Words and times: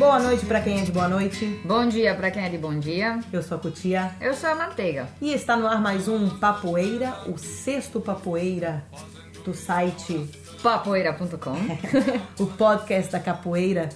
Boa 0.00 0.18
noite 0.18 0.46
para 0.46 0.62
quem 0.62 0.80
é 0.80 0.82
de 0.82 0.90
boa 0.90 1.06
noite. 1.06 1.60
Bom 1.62 1.86
dia 1.86 2.14
para 2.14 2.30
quem 2.30 2.42
é 2.42 2.48
de 2.48 2.56
bom 2.56 2.78
dia. 2.78 3.20
Eu 3.30 3.42
sou 3.42 3.58
a 3.58 3.60
Cutia. 3.60 4.12
Eu 4.18 4.32
sou 4.32 4.48
a 4.48 4.54
Manteiga. 4.54 5.06
E 5.20 5.34
está 5.34 5.58
no 5.58 5.66
ar 5.66 5.78
mais 5.78 6.08
um 6.08 6.38
Papoeira, 6.38 7.14
o 7.26 7.36
sexto 7.36 8.00
Papoeira 8.00 8.82
do 9.44 9.52
site 9.52 10.26
papoeira.com. 10.62 11.54
o 12.42 12.46
podcast 12.46 13.12
da 13.12 13.20
capoeira, 13.20 13.90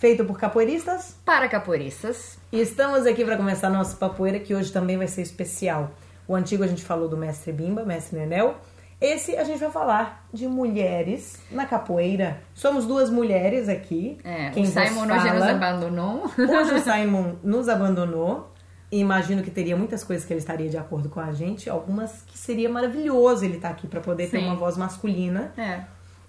feito 0.00 0.24
por 0.24 0.40
capoeiristas 0.40 1.14
para 1.24 1.48
capoeiristas. 1.48 2.36
E 2.50 2.60
estamos 2.60 3.06
aqui 3.06 3.24
para 3.24 3.36
começar 3.36 3.70
nosso 3.70 3.96
Papoeira, 3.96 4.40
que 4.40 4.52
hoje 4.52 4.72
também 4.72 4.98
vai 4.98 5.06
ser 5.06 5.22
especial. 5.22 5.92
O 6.26 6.34
antigo 6.34 6.64
a 6.64 6.66
gente 6.66 6.82
falou 6.82 7.08
do 7.08 7.16
mestre 7.16 7.52
Bimba, 7.52 7.84
mestre 7.84 8.18
Nenel. 8.18 8.56
Esse 9.00 9.36
a 9.36 9.44
gente 9.44 9.60
vai 9.60 9.70
falar 9.70 10.26
de 10.32 10.48
mulheres 10.48 11.40
na 11.50 11.66
capoeira. 11.66 12.40
Somos 12.52 12.84
duas 12.84 13.10
mulheres 13.10 13.68
aqui. 13.68 14.18
É, 14.24 14.50
Quem 14.50 14.64
o 14.64 14.66
Simon 14.66 15.04
hoje 15.04 15.32
nos 15.32 15.42
abandonou. 15.42 16.24
Hoje 16.36 16.74
o 16.74 16.78
Simon 16.82 17.36
nos 17.42 17.68
abandonou. 17.68 18.52
E 18.90 18.98
imagino 18.98 19.42
que 19.42 19.50
teria 19.50 19.76
muitas 19.76 20.02
coisas 20.02 20.24
que 20.24 20.32
ele 20.32 20.40
estaria 20.40 20.68
de 20.68 20.78
acordo 20.78 21.10
com 21.10 21.20
a 21.20 21.30
gente, 21.32 21.68
algumas 21.68 22.22
que 22.22 22.38
seria 22.38 22.70
maravilhoso 22.70 23.44
ele 23.44 23.56
estar 23.56 23.68
aqui 23.68 23.86
para 23.86 24.00
poder 24.00 24.24
Sim. 24.24 24.30
ter 24.30 24.38
uma 24.38 24.56
voz 24.56 24.78
masculina. 24.78 25.52
É. 25.58 25.82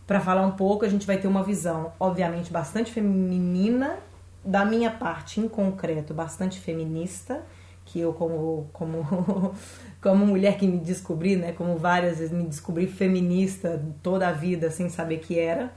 Para 0.06 0.20
falar 0.20 0.46
um 0.46 0.52
pouco, 0.52 0.84
a 0.84 0.90
gente 0.90 1.08
vai 1.08 1.18
ter 1.18 1.28
uma 1.28 1.42
visão, 1.42 1.94
obviamente, 2.00 2.52
bastante 2.52 2.92
feminina, 2.92 3.98
da 4.44 4.66
minha 4.66 4.92
parte, 4.92 5.40
em 5.40 5.48
concreto, 5.48 6.14
bastante 6.14 6.60
feminista, 6.60 7.44
que 7.92 8.00
eu 8.00 8.14
como 8.14 8.70
como 8.72 9.54
como 10.02 10.26
mulher 10.26 10.58
que 10.58 10.68
me 10.68 10.78
descobri, 10.78 11.36
né, 11.36 11.52
como 11.52 11.78
várias 11.78 12.20
vezes 12.20 12.32
me 12.32 12.44
descobri 12.44 12.88
feminista 12.88 13.84
toda 14.02 14.28
a 14.28 14.32
vida 14.32 14.70
sem 14.70 14.90
saber 14.90 15.20
que 15.20 15.38
era. 15.38 15.74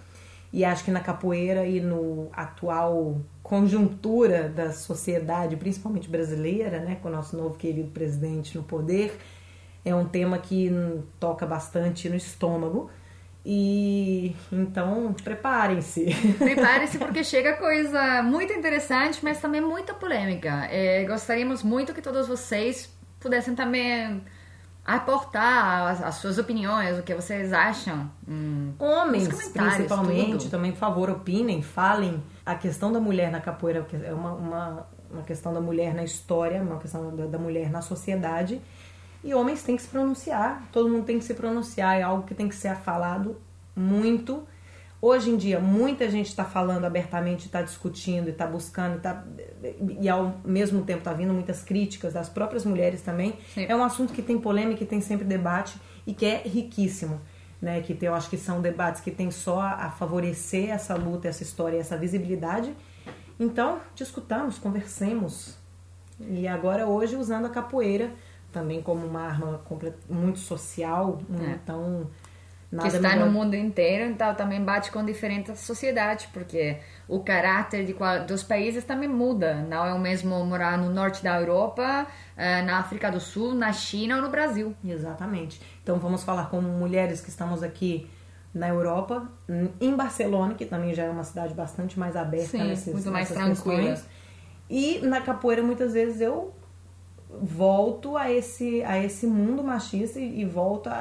E 0.52 0.64
acho 0.66 0.84
que 0.84 0.90
na 0.90 1.00
capoeira 1.00 1.66
e 1.66 1.80
no 1.80 2.28
atual 2.32 3.22
conjuntura 3.42 4.50
da 4.50 4.70
sociedade, 4.70 5.56
principalmente 5.56 6.08
brasileira, 6.10 6.78
né, 6.80 6.98
com 7.02 7.08
o 7.08 7.10
nosso 7.10 7.36
novo 7.36 7.56
querido 7.56 7.90
presidente 7.90 8.56
no 8.56 8.62
poder, 8.62 9.18
é 9.82 9.94
um 9.94 10.04
tema 10.04 10.38
que 10.38 10.70
toca 11.18 11.46
bastante 11.46 12.08
no 12.08 12.16
estômago. 12.16 12.90
E 13.44 14.36
então 14.52 15.14
preparem-se. 15.24 16.06
Preparem-se 16.38 16.98
porque 16.98 17.24
chega 17.24 17.54
coisa 17.54 18.22
muito 18.22 18.52
interessante, 18.52 19.18
mas 19.22 19.40
também 19.40 19.60
muita 19.60 19.92
polêmica. 19.92 20.66
É, 20.70 21.04
gostaríamos 21.04 21.62
muito 21.62 21.92
que 21.92 22.00
todos 22.00 22.28
vocês 22.28 22.88
pudessem 23.18 23.54
também 23.54 24.22
aportar 24.84 25.90
as, 25.90 26.02
as, 26.02 26.14
suas 26.16 26.38
opiniões, 26.38 26.98
o 26.98 27.02
que 27.02 27.14
vocês 27.14 27.52
acham. 27.52 28.10
Hum, 28.28 28.72
Homens, 28.78 29.28
principalmente, 29.28 30.44
tudo. 30.44 30.50
também, 30.50 30.72
por 30.72 30.78
favor, 30.78 31.10
opinem, 31.10 31.62
falem. 31.62 32.22
A 32.44 32.54
questão 32.54 32.92
da 32.92 33.00
mulher 33.00 33.30
na 33.30 33.40
capoeira 33.40 33.86
é 34.04 34.12
uma, 34.12 34.32
uma, 34.32 34.86
uma 35.10 35.22
questão 35.22 35.52
da 35.52 35.60
mulher 35.60 35.94
na 35.94 36.02
história, 36.02 36.60
uma 36.62 36.78
questão 36.78 37.14
da, 37.14 37.26
da 37.26 37.38
mulher 37.38 37.70
na 37.70 37.80
sociedade. 37.80 38.60
E 39.22 39.34
homens 39.34 39.62
têm 39.62 39.76
que 39.76 39.82
se 39.82 39.88
pronunciar, 39.88 40.68
todo 40.72 40.88
mundo 40.88 41.04
tem 41.04 41.18
que 41.18 41.24
se 41.24 41.34
pronunciar, 41.34 41.98
é 41.98 42.02
algo 42.02 42.24
que 42.24 42.34
tem 42.34 42.48
que 42.48 42.54
ser 42.54 42.76
falado 42.76 43.40
muito 43.74 44.46
Hoje 45.04 45.30
em 45.30 45.36
dia, 45.36 45.58
muita 45.58 46.08
gente 46.08 46.28
está 46.28 46.44
falando 46.44 46.84
abertamente, 46.84 47.46
está 47.46 47.60
discutindo, 47.60 48.28
está 48.28 48.46
buscando, 48.46 49.00
tá, 49.00 49.24
e 50.00 50.08
ao 50.08 50.36
mesmo 50.44 50.84
tempo 50.84 51.00
está 51.00 51.12
vindo 51.12 51.34
muitas 51.34 51.60
críticas 51.64 52.12
das 52.12 52.28
próprias 52.28 52.64
mulheres 52.64 53.02
também. 53.02 53.34
Sim. 53.52 53.66
É 53.68 53.74
um 53.74 53.82
assunto 53.82 54.12
que 54.12 54.22
tem 54.22 54.38
polêmica, 54.38 54.78
que 54.78 54.84
tem 54.84 55.00
sempre 55.00 55.24
debate 55.24 55.76
e 56.06 56.14
que 56.14 56.24
é 56.24 56.42
riquíssimo. 56.44 57.20
Né, 57.60 57.80
que 57.80 57.96
eu 58.04 58.12
acho 58.12 58.28
que 58.28 58.36
são 58.36 58.60
debates 58.60 59.00
que 59.00 59.10
tem 59.10 59.30
só 59.30 59.60
a 59.60 59.88
favorecer 59.90 60.70
essa 60.70 60.96
luta, 60.96 61.28
essa 61.28 61.44
história, 61.44 61.78
essa 61.78 61.96
visibilidade. 61.96 62.74
Então, 63.38 63.80
discutamos, 63.94 64.58
conversemos. 64.58 65.56
E 66.20 66.46
agora, 66.46 66.88
hoje, 66.88 67.14
usando 67.14 67.46
a 67.46 67.50
capoeira 67.50 68.12
também 68.52 68.82
como 68.82 69.06
uma 69.06 69.22
arma 69.22 69.60
muito 70.08 70.38
social, 70.38 71.20
é. 71.40 71.52
então 71.52 72.08
Nada 72.72 72.88
que 72.88 72.96
está 72.96 73.10
melhor. 73.10 73.26
no 73.26 73.32
mundo 73.32 73.54
inteiro, 73.54 74.10
então 74.10 74.34
também 74.34 74.64
bate 74.64 74.90
com 74.90 75.04
diferentes 75.04 75.60
sociedades, 75.60 76.24
porque 76.32 76.78
o 77.06 77.20
caráter 77.20 77.84
de 77.84 77.92
qual, 77.92 78.24
dos 78.24 78.42
países 78.42 78.82
também 78.82 79.10
muda. 79.10 79.56
Não 79.68 79.84
é 79.84 79.92
o 79.92 79.98
mesmo 79.98 80.42
morar 80.46 80.78
no 80.78 80.88
norte 80.88 81.22
da 81.22 81.38
Europa, 81.38 82.06
eh, 82.34 82.62
na 82.62 82.78
África 82.78 83.10
do 83.10 83.20
Sul, 83.20 83.54
na 83.54 83.74
China 83.74 84.16
ou 84.16 84.22
no 84.22 84.30
Brasil. 84.30 84.74
Exatamente. 84.82 85.60
Então 85.82 85.98
vamos 85.98 86.24
falar 86.24 86.48
com 86.48 86.62
mulheres 86.62 87.20
que 87.20 87.28
estamos 87.28 87.62
aqui 87.62 88.08
na 88.54 88.68
Europa, 88.68 89.28
em 89.78 89.94
Barcelona, 89.94 90.54
que 90.54 90.64
também 90.64 90.94
já 90.94 91.04
é 91.04 91.10
uma 91.10 91.24
cidade 91.24 91.52
bastante 91.52 91.98
mais 91.98 92.16
aberta 92.16 92.48
Sim, 92.48 92.68
nesses, 92.68 92.92
muito 92.92 93.10
mais 93.10 93.28
tranquila. 93.28 94.00
E 94.70 95.00
na 95.02 95.20
capoeira 95.20 95.62
muitas 95.62 95.92
vezes 95.92 96.22
eu 96.22 96.54
volto 97.40 98.16
a 98.16 98.30
esse, 98.30 98.82
a 98.84 98.98
esse 99.02 99.26
mundo 99.26 99.62
machista 99.62 100.18
e, 100.18 100.40
e 100.40 100.44
volto 100.44 100.88
a, 100.88 100.92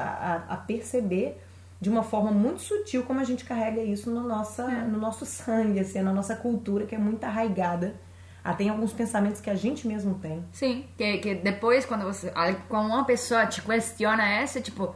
a, 0.48 0.54
a 0.54 0.56
perceber 0.56 1.38
de 1.80 1.90
uma 1.90 2.04
forma 2.04 2.30
muito 2.30 2.60
sutil 2.60 3.02
como 3.02 3.18
a 3.18 3.24
gente 3.24 3.44
carrega 3.44 3.82
isso 3.82 4.08
no, 4.08 4.22
nossa, 4.22 4.62
é. 4.70 4.82
no 4.82 4.98
nosso 4.98 5.26
sangue, 5.26 5.80
assim, 5.80 6.00
na 6.00 6.12
nossa 6.12 6.36
cultura, 6.36 6.86
que 6.86 6.94
é 6.94 6.98
muito 6.98 7.24
arraigada. 7.24 7.96
Ah, 8.44 8.54
tem 8.54 8.68
alguns 8.68 8.92
pensamentos 8.92 9.40
que 9.40 9.50
a 9.50 9.54
gente 9.56 9.86
mesmo 9.86 10.14
tem. 10.14 10.44
Sim, 10.52 10.84
que, 10.96 11.18
que 11.18 11.34
depois 11.34 11.84
quando 11.84 12.04
você 12.04 12.32
quando 12.68 12.86
uma 12.86 13.04
pessoa 13.04 13.46
te 13.46 13.60
questiona 13.62 14.24
essa, 14.28 14.60
tipo, 14.60 14.94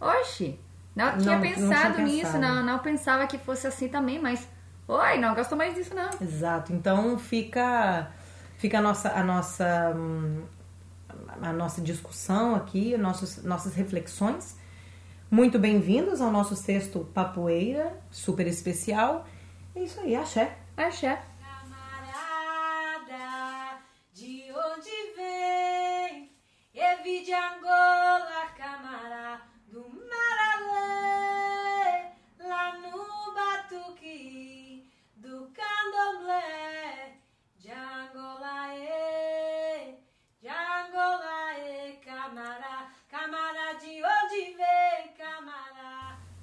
oxe, 0.00 0.58
não, 0.94 1.12
não 1.12 1.18
tinha 1.18 1.40
pensado 1.40 1.88
não 1.88 1.94
tinha 1.94 2.06
nisso, 2.06 2.32
pensado. 2.32 2.38
não, 2.38 2.62
não 2.64 2.78
pensava 2.78 3.26
que 3.26 3.36
fosse 3.38 3.66
assim 3.66 3.88
também, 3.88 4.20
mas 4.20 4.48
oi, 4.86 5.18
não 5.18 5.34
gosto 5.34 5.56
mais 5.56 5.74
disso 5.74 5.94
não. 5.94 6.10
Exato. 6.20 6.72
Então 6.72 7.18
fica 7.18 8.08
fica 8.56 8.78
a 8.78 8.82
nossa 8.82 9.10
a 9.10 9.24
nossa 9.24 9.94
a 11.42 11.52
nossa 11.52 11.80
discussão 11.80 12.54
aqui, 12.54 12.96
nossos, 12.96 13.42
nossas 13.42 13.74
reflexões 13.74 14.56
muito 15.34 15.58
bem-vindos 15.58 16.20
ao 16.20 16.30
nosso 16.30 16.54
sexto 16.54 17.00
Papoeira, 17.12 18.00
super 18.08 18.46
especial. 18.46 19.26
É 19.74 19.80
isso 19.80 19.98
aí, 19.98 20.14
axé. 20.14 20.56
Axé. 20.76 21.20
Camarada, 21.40 23.10
de 24.12 24.44
onde 24.52 24.90
vem? 25.16 26.30
Evi 26.72 27.24
de 27.24 27.32
Angola, 27.32 28.03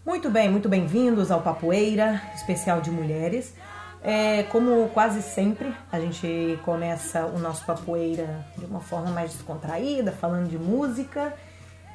Muito 0.03 0.31
bem, 0.31 0.49
muito 0.49 0.67
bem-vindos 0.67 1.29
ao 1.29 1.43
Papoeira, 1.43 2.19
especial 2.33 2.81
de 2.81 2.89
mulheres. 2.89 3.53
É, 4.01 4.41
como 4.43 4.89
quase 4.89 5.21
sempre, 5.21 5.71
a 5.91 5.99
gente 5.99 6.59
começa 6.65 7.27
o 7.27 7.37
nosso 7.37 7.63
Papoeira 7.67 8.43
de 8.57 8.65
uma 8.65 8.79
forma 8.79 9.11
mais 9.11 9.31
descontraída, 9.31 10.11
falando 10.11 10.49
de 10.49 10.57
música. 10.57 11.35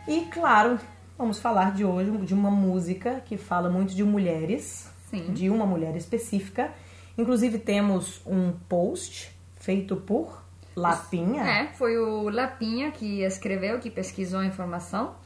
E, 0.07 0.21
claro, 0.27 0.79
vamos 1.19 1.41
falar 1.41 1.73
de 1.75 1.85
hoje 1.85 2.13
de 2.19 2.33
uma 2.33 2.49
música 2.49 3.21
que 3.25 3.37
fala 3.37 3.69
muito 3.69 3.93
de 3.93 4.05
mulheres, 4.05 4.89
Sim. 5.11 5.33
de 5.33 5.51
uma 5.51 5.67
mulher 5.67 5.97
específica. 5.97 6.71
Inclusive, 7.19 7.59
temos 7.59 8.23
um 8.25 8.53
post 8.69 9.37
feito 9.57 9.97
por 9.97 10.45
Lapinha. 10.77 11.43
É, 11.43 11.67
foi 11.73 11.99
o 11.99 12.29
Lapinha 12.29 12.93
que 12.93 13.23
escreveu, 13.23 13.81
que 13.81 13.91
pesquisou 13.91 14.39
a 14.39 14.47
informação 14.47 15.17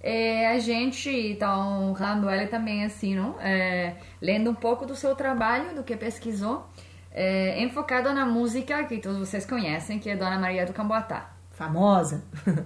é, 0.00 0.48
a 0.48 0.58
gente 0.58 1.36
tá 1.38 1.58
honrando 1.58 2.28
ela 2.28 2.46
também, 2.46 2.84
assim, 2.84 3.14
não? 3.14 3.40
É, 3.40 3.96
lendo 4.20 4.50
um 4.50 4.54
pouco 4.54 4.86
do 4.86 4.94
seu 4.94 5.14
trabalho, 5.14 5.74
do 5.74 5.82
que 5.82 5.96
pesquisou, 5.96 6.66
é, 7.10 7.60
enfocado 7.62 8.12
na 8.12 8.24
música 8.24 8.84
que 8.84 8.98
todos 8.98 9.18
vocês 9.18 9.44
conhecem, 9.44 9.98
que 9.98 10.08
é 10.08 10.16
Dona 10.16 10.38
Maria 10.38 10.64
do 10.64 10.72
Camboatá. 10.72 11.32
Famosa! 11.50 12.22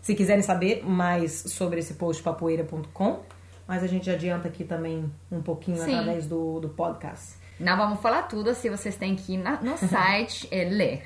Se 0.00 0.14
quiserem 0.14 0.42
saber 0.42 0.84
mais 0.84 1.32
sobre 1.32 1.80
esse 1.80 1.94
post, 1.94 2.22
papoeira.com, 2.22 3.22
mas 3.66 3.82
a 3.82 3.86
gente 3.86 4.10
adianta 4.10 4.48
aqui 4.48 4.64
também 4.64 5.10
um 5.30 5.42
pouquinho 5.42 5.78
Sim. 5.78 5.94
através 5.94 6.26
do, 6.26 6.60
do 6.60 6.68
podcast. 6.68 7.36
Não 7.58 7.76
vamos 7.76 8.00
falar 8.00 8.22
tudo, 8.22 8.54
se 8.54 8.68
vocês 8.68 8.96
têm 8.96 9.14
que 9.14 9.34
ir 9.34 9.38
na, 9.38 9.60
no 9.60 9.76
site 9.78 10.48
e 10.50 10.64
ler. 10.64 11.04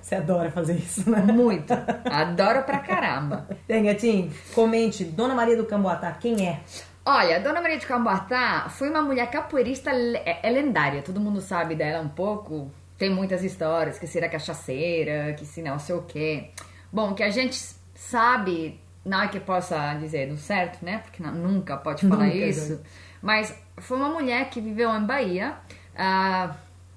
Você 0.00 0.14
adora 0.14 0.50
fazer 0.50 0.76
isso, 0.76 1.08
né? 1.10 1.20
Muito. 1.20 1.72
Adoro 2.10 2.62
pra 2.62 2.78
caramba. 2.78 3.46
Tem, 3.66 3.84
gatinho? 3.84 4.32
Comente, 4.54 5.04
Dona 5.04 5.34
Maria 5.34 5.56
do 5.56 5.66
Camboatá, 5.66 6.12
quem 6.12 6.48
é? 6.48 6.60
Olha, 7.04 7.40
Dona 7.40 7.60
Maria 7.60 7.78
de 7.78 7.86
Camboatá 7.86 8.68
foi 8.68 8.88
uma 8.88 9.02
mulher 9.02 9.30
capoeirista 9.30 9.90
é, 9.90 10.40
é 10.42 10.50
lendária. 10.50 11.02
Todo 11.02 11.20
mundo 11.20 11.40
sabe 11.40 11.74
dela 11.74 12.02
um 12.02 12.08
pouco. 12.08 12.70
Tem 12.96 13.10
muitas 13.10 13.42
histórias, 13.42 13.98
que 13.98 14.06
se 14.06 14.18
era 14.18 14.28
cachaceira, 14.28 15.32
que 15.34 15.46
se 15.46 15.62
não 15.62 15.78
sei 15.78 15.94
o 15.94 16.02
quê. 16.02 16.50
Bom, 16.92 17.14
que 17.14 17.22
a 17.22 17.30
gente 17.30 17.58
sabe, 17.94 18.78
não 19.04 19.22
é 19.22 19.28
que 19.28 19.40
possa 19.40 19.94
dizer 19.94 20.28
do 20.28 20.36
certo, 20.36 20.84
né? 20.84 20.98
Porque 20.98 21.22
não, 21.22 21.32
nunca 21.32 21.76
pode 21.76 22.06
falar 22.06 22.24
nunca, 22.24 22.36
isso. 22.36 22.80
Mas 23.22 23.54
foi 23.78 23.96
uma 23.96 24.08
mulher 24.08 24.50
que 24.50 24.60
viveu 24.60 24.94
em 24.94 25.04
Bahia, 25.04 25.56
uh, 26.00 26.54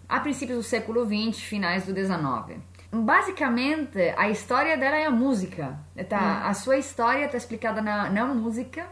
a 0.07 0.19
princípios 0.21 0.57
do 0.57 0.63
século 0.63 1.05
XX, 1.05 1.39
finais 1.41 1.85
do 1.85 1.93
XIX. 1.93 2.61
Basicamente, 2.91 4.13
a 4.15 4.29
história 4.29 4.77
dela 4.77 4.95
é 4.95 5.05
a 5.05 5.11
música. 5.11 5.77
Tá? 6.07 6.43
Hum. 6.45 6.47
A 6.47 6.53
sua 6.53 6.77
história 6.77 7.25
está 7.25 7.37
explicada 7.37 7.81
na, 7.81 8.09
na 8.09 8.25
música. 8.25 8.85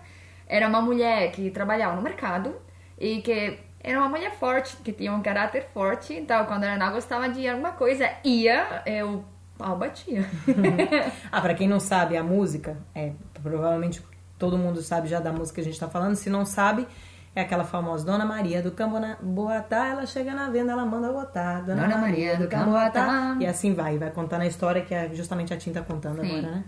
Era 0.48 0.68
uma 0.68 0.82
mulher 0.82 1.32
que 1.32 1.50
trabalhava 1.52 1.96
no 1.96 2.02
mercado 2.02 2.56
e 3.00 3.22
que 3.22 3.60
era 3.80 4.00
uma 4.00 4.10
mulher 4.10 4.36
forte, 4.36 4.76
que 4.78 4.92
tinha 4.92 5.14
um 5.14 5.22
caráter 5.22 5.68
forte. 5.74 6.14
Então, 6.14 6.46
quando 6.46 6.64
ela 6.64 6.78
não 6.78 6.92
gostava 6.92 7.30
de 7.30 7.48
alguma 7.48 7.72
coisa, 7.72 8.10
ia, 8.24 8.82
eu 8.86 9.24
pau 9.58 9.78
batia. 9.78 10.26
ah, 11.32 11.42
para 11.42 11.54
quem 11.54 11.68
não 11.68 11.80
sabe, 11.80 12.18
a 12.18 12.24
música, 12.24 12.78
é 12.94 13.14
provavelmente 13.42 14.02
todo 14.38 14.58
mundo 14.58 14.82
sabe 14.82 15.08
já 15.08 15.20
da 15.20 15.32
música 15.32 15.56
que 15.56 15.62
a 15.62 15.64
gente 15.64 15.74
está 15.74 15.88
falando. 15.88 16.16
Se 16.16 16.30
não 16.30 16.46
sabe, 16.46 16.88
é 17.36 17.42
aquela 17.42 17.64
famosa 17.64 18.06
Dona 18.06 18.26
Maria 18.26 18.62
do 18.62 18.72
Camboatá, 18.72 19.88
ela 19.88 20.06
chega 20.06 20.34
na 20.34 20.50
venda, 20.50 20.74
ela 20.74 20.86
manda 20.86 21.12
botar. 21.12 21.62
Dona, 21.62 21.84
Dona 21.84 21.98
Maria 21.98 22.38
do 22.38 22.48
Camboatá. 22.48 23.38
E 23.40 23.46
assim 23.46 23.74
vai, 23.74 23.98
vai 23.98 24.12
contando 24.12 24.42
a 24.42 24.48
história 24.48 24.82
que 24.82 24.94
é 24.94 25.10
justamente 25.14 25.54
a 25.54 25.58
Tim 25.58 25.72
tá 25.72 25.82
contando 25.82 26.22
Sim. 26.22 26.40
agora, 26.40 26.56
né? 26.56 26.64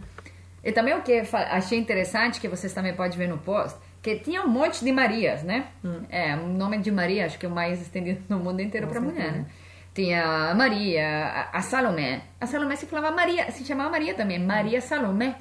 E 0.63 0.71
também 0.71 0.93
o 0.93 1.01
que 1.01 1.21
achei 1.33 1.77
interessante, 1.77 2.39
que 2.39 2.47
vocês 2.47 2.73
também 2.73 2.95
podem 2.95 3.17
ver 3.17 3.27
no 3.27 3.37
post, 3.37 3.77
que 4.01 4.15
tinha 4.15 4.41
um 4.41 4.47
monte 4.47 4.83
de 4.83 4.91
Marias, 4.93 5.43
né? 5.43 5.67
Hum. 5.83 6.03
É, 6.09 6.35
o 6.35 6.47
nome 6.47 6.77
de 6.77 6.89
Maria 6.89 7.25
acho 7.25 7.37
que 7.37 7.45
é 7.45 7.49
o 7.49 7.51
mais 7.51 7.81
estendido 7.81 8.21
no 8.29 8.39
mundo 8.39 8.61
inteiro 8.61 8.87
para 8.87 9.01
mulher, 9.01 9.31
né? 9.33 9.45
Tinha 9.93 10.51
a 10.51 10.55
Maria, 10.55 11.49
a, 11.51 11.61
Salomé. 11.61 12.23
A 12.39 12.47
Salomé 12.47 12.75
se 12.75 12.85
falava 12.87 13.15
Maria, 13.15 13.51
se 13.51 13.63
chamava 13.63 13.91
Maria 13.91 14.15
também, 14.15 14.39
Maria 14.39 14.81
Salomé. 14.81 15.35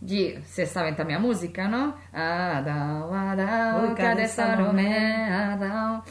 De, 0.00 0.40
vocês 0.44 0.68
sabem 0.70 0.94
também 0.94 1.16
a 1.16 1.20
música, 1.20 1.68
não? 1.68 1.94
Adão, 2.12 3.12
Adão, 3.12 3.94
cadê 3.94 4.26
Salomé, 4.26 5.30
Adão? 5.30 6.02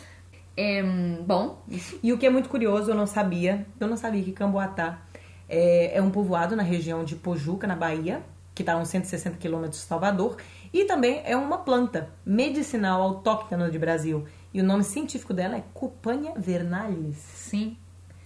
É, 0.56 0.84
bom. 1.26 1.64
E 2.04 2.14
o 2.14 2.18
que 2.18 2.26
é 2.26 2.30
muito 2.30 2.50
curioso, 2.50 2.92
eu 2.92 2.96
não 2.96 3.08
sabia, 3.08 3.66
eu 3.80 3.88
não 3.88 3.98
sabia 3.98 4.22
que 4.22 4.32
Camboatá 4.32 5.00
é, 5.48 5.98
é 5.98 6.02
um 6.02 6.12
povoado 6.12 6.56
na 6.56 6.64
região 6.64 7.04
de 7.04 7.16
Pojuca, 7.16 7.66
na 7.66 7.76
Bahia, 7.76 8.22
que 8.54 8.62
está 8.62 8.74
a 8.74 8.78
uns 8.78 8.90
160 8.90 9.38
quilômetros 9.38 9.82
de 9.82 9.88
Salvador, 9.88 10.38
e 10.74 10.86
também 10.86 11.22
é 11.24 11.36
uma 11.36 11.60
planta 11.60 12.10
medicinal 12.26 13.02
autóctona 13.02 13.72
de 13.72 13.80
Brasil. 13.80 14.28
E 14.54 14.62
o 14.62 14.64
nome 14.64 14.84
científico 14.84 15.34
dela 15.34 15.56
é 15.56 15.64
Cupania 15.74 16.34
vernalis. 16.36 17.16
Sim. 17.18 17.78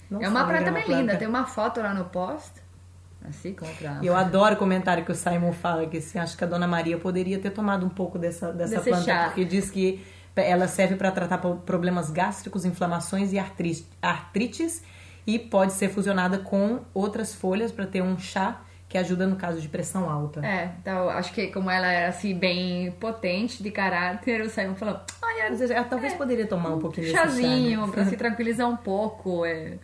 Não 0.09 0.21
é 0.21 0.27
uma 0.27 0.45
planta 0.45 0.71
bem 0.71 0.87
linda. 0.87 1.15
Tem 1.15 1.27
uma 1.27 1.45
foto 1.45 1.79
lá 1.81 1.93
no 1.93 2.05
post. 2.05 2.62
Assim, 3.27 3.53
contra... 3.53 3.99
Eu 4.03 4.15
adoro 4.15 4.55
o 4.55 4.57
comentário 4.57 5.05
que 5.05 5.11
o 5.11 5.15
Simon 5.15 5.53
fala, 5.53 5.85
que 5.87 5.97
assim, 5.97 6.19
acho 6.19 6.37
que 6.37 6.43
a 6.43 6.47
Dona 6.47 6.67
Maria 6.67 6.97
poderia 6.97 7.39
ter 7.39 7.51
tomado 7.51 7.85
um 7.85 7.89
pouco 7.89 8.19
dessa, 8.19 8.51
dessa 8.51 8.75
Desse 8.75 8.89
planta, 8.89 9.05
chá. 9.05 9.25
porque 9.25 9.45
diz 9.45 9.69
que 9.69 10.03
ela 10.35 10.67
serve 10.67 10.95
para 10.95 11.11
tratar 11.11 11.37
problemas 11.37 12.09
gástricos, 12.09 12.65
inflamações 12.65 13.31
e 13.33 13.39
artrites 13.39 14.83
e 15.25 15.39
pode 15.39 15.73
ser 15.73 15.89
fusionada 15.89 16.37
com 16.39 16.79
outras 16.93 17.33
folhas 17.33 17.71
para 17.71 17.85
ter 17.85 18.01
um 18.01 18.17
chá 18.17 18.61
que 18.89 18.97
ajuda 18.97 19.25
no 19.25 19.35
caso 19.35 19.59
de 19.59 19.67
pressão 19.67 20.07
alta. 20.07 20.45
É, 20.45 20.71
então 20.79 21.09
acho 21.09 21.33
que 21.33 21.47
como 21.47 21.69
ela 21.69 21.91
era 21.91 22.09
assim 22.09 22.37
bem 22.37 22.91
potente 22.91 23.63
de 23.63 23.71
caráter, 23.71 24.41
o 24.41 24.49
Simon 24.49 24.75
falou, 24.75 24.99
olha, 25.19 25.73
ela 25.73 25.83
talvez 25.85 26.13
é, 26.13 26.15
poderia 26.15 26.45
tomar 26.45 26.75
um 26.75 26.79
pouquinho 26.79 27.07
de 27.07 27.11
chazinho 27.11 27.79
chá, 27.79 27.87
né? 27.87 27.91
para 27.91 28.05
se 28.05 28.17
tranquilizar 28.17 28.69
um 28.69 28.77
pouco. 28.77 29.45
É. 29.45 29.79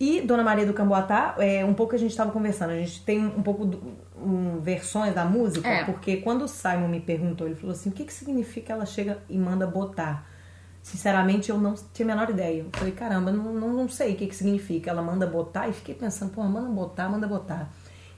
E 0.00 0.20
Dona 0.20 0.44
Maria 0.44 0.64
do 0.64 0.72
Camboatá, 0.72 1.34
é, 1.38 1.64
um 1.64 1.74
pouco 1.74 1.94
a 1.94 1.98
gente 1.98 2.10
estava 2.10 2.30
conversando, 2.30 2.70
a 2.70 2.76
gente 2.76 3.02
tem 3.04 3.18
um 3.26 3.42
pouco 3.42 3.64
do, 3.64 3.96
um, 4.16 4.60
versões 4.60 5.12
da 5.12 5.24
música, 5.24 5.68
é. 5.68 5.84
porque 5.84 6.18
quando 6.18 6.42
o 6.42 6.48
Simon 6.48 6.86
me 6.86 7.00
perguntou, 7.00 7.46
ele 7.46 7.56
falou 7.56 7.72
assim, 7.72 7.90
o 7.90 7.92
que, 7.92 8.04
que 8.04 8.12
significa 8.12 8.72
ela 8.72 8.86
chega 8.86 9.18
e 9.28 9.36
manda 9.36 9.66
botar? 9.66 10.24
Sinceramente, 10.82 11.50
eu 11.50 11.58
não 11.58 11.74
tinha 11.92 12.06
a 12.06 12.14
menor 12.14 12.30
ideia. 12.30 12.60
Eu 12.60 12.70
falei, 12.72 12.92
caramba, 12.92 13.30
não, 13.30 13.52
não, 13.52 13.72
não 13.74 13.88
sei 13.88 14.14
o 14.14 14.16
que, 14.16 14.26
que 14.26 14.34
significa. 14.34 14.90
Ela 14.90 15.02
manda 15.02 15.26
botar 15.26 15.68
e 15.68 15.72
fiquei 15.72 15.94
pensando, 15.94 16.32
pô, 16.32 16.42
manda 16.44 16.68
botar, 16.70 17.08
manda 17.08 17.26
botar. 17.26 17.68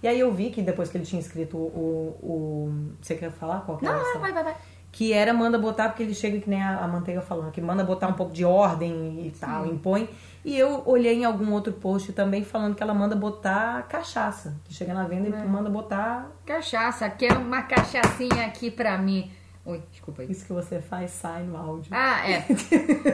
E 0.03 0.09
aí 0.09 0.21
eu 0.21 0.33
vi 0.33 0.51
que 0.51 0.63
depois 0.63 0.89
que 0.89 0.97
ele 0.97 1.05
tinha 1.05 1.21
escrito 1.21 1.57
o. 1.57 2.17
o 2.23 2.73
você 3.01 3.15
quer 3.17 3.31
falar 3.31 3.61
qual 3.61 3.77
que 3.77 3.85
Não, 3.85 3.93
é 3.93 4.19
vai, 4.19 4.33
vai, 4.33 4.45
vai. 4.45 4.57
Que 4.93 5.13
era 5.13 5.33
manda 5.33 5.59
botar, 5.59 5.89
porque 5.89 6.03
ele 6.03 6.15
chega 6.15 6.41
que 6.41 6.49
nem 6.49 6.63
a, 6.63 6.79
a 6.79 6.89
manteiga 6.89 7.21
falando, 7.21 7.51
que 7.51 7.61
manda 7.61 7.85
botar 7.85 8.09
um 8.09 8.15
pouco 8.15 8.33
de 8.33 8.45
ordem 8.45 9.27
e 9.27 9.31
tal, 9.33 9.65
Sim. 9.65 9.73
impõe. 9.73 10.09
E 10.45 10.59
eu 10.59 10.83
olhei 10.87 11.15
em 11.15 11.25
algum 11.25 11.53
outro 11.53 11.73
post 11.73 12.13
também 12.13 12.43
falando 12.43 12.75
que 12.75 12.83
ela 12.83 12.95
manda 12.95 13.15
botar 13.15 13.83
cachaça. 13.89 14.57
Que 14.65 14.73
chega 14.73 14.95
na 14.95 15.05
venda 15.05 15.29
e 15.29 15.33
é. 15.33 15.45
manda 15.45 15.69
botar. 15.69 16.31
Cachaça, 16.47 17.09
quer 17.11 17.37
uma 17.37 17.63
cachaçinha 17.63 18.47
aqui 18.47 18.71
pra 18.71 18.97
mim. 18.97 19.31
Oi, 19.65 19.83
desculpa 19.93 20.23
aí. 20.23 20.31
Isso 20.31 20.47
que 20.47 20.53
você 20.53 20.81
faz 20.81 21.11
sai 21.11 21.43
no 21.43 21.57
áudio. 21.57 21.93
Ah, 21.95 22.29
é. 22.29 22.45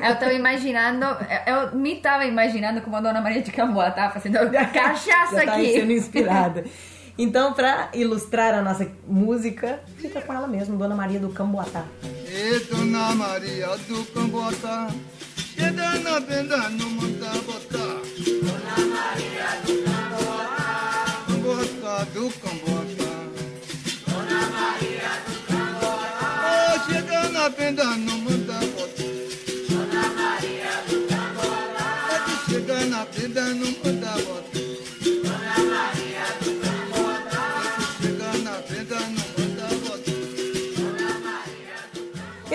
eu 0.09 0.17
tava 0.17 0.33
imaginando, 0.33 1.05
eu 1.47 1.77
me 1.77 1.97
tava 1.97 2.25
imaginando 2.25 2.81
como 2.81 2.97
a 2.97 3.01
Dona 3.01 3.21
Maria 3.21 3.43
de 3.43 3.51
Camboa 3.51 3.91
tava 3.91 4.15
fazendo 4.15 4.39
cachaça 4.73 5.43
Já 5.45 5.55
aqui. 5.55 5.73
sendo 5.73 5.93
inspirada. 5.93 6.65
Então, 7.19 7.55
para 7.55 7.89
ilustrar 7.95 8.53
a 8.53 8.61
nossa 8.61 8.87
música, 9.09 9.81
fica 9.97 10.21
com 10.21 10.35
ela 10.35 10.47
mesmo, 10.47 10.77
Dona 10.77 10.95
Maria 10.95 11.19
do 11.19 11.31
Camboatá. 11.31 11.87
E 12.03 12.59
Dona 12.67 13.15
Maria 13.15 13.69
do 13.89 14.05
Camboatá, 14.13 14.91
chegando 15.57 16.21
vendendo 16.27 16.87
muita 16.91 17.31
bota. 17.47 17.87
Dona 18.43 18.77
Maria 18.95 19.51
do 19.65 19.75
Camboatá, 19.85 21.25
Camboatá 21.27 21.97
do 22.13 22.31
Camboatá. 22.43 23.13
Dona 24.07 24.41
Maria 24.57 25.13
do 25.27 25.35
Camboatá, 25.49 26.31
oh, 26.47 26.77
chegando 26.93 27.45
vendendo 27.57 28.13
muita 28.19 28.59
bota. 28.75 29.07
Dona 29.69 30.05
Maria 30.21 30.75
do 30.89 30.97
Camboatá, 31.09 31.89
chegando 32.49 33.01
vendendo 33.13 33.65
muita 33.65 33.83
bota. 33.83 33.96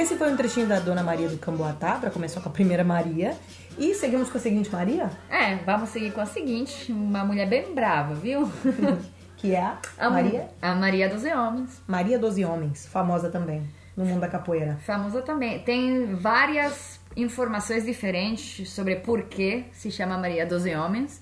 Esse 0.01 0.15
foi 0.15 0.33
um 0.33 0.35
trechinho 0.35 0.65
da 0.65 0.79
Dona 0.79 1.03
Maria 1.03 1.29
do 1.29 1.37
Camboatá, 1.37 1.99
para 1.99 2.09
começar 2.09 2.41
com 2.41 2.49
a 2.49 2.51
primeira 2.51 2.83
Maria. 2.83 3.37
E 3.77 3.93
seguimos 3.93 4.31
com 4.31 4.39
a 4.39 4.41
seguinte 4.41 4.67
Maria? 4.71 5.11
É, 5.29 5.57
vamos 5.57 5.89
seguir 5.89 6.11
com 6.11 6.19
a 6.19 6.25
seguinte, 6.25 6.91
uma 6.91 7.23
mulher 7.23 7.47
bem 7.47 7.75
brava, 7.75 8.15
viu? 8.15 8.51
que 9.37 9.53
é 9.53 9.61
a, 9.61 9.77
a 9.99 10.09
Maria? 10.09 10.49
A 10.59 10.73
Maria 10.73 11.07
dos 11.07 11.23
Homens. 11.23 11.83
Maria 11.87 12.17
dos 12.17 12.35
Homens, 12.39 12.87
famosa 12.87 13.29
também 13.29 13.61
no 13.95 14.03
mundo 14.03 14.21
da 14.21 14.27
capoeira. 14.27 14.79
Famosa 14.87 15.21
também. 15.21 15.59
Tem 15.59 16.15
várias 16.15 16.99
informações 17.15 17.85
diferentes 17.85 18.71
sobre 18.71 18.95
por 18.95 19.25
que 19.25 19.65
se 19.71 19.91
chama 19.91 20.17
Maria 20.17 20.47
dos 20.47 20.65
Homens. 20.65 21.21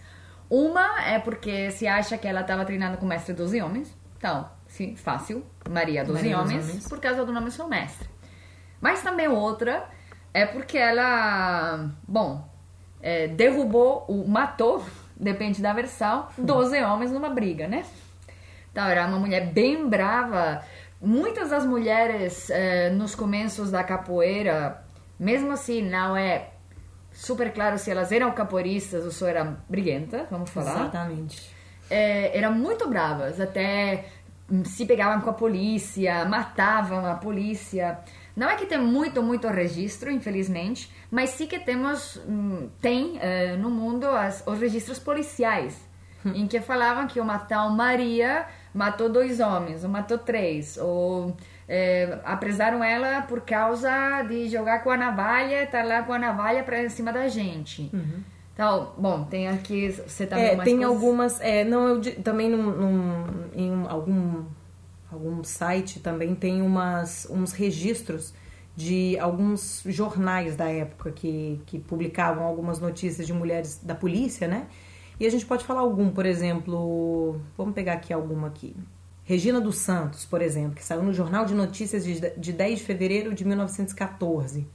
Uma 0.49 1.03
é 1.03 1.19
porque 1.19 1.69
se 1.71 1.85
acha 1.85 2.17
que 2.17 2.25
ela 2.25 2.41
estava 2.41 2.63
treinando 2.63 2.97
com 2.97 3.05
o 3.05 3.09
mestre 3.09 3.33
dos 3.33 3.51
Homens. 3.51 3.93
Então, 4.17 4.49
sim, 4.69 4.95
fácil. 4.95 5.43
Maria 5.69 6.05
dos 6.05 6.23
Homens, 6.23 6.87
por 6.87 7.01
causa 7.01 7.25
do 7.25 7.33
nome 7.33 7.47
do 7.47 7.51
seu 7.51 7.67
mestre. 7.67 8.07
Mas 8.81 9.01
também 9.01 9.27
outra 9.27 9.85
é 10.33 10.45
porque 10.45 10.77
ela, 10.77 11.89
bom, 12.07 12.47
é, 13.01 13.27
derrubou, 13.27 14.05
o, 14.07 14.27
matou, 14.27 14.83
depende 15.15 15.61
da 15.61 15.73
versão, 15.73 16.27
12 16.37 16.81
homens 16.83 17.11
numa 17.11 17.29
briga, 17.29 17.67
né? 17.67 17.85
Então, 18.71 18.85
era 18.87 19.07
uma 19.07 19.19
mulher 19.19 19.47
bem 19.47 19.87
brava. 19.89 20.63
Muitas 21.01 21.49
das 21.49 21.65
mulheres 21.65 22.49
é, 22.49 22.89
nos 22.89 23.15
começos 23.15 23.71
da 23.71 23.83
capoeira, 23.83 24.83
mesmo 25.19 25.51
assim, 25.51 25.81
não 25.81 26.15
é 26.15 26.49
super 27.11 27.51
claro 27.51 27.77
se 27.77 27.91
elas 27.91 28.11
eram 28.11 28.31
capoeiristas 28.31 29.03
ou 29.03 29.11
só 29.11 29.27
eram 29.27 29.57
briguentas, 29.67 30.27
vamos 30.29 30.49
falar. 30.49 30.81
Exatamente. 30.81 31.53
É, 31.89 32.37
eram 32.37 32.53
muito 32.53 32.87
bravas, 32.87 33.41
até 33.41 34.05
se 34.65 34.85
pegavam 34.85 35.21
com 35.21 35.29
a 35.29 35.33
polícia, 35.33 36.25
matavam 36.25 37.05
a 37.05 37.15
polícia. 37.15 37.99
Não 38.39 38.49
é 38.49 38.55
que 38.55 38.65
tem 38.65 38.77
muito, 38.77 39.21
muito 39.21 39.49
registro, 39.49 40.09
infelizmente, 40.09 40.89
mas 41.11 41.31
sim 41.31 41.45
que 41.45 41.59
temos, 41.59 42.15
hum, 42.25 42.69
tem 42.79 43.17
uh, 43.17 43.57
no 43.57 43.69
mundo 43.69 44.05
as, 44.05 44.41
os 44.47 44.57
registros 44.57 44.97
policiais, 44.97 45.77
hum. 46.25 46.31
em 46.33 46.47
que 46.47 46.61
falavam 46.61 47.05
que 47.05 47.19
o 47.19 47.25
matão 47.25 47.69
Maria 47.75 48.45
matou 48.73 49.09
dois 49.09 49.41
homens, 49.41 49.83
ou 49.83 49.89
matou 49.89 50.17
três, 50.17 50.77
ou 50.77 51.35
é, 51.67 52.17
apresaram 52.23 52.81
ela 52.81 53.23
por 53.23 53.41
causa 53.41 54.23
de 54.23 54.47
jogar 54.47 54.83
com 54.83 54.91
a 54.91 54.95
navalha, 54.95 55.63
estar 55.63 55.81
tá 55.81 55.83
lá 55.83 56.03
com 56.03 56.13
a 56.13 56.19
navalha 56.19 56.63
para 56.63 56.89
cima 56.89 57.11
da 57.11 57.27
gente. 57.27 57.89
Uhum. 57.91 58.23
Então, 58.53 58.93
bom, 58.97 59.25
tem 59.25 59.49
aqui, 59.49 59.89
você 59.91 60.25
também 60.25 60.45
é, 60.45 60.55
tem 60.63 60.77
coisas... 60.77 60.85
algumas, 60.85 61.41
é, 61.41 61.65
não, 61.65 61.89
eu 61.89 62.23
também 62.23 62.49
num, 62.49 62.71
num, 62.71 63.49
em 63.53 63.85
algum 63.85 64.45
algum 65.11 65.43
site 65.43 65.99
também 65.99 66.35
tem 66.35 66.61
umas, 66.61 67.27
uns 67.29 67.51
registros 67.51 68.33
de 68.75 69.17
alguns 69.19 69.83
jornais 69.85 70.55
da 70.55 70.69
época 70.69 71.11
que, 71.11 71.61
que 71.65 71.79
publicavam 71.79 72.45
algumas 72.45 72.79
notícias 72.79 73.27
de 73.27 73.33
mulheres 73.33 73.79
da 73.83 73.93
polícia, 73.93 74.47
né? 74.47 74.67
E 75.19 75.25
a 75.25 75.29
gente 75.29 75.45
pode 75.45 75.65
falar 75.65 75.81
algum, 75.81 76.09
por 76.11 76.25
exemplo, 76.25 77.41
vamos 77.57 77.73
pegar 77.73 77.93
aqui 77.93 78.13
alguma 78.13 78.47
aqui. 78.47 78.73
Regina 79.25 79.59
dos 79.59 79.77
Santos, 79.77 80.25
por 80.25 80.41
exemplo, 80.41 80.75
que 80.75 80.83
saiu 80.83 81.03
no 81.03 81.13
Jornal 81.13 81.45
de 81.45 81.53
Notícias 81.53 82.05
de, 82.05 82.19
de 82.37 82.53
10 82.53 82.79
de 82.79 82.85
fevereiro 82.85 83.35
de 83.35 83.45
1914. 83.45 84.65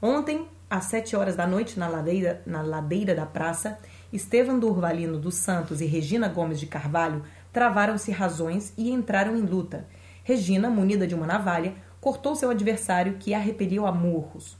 Ontem, 0.00 0.46
às 0.68 0.84
sete 0.84 1.16
horas 1.16 1.34
da 1.34 1.46
noite, 1.46 1.78
na 1.78 1.88
ladeira, 1.88 2.42
na 2.44 2.60
ladeira 2.62 3.14
da 3.14 3.24
praça, 3.24 3.78
Estevam 4.12 4.58
Durvalino 4.58 5.18
dos 5.18 5.34
Santos 5.36 5.80
e 5.80 5.86
Regina 5.86 6.28
Gomes 6.28 6.60
de 6.60 6.66
Carvalho 6.66 7.24
travaram-se 7.52 8.10
razões 8.10 8.72
e 8.76 8.90
entraram 8.90 9.36
em 9.36 9.42
luta. 9.42 9.86
Regina, 10.22 10.68
munida 10.68 11.06
de 11.06 11.14
uma 11.14 11.26
navalha, 11.26 11.74
cortou 12.00 12.34
seu 12.34 12.50
adversário, 12.50 13.16
que 13.18 13.34
a 13.34 13.38
repeliu 13.38 13.86
a 13.86 13.92
murros. 13.92 14.56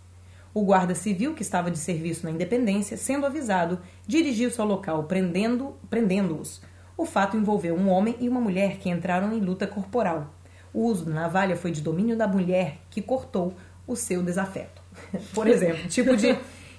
O 0.55 0.63
guarda 0.63 0.95
civil, 0.95 1.35
que 1.35 1.43
estava 1.43 1.71
de 1.71 1.79
serviço 1.79 2.25
na 2.25 2.33
Independência, 2.33 2.97
sendo 2.97 3.27
avisado, 3.27 3.79
dirigiu-se 4.07 4.61
ao 4.61 4.67
local, 4.67 5.05
prendendo, 5.05 5.77
prendendo-os. 5.89 6.61
O 6.97 7.05
fato 7.05 7.37
envolveu 7.37 7.77
um 7.77 7.89
homem 7.89 8.17
e 8.19 8.29
uma 8.29 8.41
mulher 8.41 8.79
que 8.79 8.89
entraram 8.89 9.33
em 9.33 9.41
luta 9.41 9.67
corporal. 9.67 10.35
O 10.73 10.85
uso 10.85 11.05
da 11.05 11.13
navalha 11.13 11.57
foi 11.57 11.71
de 11.71 11.81
domínio 11.81 12.17
da 12.17 12.27
mulher, 12.27 12.79
que 12.91 13.01
cortou 13.01 13.55
o 13.87 13.95
seu 13.95 14.23
desafeto. 14.23 14.83
Por 15.33 15.47
exemplo, 15.47 15.89
tipo 15.89 16.17
de 16.17 16.37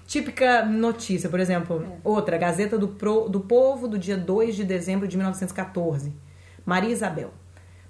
típica 0.10 0.66
notícia, 0.66 1.30
por 1.30 1.40
exemplo, 1.40 1.86
é. 1.88 1.98
outra, 2.04 2.36
Gazeta 2.36 2.80
do, 2.80 2.88
Pro, 2.88 3.30
do 3.30 3.42
Povo, 3.42 3.88
do 3.88 3.98
dia 3.98 4.18
2 4.18 4.56
de 4.56 4.66
dezembro 4.66 5.08
de 5.08 5.16
1914. 5.16 6.12
Maria 6.66 6.90
Isabel. 6.90 7.32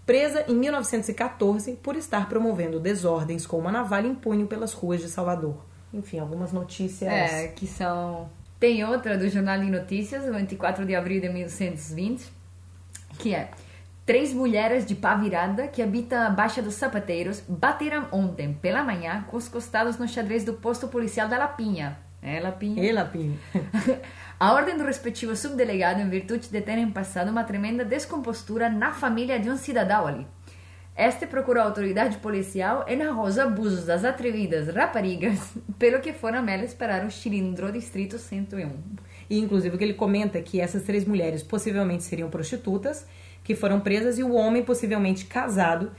Presa 0.06 0.44
em 0.48 0.56
1914 0.56 1.78
por 1.82 1.96
estar 1.96 2.28
promovendo 2.28 2.78
desordens 2.80 3.48
com 3.48 3.58
uma 3.58 3.72
navalha 3.72 4.08
em 4.08 4.14
punho 4.14 4.48
pelas 4.48 4.74
ruas 4.74 5.00
de 5.00 5.08
Salvador. 5.08 5.66
Enfim, 5.94 6.20
algumas 6.20 6.52
notícias. 6.52 7.10
É, 7.10 7.48
que 7.48 7.66
são. 7.66 8.30
Tem 8.60 8.84
outra 8.84 9.18
do 9.18 9.30
Jornal 9.30 9.58
de 9.58 9.72
Notícias, 9.72 10.26
24 10.26 10.86
de 10.86 10.94
abril 10.94 11.22
de 11.22 11.30
1920, 11.30 12.30
que 13.18 13.34
é. 13.34 13.50
Três 14.06 14.34
mulheres 14.34 14.86
de 14.86 14.96
pá 14.96 15.16
virada 15.16 15.68
que 15.68 15.82
habitam 15.82 16.20
a 16.20 16.32
Baixa 16.32 16.62
dos 16.62 16.74
Sapateiros 16.74 17.44
bateram 17.48 18.08
ontem 18.12 18.54
pela 18.56 18.84
manhã 18.84 19.24
com 19.30 19.38
os 19.38 19.48
costados 19.48 19.98
no 19.98 20.08
xadrez 20.08 20.44
do 20.44 20.56
posto 20.56 20.88
policial 20.88 21.30
da 21.30 21.38
Lapinha. 21.38 22.09
É, 22.22 22.40
Lapinha. 22.40 22.90
É, 22.90 22.92
Lapinha. 22.92 23.38
a 24.40 24.54
ordem 24.54 24.78
do 24.78 24.84
respectivo 24.84 25.36
subdelegado 25.36 26.02
em 26.02 26.10
virtude 26.10 26.50
de 26.50 26.62
terem 26.62 26.90
passado 26.92 27.30
uma 27.32 27.44
tremenda 27.44 27.86
descompostura 27.86 28.70
na 28.70 28.94
família 28.94 29.40
de 29.40 29.50
um 29.50 29.58
cidadão 29.58 30.06
ali. 30.06 30.28
Este 30.98 31.26
procurou 31.26 31.64
a 31.64 31.66
autoridade 31.66 32.18
policial 32.18 32.84
e 32.86 32.94
narrou 32.94 33.26
os 33.26 33.40
abusos 33.40 33.86
das 33.86 34.04
atrevidas 34.04 34.68
raparigas, 34.68 35.54
pelo 35.80 36.02
que 36.02 36.12
foram 36.12 36.46
elas 36.46 36.74
parar 36.74 37.06
o 37.06 37.12
cilindro 37.12 37.72
distrito 37.72 38.18
101. 38.18 38.70
E, 39.30 39.40
inclusive, 39.40 39.78
que 39.78 39.84
ele 39.86 39.94
comenta 39.94 40.42
que 40.42 40.60
essas 40.60 40.84
três 40.84 41.06
mulheres 41.06 41.42
possivelmente 41.42 42.04
seriam 42.04 42.30
prostitutas, 42.30 43.08
que 43.46 43.56
foram 43.56 43.80
presas, 43.80 44.20
e 44.20 44.24
o 44.24 44.34
homem 44.34 44.62
possivelmente 44.62 45.24
casado, 45.24 45.90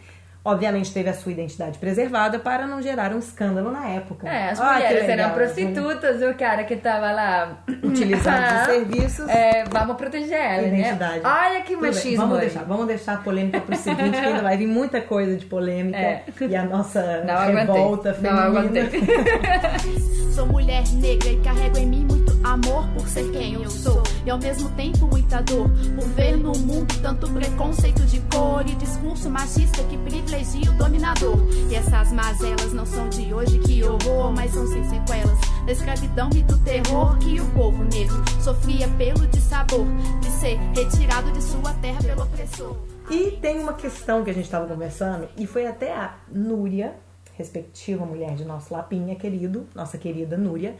obviamente 0.44 0.92
teve 0.92 1.10
a 1.10 1.14
sua 1.14 1.32
identidade 1.32 1.78
preservada 1.78 2.38
para 2.38 2.66
não 2.66 2.80
gerar 2.80 3.12
um 3.12 3.18
escândalo 3.18 3.70
na 3.70 3.88
época. 3.88 4.28
É, 4.28 4.50
as 4.50 4.60
ah, 4.60 4.74
mulheres 4.74 5.08
eram 5.08 5.30
prostitutas, 5.30 6.22
o 6.22 6.34
cara 6.34 6.64
que 6.64 6.74
estava 6.74 7.12
lá 7.12 7.62
utilizando 7.82 8.34
ah, 8.34 8.60
os 8.60 8.74
serviços. 8.74 9.28
É, 9.28 9.64
vamos 9.70 9.96
proteger 9.96 10.38
ela, 10.38 10.62
né? 10.62 10.80
identidade. 10.80 11.20
né? 11.20 11.22
Olha 11.24 11.60
que 11.62 11.76
machismo. 11.76 12.26
Vamos 12.26 12.40
deixar, 12.40 12.64
vamos 12.64 12.86
deixar 12.86 13.14
a 13.14 13.18
polêmica 13.18 13.60
para 13.60 13.74
o 13.74 13.78
seguinte, 13.78 14.10
que 14.10 14.26
ainda 14.26 14.42
vai 14.42 14.56
vir 14.56 14.66
muita 14.66 15.00
coisa 15.00 15.36
de 15.36 15.46
polêmica 15.46 15.98
é. 15.98 16.24
e 16.40 16.56
a 16.56 16.64
nossa 16.64 17.22
não 17.24 17.54
revolta 17.54 18.10
aguentei. 18.10 18.30
feminina. 18.30 18.50
Não 18.50 18.58
aguentei. 18.58 20.32
Sou 20.34 20.46
mulher 20.46 20.82
negra 20.94 21.28
e 21.28 21.36
carrego 21.40 21.78
em 21.78 21.86
mim 21.86 22.06
muito 22.08 22.39
amor 22.44 22.88
por 22.88 23.08
ser 23.08 23.30
quem 23.32 23.54
eu 23.54 23.70
sou. 23.70 24.02
E 24.24 24.30
ao 24.30 24.38
mesmo 24.38 24.68
tempo 24.70 25.06
muita 25.06 25.42
dor 25.42 25.68
por 25.94 26.08
ver 26.10 26.36
no 26.36 26.52
mundo 26.52 26.94
tanto 27.02 27.30
preconceito 27.30 28.02
de 28.06 28.20
cor 28.32 28.64
e 28.66 28.74
discurso 28.74 29.30
machista 29.30 29.82
que 29.84 29.96
privilegia 29.98 30.70
o 30.70 30.74
dominador. 30.74 31.36
E 31.70 31.74
essas 31.74 32.12
mazelas 32.12 32.72
não 32.72 32.86
são 32.86 33.08
de 33.08 33.32
hoje, 33.32 33.58
que 33.58 33.82
horror, 33.84 34.32
mas 34.32 34.52
são 34.52 34.66
sem 34.66 34.84
sequelas 34.84 35.38
da 35.64 35.72
escravidão 35.72 36.30
e 36.34 36.42
do 36.42 36.58
terror 36.58 37.18
que 37.18 37.40
o 37.40 37.46
povo 37.50 37.84
negro 37.84 38.22
sofria 38.40 38.88
pelo 38.88 39.26
dissabor 39.28 39.86
de 40.20 40.28
ser 40.28 40.58
retirado 40.74 41.30
de 41.32 41.42
sua 41.42 41.72
terra 41.74 42.02
pelo 42.02 42.22
opressor. 42.22 42.76
E 43.10 43.32
tem 43.32 43.58
uma 43.58 43.74
questão 43.74 44.22
que 44.22 44.30
a 44.30 44.32
gente 44.32 44.44
estava 44.44 44.66
conversando, 44.66 45.28
e 45.36 45.46
foi 45.46 45.66
até 45.66 45.92
a 45.92 46.14
Núria, 46.30 46.94
respectiva 47.34 48.04
mulher 48.04 48.34
de 48.34 48.44
nosso 48.44 48.72
Lapinha 48.72 49.16
querido, 49.16 49.66
nossa 49.74 49.98
querida 49.98 50.36
Núria. 50.36 50.76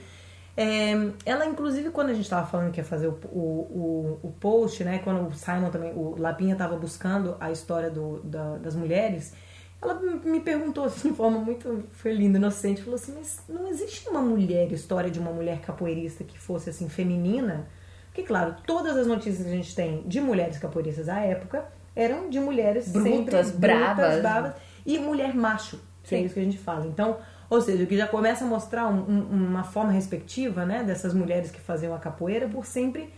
É, 0.63 0.93
ela, 1.25 1.47
inclusive, 1.47 1.89
quando 1.89 2.11
a 2.11 2.13
gente 2.13 2.25
estava 2.25 2.47
falando 2.47 2.71
que 2.71 2.79
ia 2.79 2.85
fazer 2.85 3.09
o, 3.09 3.19
o, 3.33 4.19
o, 4.23 4.29
o, 4.29 4.33
post, 4.39 4.85
né? 4.85 4.99
Quando 5.03 5.27
o 5.27 5.33
Simon 5.33 5.71
também, 5.71 5.91
o 5.95 6.17
Lapinha 6.19 6.53
estava 6.53 6.77
buscando 6.77 7.35
a 7.41 7.51
história 7.51 7.89
do, 7.89 8.21
da, 8.21 8.59
das 8.59 8.77
mulheres, 8.77 9.33
ela 9.81 9.95
me 9.95 10.39
perguntou 10.41 10.85
assim, 10.85 11.09
de 11.09 11.17
forma 11.17 11.39
muito 11.39 11.85
foi 11.93 12.13
linda, 12.13 12.37
inocente, 12.37 12.83
falou 12.83 12.97
assim, 12.97 13.15
mas 13.17 13.43
não 13.49 13.69
existe 13.69 14.07
uma 14.11 14.21
mulher, 14.21 14.71
história 14.71 15.11
de 15.11 15.19
uma 15.19 15.33
mulher 15.33 15.63
capoeirista 15.63 16.25
que 16.25 16.39
fosse 16.39 16.69
assim 16.69 16.91
feminina? 16.91 17.67
Porque 18.09 18.23
claro, 18.23 18.57
todas 18.67 18.99
as 18.99 19.07
notícias 19.07 19.47
que 19.47 19.51
a 19.51 19.57
gente 19.57 19.75
tem 19.75 20.03
de 20.03 20.21
mulheres 20.21 20.59
capoeiristas 20.59 21.09
à 21.09 21.21
época 21.21 21.65
eram 21.97 22.29
de 22.29 22.39
mulheres 22.39 22.93
brutas, 22.93 23.47
sempre, 23.47 23.61
bravas, 23.61 24.21
bravas 24.21 24.55
e 24.85 24.99
mulher 24.99 25.35
macho 25.35 25.81
que 26.03 26.15
é 26.15 26.21
isso 26.21 26.35
que 26.35 26.41
a 26.41 26.45
gente 26.45 26.59
fala. 26.59 26.87
Então, 26.87 27.19
ou 27.51 27.61
seja, 27.61 27.85
que 27.85 27.97
já 27.97 28.07
começa 28.07 28.45
a 28.45 28.47
mostrar 28.47 28.87
um, 28.87 29.01
um, 29.01 29.49
uma 29.49 29.65
forma 29.65 29.91
respectiva 29.91 30.65
né, 30.65 30.85
dessas 30.85 31.13
mulheres 31.13 31.51
que 31.51 31.61
faziam 31.61 31.93
a 31.93 31.99
capoeira 31.99 32.49
por 32.49 32.65
sempre 32.65 33.13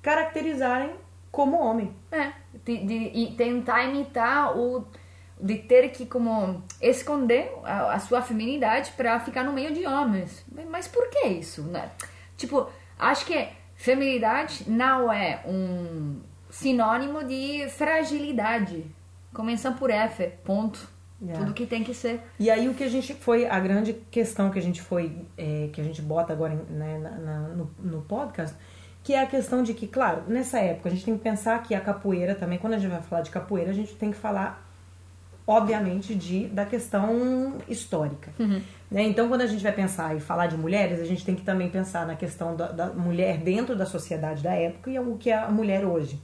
caracterizarem 0.00 0.94
como 1.30 1.60
homem. 1.60 1.94
É, 2.10 2.32
de, 2.64 2.78
de, 2.86 2.94
e 3.14 3.34
tentar 3.36 3.84
imitar 3.84 4.56
o 4.56 4.86
de 5.42 5.56
ter 5.56 5.88
que 5.90 6.04
como 6.04 6.62
esconder 6.82 7.50
a, 7.64 7.94
a 7.94 7.98
sua 7.98 8.20
feminidade 8.20 8.92
para 8.92 9.18
ficar 9.20 9.44
no 9.44 9.52
meio 9.52 9.72
de 9.72 9.86
homens. 9.86 10.44
Mas 10.68 10.86
por 10.86 11.08
que 11.08 11.28
isso? 11.28 11.62
Né? 11.62 11.90
Tipo, 12.36 12.68
acho 12.98 13.24
que 13.24 13.48
feminidade 13.74 14.64
não 14.68 15.10
é 15.10 15.42
um 15.46 16.20
sinônimo 16.50 17.24
de 17.24 17.68
fragilidade. 17.70 18.84
Começando 19.32 19.78
por 19.78 19.90
F, 19.90 20.28
ponto. 20.44 20.99
Yeah. 21.22 21.44
Tudo 21.44 21.54
que 21.54 21.66
tem 21.66 21.84
que 21.84 21.92
ser. 21.92 22.20
E 22.38 22.50
aí 22.50 22.68
o 22.68 22.74
que 22.74 22.82
a 22.82 22.88
gente 22.88 23.12
foi, 23.12 23.46
a 23.46 23.60
grande 23.60 23.92
questão 24.10 24.50
que 24.50 24.58
a 24.58 24.62
gente 24.62 24.80
foi, 24.80 25.12
é, 25.36 25.68
que 25.72 25.80
a 25.80 25.84
gente 25.84 26.00
bota 26.00 26.32
agora 26.32 26.54
né, 26.70 26.98
na, 26.98 27.10
na, 27.10 27.38
no, 27.48 27.70
no 27.78 28.02
podcast, 28.02 28.56
que 29.02 29.12
é 29.12 29.22
a 29.22 29.26
questão 29.26 29.62
de 29.62 29.74
que, 29.74 29.86
claro, 29.86 30.22
nessa 30.26 30.58
época 30.58 30.88
a 30.88 30.92
gente 30.92 31.04
tem 31.04 31.16
que 31.16 31.22
pensar 31.22 31.62
que 31.62 31.74
a 31.74 31.80
capoeira 31.80 32.34
também, 32.34 32.58
quando 32.58 32.74
a 32.74 32.78
gente 32.78 32.90
vai 32.90 33.02
falar 33.02 33.22
de 33.22 33.30
capoeira, 33.30 33.70
a 33.70 33.74
gente 33.74 33.94
tem 33.94 34.10
que 34.10 34.16
falar, 34.16 34.66
obviamente, 35.46 36.14
de, 36.14 36.46
da 36.48 36.64
questão 36.64 37.54
histórica. 37.68 38.30
Uhum. 38.38 38.62
Né? 38.90 39.02
Então, 39.02 39.28
quando 39.28 39.42
a 39.42 39.46
gente 39.46 39.62
vai 39.62 39.72
pensar 39.72 40.16
e 40.16 40.20
falar 40.20 40.46
de 40.46 40.56
mulheres, 40.56 41.00
a 41.00 41.04
gente 41.04 41.24
tem 41.24 41.34
que 41.34 41.42
também 41.42 41.68
pensar 41.68 42.06
na 42.06 42.16
questão 42.16 42.56
da, 42.56 42.72
da 42.72 42.86
mulher 42.86 43.38
dentro 43.38 43.76
da 43.76 43.84
sociedade 43.84 44.42
da 44.42 44.54
época 44.54 44.90
e 44.90 44.98
o 44.98 45.16
que 45.16 45.30
é 45.30 45.36
a 45.36 45.50
mulher 45.50 45.84
hoje. 45.84 46.20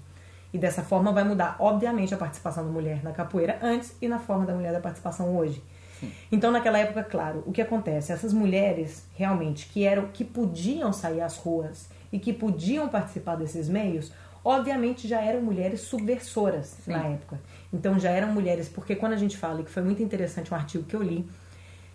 E 0.57 0.59
dessa 0.59 0.83
forma 0.83 1.13
vai 1.13 1.23
mudar, 1.23 1.55
obviamente, 1.59 2.15
a 2.15 2.17
participação 2.17 2.65
da 2.65 2.71
mulher 2.71 3.05
na 3.05 3.13
capoeira 3.13 3.59
antes 3.61 3.95
e 4.01 4.09
na 4.09 4.19
forma 4.19 4.47
da 4.47 4.55
mulher 4.55 4.73
da 4.73 4.81
participação 4.81 5.37
hoje. 5.37 5.63
Sim. 6.01 6.11
Então, 6.33 6.51
naquela 6.51 6.79
época, 6.79 7.05
claro, 7.05 7.43
o 7.45 7.53
que 7.53 7.61
acontece? 7.61 8.11
Essas 8.11 8.33
mulheres 8.33 9.05
realmente 9.15 9.67
que 9.67 9.85
eram 9.85 10.09
que 10.09 10.25
podiam 10.25 10.95
sair 10.95 11.21
às 11.21 11.37
ruas 11.37 11.91
e 12.11 12.19
que 12.19 12.33
podiam 12.33 12.89
participar 12.89 13.37
desses 13.37 13.69
meios, 13.69 14.11
obviamente 14.43 15.07
já 15.07 15.21
eram 15.21 15.43
mulheres 15.43 15.83
subversoras 15.83 16.79
Sim. 16.83 16.93
na 16.93 17.05
época. 17.05 17.39
Então 17.71 17.99
já 17.99 18.09
eram 18.09 18.29
mulheres, 18.33 18.67
porque 18.67 18.97
quando 18.97 19.13
a 19.13 19.19
gente 19.19 19.37
fala, 19.37 19.61
e 19.61 19.65
que 19.65 19.71
foi 19.71 19.83
muito 19.83 20.03
interessante 20.03 20.55
um 20.55 20.57
artigo 20.57 20.85
que 20.85 20.97
eu 20.97 21.03
li, 21.03 21.29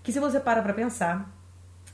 que 0.04 0.12
se 0.12 0.20
você 0.20 0.40
para 0.40 0.62
para 0.62 0.74
pensar, 0.76 1.28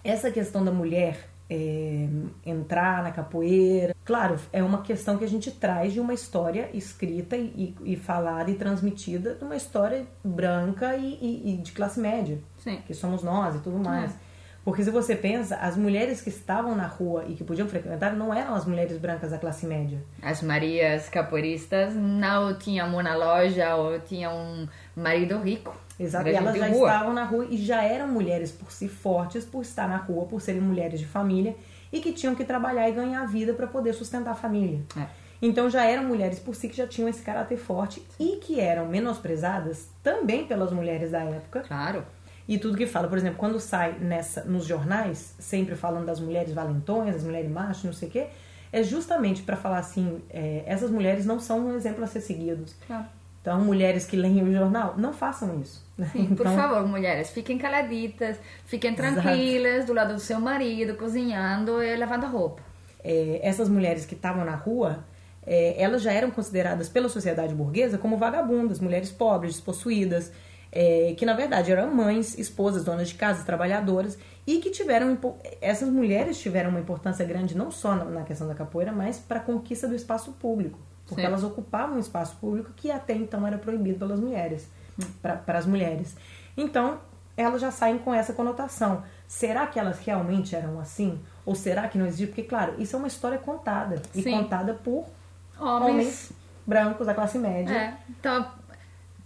essa 0.03 0.29
questão 0.29 0.65
da 0.65 0.71
mulher 0.71 1.29
é, 1.49 2.07
entrar 2.45 3.03
na 3.03 3.11
capoeira. 3.11 3.95
Claro, 4.03 4.37
é 4.51 4.63
uma 4.63 4.81
questão 4.81 5.17
que 5.17 5.23
a 5.23 5.27
gente 5.27 5.51
traz 5.51 5.93
de 5.93 5.99
uma 5.99 6.13
história 6.13 6.69
escrita 6.73 7.35
e, 7.37 7.75
e, 7.83 7.93
e 7.93 7.95
falada 7.95 8.49
e 8.51 8.55
transmitida 8.55 9.35
de 9.35 9.43
uma 9.43 9.55
história 9.55 10.05
branca 10.23 10.95
e, 10.95 11.53
e, 11.53 11.57
de 11.57 11.71
classe 11.71 11.99
média, 11.99 12.39
Sim. 12.57 12.81
que 12.85 12.93
somos 12.93 13.23
nós 13.23 13.55
e 13.55 13.59
tudo 13.59 13.77
mais. 13.77 14.11
É. 14.11 14.27
Porque 14.67 14.83
se 14.83 14.91
você 14.91 15.15
pensa, 15.15 15.55
as 15.55 15.77
mulheres 15.77 16.19
que 16.19 16.27
estavam 16.27 16.75
na 16.75 16.87
rua 16.87 17.23
e 17.25 17.35
que 17.35 17.43
podiam 17.43 17.69
frequentar 17.69 18.13
não 18.13 18.33
eram 18.33 18.53
as 18.53 18.65
mulheres 18.65 18.97
brancas 18.97 19.31
da 19.31 19.37
classe 19.37 19.65
média. 19.65 20.03
As 20.21 20.41
Marias 20.41 21.07
capoeiristas 21.07 21.95
não 21.95 22.53
tinham 22.57 22.89
uma 22.89 23.15
loja 23.15 23.77
ou 23.77 23.97
tinham 24.01 24.35
um 24.35 24.67
marido 24.93 25.37
rico. 25.39 25.73
Exato, 25.99 26.27
e 26.29 26.35
elas 26.35 26.55
já 26.55 26.67
rua. 26.67 26.87
estavam 26.87 27.13
na 27.13 27.23
rua 27.23 27.47
e 27.49 27.57
já 27.57 27.83
eram 27.83 28.07
mulheres 28.07 28.51
por 28.51 28.71
si 28.71 28.87
fortes, 28.87 29.43
por 29.43 29.61
estar 29.61 29.87
na 29.87 29.97
rua, 29.97 30.25
por 30.25 30.41
serem 30.41 30.61
mulheres 30.61 30.99
de 30.99 31.07
família 31.07 31.55
e 31.91 31.99
que 31.99 32.11
tinham 32.11 32.35
que 32.35 32.45
trabalhar 32.45 32.87
e 32.87 32.91
ganhar 32.91 33.25
vida 33.25 33.53
para 33.53 33.65
poder 33.65 33.93
sustentar 33.93 34.31
a 34.31 34.35
família. 34.35 34.81
É. 34.95 35.07
Então 35.41 35.69
já 35.69 35.83
eram 35.85 36.03
mulheres 36.03 36.39
por 36.39 36.55
si 36.55 36.67
que 36.67 36.75
já 36.75 36.87
tinham 36.87 37.07
esse 37.07 37.21
caráter 37.21 37.57
forte 37.57 38.05
e 38.19 38.37
que 38.37 38.59
eram 38.59 38.87
menosprezadas 38.87 39.87
também 40.03 40.45
pelas 40.45 40.71
mulheres 40.71 41.11
da 41.11 41.23
época. 41.23 41.61
Claro. 41.61 42.05
E 42.47 42.57
tudo 42.57 42.77
que 42.77 42.87
fala, 42.87 43.07
por 43.07 43.17
exemplo, 43.17 43.37
quando 43.37 43.59
sai 43.59 43.97
nessa 43.99 44.43
nos 44.45 44.65
jornais, 44.65 45.35
sempre 45.37 45.75
falando 45.75 46.05
das 46.05 46.19
mulheres 46.19 46.53
valentões, 46.53 47.13
das 47.13 47.23
mulheres 47.23 47.51
machos, 47.51 47.83
não 47.83 47.93
sei 47.93 48.07
o 48.07 48.11
quê, 48.11 48.27
é 48.71 48.81
justamente 48.83 49.43
para 49.43 49.57
falar 49.57 49.79
assim, 49.79 50.21
é, 50.29 50.63
essas 50.65 50.89
mulheres 50.89 51.25
não 51.25 51.39
são 51.39 51.67
um 51.67 51.75
exemplo 51.75 52.03
a 52.03 52.07
ser 52.07 52.21
seguido. 52.21 52.65
Claro. 52.85 53.05
Então, 53.47 53.61
mulheres 53.61 54.05
que 54.05 54.17
leem 54.17 54.43
o 54.43 54.51
jornal, 54.51 54.95
não 54.97 55.13
façam 55.13 55.61
isso. 55.61 55.81
Né? 55.97 56.09
Sim, 56.11 56.27
então, 56.31 56.45
por 56.45 56.53
favor, 56.53 56.85
mulheres, 56.85 57.29
fiquem 57.29 57.57
caladitas, 57.57 58.37
fiquem 58.65 58.93
tranquilas 58.93 59.75
Exato. 59.75 59.87
do 59.87 59.93
lado 59.93 60.13
do 60.15 60.19
seu 60.19 60.37
marido, 60.41 60.95
cozinhando 60.95 61.81
e 61.81 61.95
lavando 61.95 62.27
roupa. 62.27 62.61
É, 63.01 63.39
essas 63.41 63.69
mulheres 63.69 64.05
que 64.05 64.15
estavam 64.15 64.43
na 64.43 64.55
rua, 64.55 65.05
é, 65.45 65.81
elas 65.81 66.01
já 66.01 66.11
eram 66.11 66.29
consideradas 66.29 66.89
pela 66.89 67.07
sociedade 67.07 67.55
burguesa 67.55 67.97
como 67.97 68.17
vagabundas, 68.17 68.81
mulheres 68.81 69.13
pobres, 69.13 69.53
despossuídas, 69.53 70.29
é, 70.69 71.15
que 71.17 71.25
na 71.25 71.33
verdade 71.33 71.71
eram 71.71 71.89
mães, 71.95 72.37
esposas, 72.37 72.83
donas 72.83 73.07
de 73.07 73.15
casa, 73.15 73.45
trabalhadoras, 73.45 74.17
e 74.45 74.57
que 74.57 74.71
tiveram 74.71 75.17
essas 75.61 75.87
mulheres 75.87 76.37
tiveram 76.37 76.69
uma 76.69 76.81
importância 76.81 77.23
grande 77.23 77.55
não 77.55 77.71
só 77.71 77.95
na 77.95 78.23
questão 78.23 78.45
da 78.45 78.53
capoeira, 78.53 78.91
mas 78.91 79.19
para 79.19 79.39
a 79.39 79.41
conquista 79.41 79.87
do 79.87 79.95
espaço 79.95 80.33
público, 80.33 80.77
porque 81.07 81.21
Sim. 81.21 81.27
elas 81.27 81.43
ocupavam 81.43 81.95
um 81.95 81.99
espaço 81.99 82.35
público 82.35 82.71
que 82.75 82.91
até 82.91 83.13
então 83.13 83.47
era 83.47 83.57
proibido 83.57 83.99
pelas 83.99 84.19
mulheres 84.19 84.69
para 85.21 85.57
as 85.57 85.65
mulheres. 85.65 86.15
Então, 86.55 86.99
elas 87.35 87.61
já 87.61 87.71
saem 87.71 87.97
com 87.97 88.13
essa 88.13 88.33
conotação. 88.33 89.03
Será 89.27 89.67
que 89.67 89.79
elas 89.79 89.99
realmente 89.99 90.55
eram 90.55 90.79
assim? 90.79 91.19
Ou 91.45 91.55
será 91.55 91.87
que 91.87 91.97
não 91.97 92.05
existe? 92.05 92.27
Porque, 92.27 92.43
claro, 92.43 92.75
isso 92.79 92.95
é 92.95 92.99
uma 92.99 93.07
história 93.07 93.37
contada. 93.37 94.01
E 94.15 94.23
Sim. 94.23 94.31
contada 94.31 94.73
por 94.73 95.05
homens. 95.59 95.91
homens. 95.91 96.31
brancos 96.65 97.05
da 97.05 97.13
classe 97.13 97.37
média. 97.37 97.73
É. 97.73 97.93
Então, 98.09 98.47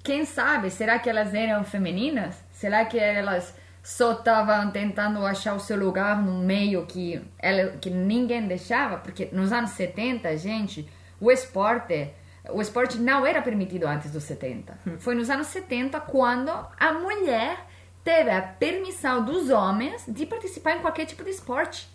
quem 0.03 0.25
sabe? 0.25 0.69
Será 0.69 0.99
que 0.99 1.09
elas 1.09 1.33
eram 1.33 1.63
femininas? 1.63 2.35
Será 2.51 2.83
que 2.85 2.99
elas 2.99 3.53
só 3.81 4.11
estavam 4.11 4.69
tentando 4.71 5.25
achar 5.25 5.55
o 5.55 5.59
seu 5.59 5.77
lugar 5.77 6.21
no 6.21 6.37
meio 6.39 6.85
que, 6.85 7.21
ela, 7.39 7.77
que 7.77 7.89
ninguém 7.89 8.47
deixava? 8.47 8.97
Porque 8.97 9.29
nos 9.31 9.51
anos 9.51 9.71
70, 9.71 10.35
gente, 10.37 10.87
o 11.21 11.31
esporte 11.31 12.09
o 12.49 12.59
esporte 12.59 12.97
não 12.97 13.25
era 13.25 13.41
permitido 13.41 13.85
antes 13.85 14.11
dos 14.11 14.23
70. 14.23 14.79
Hum. 14.85 14.95
Foi 14.97 15.13
nos 15.13 15.29
anos 15.29 15.47
70 15.47 15.99
quando 16.01 16.49
a 16.49 16.93
mulher 16.93 17.67
teve 18.03 18.31
a 18.31 18.41
permissão 18.41 19.23
dos 19.23 19.49
homens 19.49 20.03
de 20.07 20.25
participar 20.25 20.77
em 20.77 20.79
qualquer 20.79 21.05
tipo 21.05 21.23
de 21.23 21.29
esporte. 21.29 21.87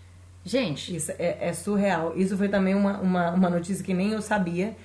Gente. 0.45 0.95
Isso 0.95 1.11
é, 1.18 1.49
é 1.49 1.52
surreal. 1.52 2.16
Isso 2.16 2.37
foi 2.37 2.49
também 2.49 2.75
uma, 2.75 3.00
uma, 3.00 3.30
uma, 3.33 3.50
notícia 3.50 3.85
que 3.85 3.92
nem 3.92 4.12
eu 4.12 4.23
sabia, 4.23 4.76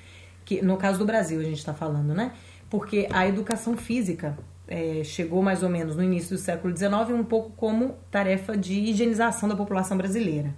que 0.44 0.64
no 0.64 0.78
caso 0.78 0.98
do 0.98 1.06
Brasil 1.06 1.40
a 1.40 1.44
gente 1.44 1.60
está 1.60 1.74
falando, 1.74 2.16
né? 2.16 2.34
Porque 2.68 3.08
a 3.12 3.28
educação 3.28 3.78
física 3.78 4.36
é, 4.68 5.04
chegou 5.04 5.44
mais 5.44 5.62
ou 5.62 5.70
menos 5.70 5.96
no 5.96 6.04
início 6.04 6.36
do 6.36 6.42
século 6.42 6.76
XIX 6.76 7.12
um 7.12 7.24
pouco 7.24 7.52
como 7.52 7.96
tarefa 8.10 8.58
de 8.58 8.74
higienização 8.74 9.48
da 9.48 9.56
população 9.56 9.96
brasileira. 9.96 10.56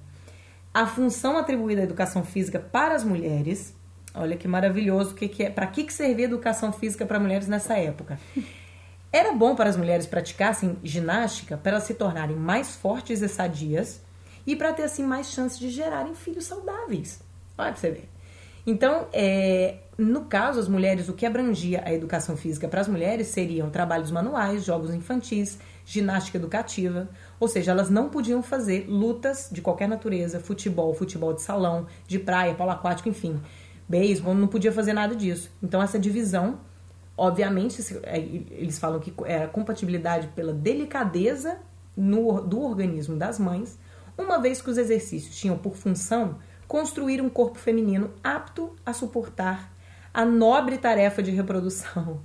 A 0.74 0.88
função 0.88 1.38
atribuída 1.38 1.82
à 1.82 1.84
educação 1.84 2.24
física 2.24 2.60
para 2.60 2.96
as 2.96 3.04
mulheres 3.04 3.76
Olha 4.16 4.38
que 4.38 4.48
maravilhoso, 4.48 5.16
que, 5.16 5.28
que 5.28 5.44
é, 5.44 5.50
para 5.50 5.66
que, 5.66 5.84
que 5.84 5.94
servia 5.94 6.26
educação 6.26 6.72
física 6.72 7.06
para 7.06 7.20
mulheres 7.20 7.48
nessa 7.48 7.76
época? 7.78 8.20
Era 9.12 9.32
bom 9.34 9.56
para 9.56 9.70
as 9.70 9.78
mulheres 9.78 10.06
praticassem 10.06 10.78
ginástica 10.84 11.58
para 11.58 11.74
elas 11.74 11.84
se 11.84 11.96
tornarem 11.96 12.36
mais 12.36 12.76
fortes 12.76 13.22
e 13.22 13.28
sadias 13.28 14.02
e 14.46 14.56
para 14.56 14.74
ter 14.74 14.84
assim 14.84 15.04
mais 15.04 15.28
chances 15.32 15.58
de 15.58 15.70
gerarem 15.70 16.14
filhos 16.14 16.46
saudáveis. 16.46 17.22
Olha 17.58 17.72
para 17.72 17.76
você 17.76 17.92
ver. 17.92 18.10
Então, 18.66 19.08
é, 19.12 19.76
no 19.98 20.26
caso, 20.26 20.60
as 20.60 20.68
mulheres, 20.68 21.10
o 21.10 21.14
que 21.14 21.26
abrangia 21.26 21.82
a 21.86 21.94
educação 21.94 22.38
física 22.38 22.68
para 22.68 22.82
as 22.82 22.88
mulheres 22.88 23.28
seriam 23.28 23.70
trabalhos 23.70 24.10
manuais, 24.10 24.64
jogos 24.64 24.94
infantis, 24.94 25.60
ginástica 25.86 26.38
educativa, 26.38 27.10
ou 27.40 27.48
seja, 27.48 27.72
elas 27.72 27.90
não 27.90 28.10
podiam 28.10 28.42
fazer 28.42 28.86
lutas 28.88 29.50
de 29.52 29.62
qualquer 29.62 29.88
natureza, 29.88 30.40
futebol, 30.40 30.94
futebol 30.94 31.34
de 31.34 31.42
salão, 31.42 31.88
de 32.08 32.20
praia, 32.20 32.54
polo 32.54 32.72
aquático, 32.72 33.10
enfim 33.10 33.42
beisebol, 33.88 34.34
não 34.34 34.48
podia 34.48 34.72
fazer 34.72 34.94
nada 34.94 35.16
disso. 35.16 35.52
Então 35.62 35.82
essa 35.82 36.00
divisão, 36.00 36.60
obviamente, 37.18 37.82
é, 38.04 38.20
eles 38.20 38.80
falam 38.80 39.00
que 39.00 39.14
é 39.26 39.44
a 39.44 39.48
compatibilidade 39.48 40.28
pela 40.30 40.54
delicadeza 40.54 41.58
no, 41.96 42.42
do 42.42 42.62
organismo 42.62 43.16
das 43.16 43.38
mães, 43.38 43.78
uma 44.18 44.40
vez 44.40 44.62
que 44.62 44.70
os 44.70 44.78
exercícios 44.78 45.36
tinham 45.36 45.58
por 45.58 45.76
função 45.76 46.38
construir 46.68 47.22
um 47.22 47.30
corpo 47.30 47.60
feminino 47.60 48.12
apto 48.24 48.76
a 48.86 48.94
suportar 48.94 49.72
a 50.14 50.24
nobre 50.26 50.78
tarefa 50.78 51.22
de 51.22 51.32
reprodução. 51.32 52.22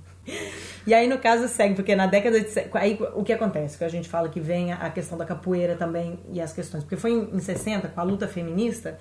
E 0.87 0.93
aí, 0.93 1.07
no 1.07 1.19
caso, 1.19 1.47
segue, 1.47 1.75
porque 1.75 1.95
na 1.95 2.07
década 2.07 2.39
de. 2.39 2.47
Aí, 2.73 2.97
o 3.13 3.23
que 3.23 3.33
acontece? 3.33 3.77
Que 3.77 3.83
a 3.83 3.89
gente 3.89 4.09
fala 4.09 4.29
que 4.29 4.39
vem 4.39 4.71
a 4.73 4.89
questão 4.89 5.17
da 5.17 5.25
capoeira 5.25 5.75
também 5.75 6.19
e 6.31 6.41
as 6.41 6.53
questões. 6.53 6.83
Porque 6.83 6.97
foi 6.97 7.11
em 7.11 7.39
60, 7.39 7.89
com 7.89 7.99
a 7.99 8.03
luta 8.03 8.27
feminista, 8.27 8.97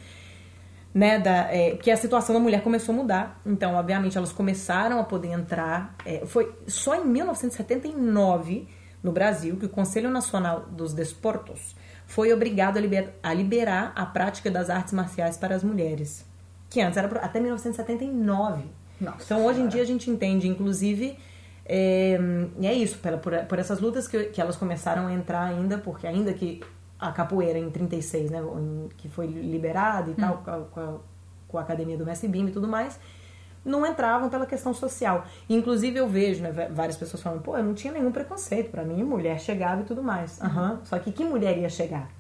né, 0.93 1.19
da, 1.19 1.53
é, 1.53 1.77
que 1.77 1.91
a 1.91 1.97
situação 1.97 2.35
da 2.35 2.41
mulher 2.41 2.63
começou 2.63 2.95
a 2.95 2.99
mudar. 2.99 3.41
Então, 3.47 3.75
obviamente, 3.75 4.19
elas 4.19 4.33
começaram 4.33 5.01
a 5.01 5.05
poder 5.05 5.29
entrar. 5.29 5.95
É, 6.05 6.27
foi 6.27 6.55
só 6.67 6.95
em 6.95 7.07
1979, 7.07 8.69
no 9.03 9.13
Brasil, 9.13 9.57
que 9.57 9.67
o 9.67 9.69
Conselho 9.69 10.11
Nacional 10.11 10.67
dos 10.71 10.93
Desportos 10.93 11.77
foi 12.09 12.33
obrigado 12.33 12.79
a, 12.79 12.81
liber, 12.81 13.15
a 13.23 13.35
liberar 13.35 13.93
a 13.95 14.07
prática 14.07 14.51
das 14.51 14.71
artes 14.71 14.95
marciais 14.95 15.37
para 15.37 15.55
as 15.55 15.63
mulheres. 15.63 16.25
Que 16.71 16.81
antes 16.81 16.97
era 16.97 17.07
até 17.21 17.39
1979. 17.39 18.65
Nossa, 19.01 19.23
então, 19.25 19.47
hoje 19.47 19.61
em 19.61 19.69
dia, 19.69 19.83
a 19.83 19.87
gente 19.87 20.11
entende, 20.11 20.49
inclusive. 20.49 21.17
É, 21.65 22.19
e 22.59 22.67
é 22.67 22.73
isso, 22.73 22.99
por, 22.99 23.33
por 23.47 23.59
essas 23.59 23.79
lutas 23.79 24.09
que, 24.09 24.25
que 24.25 24.41
elas 24.41 24.57
começaram 24.57 25.07
a 25.07 25.13
entrar 25.13 25.43
ainda, 25.43 25.77
porque 25.77 26.07
ainda 26.07 26.33
que 26.33 26.61
a 26.99 27.13
capoeira 27.13 27.59
em 27.59 27.71
36, 27.71 28.31
né, 28.31 28.43
que 28.97 29.09
foi 29.09 29.27
liberada 29.27 30.11
e 30.11 30.13
hum. 30.13 30.17
tal, 30.17 30.39
com 30.39 30.81
a, 30.81 30.99
com 31.47 31.59
a, 31.59 31.61
academia 31.61 31.97
do 31.97 32.05
Mestre 32.05 32.29
Bim 32.29 32.47
e 32.47 32.51
tudo 32.51 32.67
mais, 32.67 32.99
não 33.65 33.87
entravam 33.87 34.29
pela 34.29 34.47
questão 34.47 34.75
social. 34.75 35.25
Inclusive 35.49 35.99
eu 35.99 36.09
vejo, 36.09 36.43
né, 36.43 36.51
várias 36.71 36.97
pessoas 36.97 37.23
falando, 37.23 37.43
pô, 37.43 37.57
eu 37.57 37.63
não 37.63 37.75
tinha 37.75 37.93
nenhum 37.93 38.11
preconceito, 38.11 38.71
para 38.71 38.83
mim 38.83 39.03
mulher 39.05 39.39
chegava 39.39 39.83
e 39.83 39.85
tudo 39.85 40.03
mais. 40.03 40.41
Uhum. 40.41 40.79
Só 40.85 40.99
que 40.99 41.13
que 41.13 41.25
mulher 41.25 41.57
ia 41.59 41.69
chegar? 41.69 42.11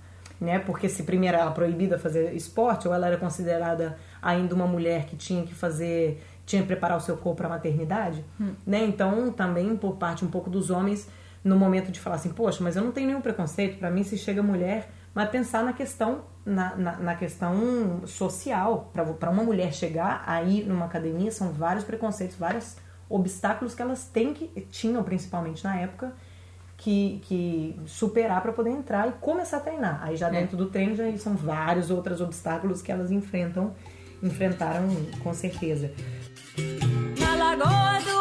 Né? 0.41 0.61
Porque 0.61 0.88
se 0.88 1.03
primeiro 1.03 1.37
era 1.37 1.51
proibida 1.51 1.99
fazer 1.99 2.33
esporte, 2.35 2.87
ou 2.87 2.95
ela 2.95 3.09
era 3.09 3.17
considerada 3.17 3.99
ainda 4.23 4.55
uma 4.55 4.67
mulher 4.69 5.07
que 5.07 5.17
tinha 5.17 5.43
que 5.43 5.53
fazer, 5.53 6.23
tinha 6.49 6.63
que 6.63 6.69
preparar 6.69 6.97
o 6.97 7.01
seu 7.01 7.17
corpo 7.17 7.37
para 7.37 7.47
a 7.47 7.51
maternidade, 7.51 8.25
hum. 8.41 8.55
né? 8.67 8.83
Então, 8.85 9.31
também 9.31 9.77
por 9.77 9.97
parte 9.97 10.25
um 10.25 10.29
pouco 10.29 10.49
dos 10.49 10.71
homens, 10.71 11.07
no 11.45 11.57
momento 11.57 11.93
de 11.93 12.01
falar 12.01 12.17
assim, 12.17 12.31
poxa, 12.31 12.65
mas 12.65 12.75
eu 12.75 12.83
não 12.83 12.91
tenho 12.91 13.07
nenhum 13.07 13.21
preconceito, 13.21 13.79
para 13.79 13.91
mim 13.91 14.03
se 14.03 14.17
chega 14.17 14.43
mulher, 14.43 14.91
mas 15.15 15.29
pensar 15.29 15.63
na 15.63 15.75
questão 15.75 16.23
na, 16.47 16.75
na, 16.75 16.97
na 16.97 17.15
questão 17.15 18.01
social, 18.07 18.91
para 18.93 19.31
uma 19.31 19.43
mulher 19.43 19.75
chegar 19.75 20.25
aí 20.27 20.65
numa 20.65 20.87
academia 20.87 21.31
são 21.31 21.53
vários 21.53 21.85
preconceitos, 21.85 22.37
vários 22.37 22.77
obstáculos 23.11 23.75
que 23.75 23.83
elas 23.83 24.07
têm 24.07 24.33
que 24.33 24.49
tinham 24.71 25.03
principalmente 25.03 25.63
na 25.63 25.77
época 25.79 26.13
que, 26.79 27.21
que 27.25 27.79
superar 27.87 28.41
para 28.41 28.53
poder 28.53 28.71
entrar 28.71 29.09
e 29.09 29.13
começar 29.13 29.59
a 29.59 29.61
treinar. 29.61 30.01
Aí 30.03 30.17
já 30.17 30.29
é. 30.29 30.31
dentro 30.31 30.57
do 30.57 30.67
treino 30.67 30.97
já 30.97 31.05
são 31.19 31.35
vários 31.35 31.91
outros 31.91 32.21
obstáculos 32.21 32.81
que 32.81 32.91
elas 32.91 33.11
enfrentam, 33.11 33.75
enfrentaram 34.23 34.89
com 35.23 35.35
certeza. 35.35 35.93
Na 37.21 37.31
Lagoa 37.37 38.01
do 38.07 38.18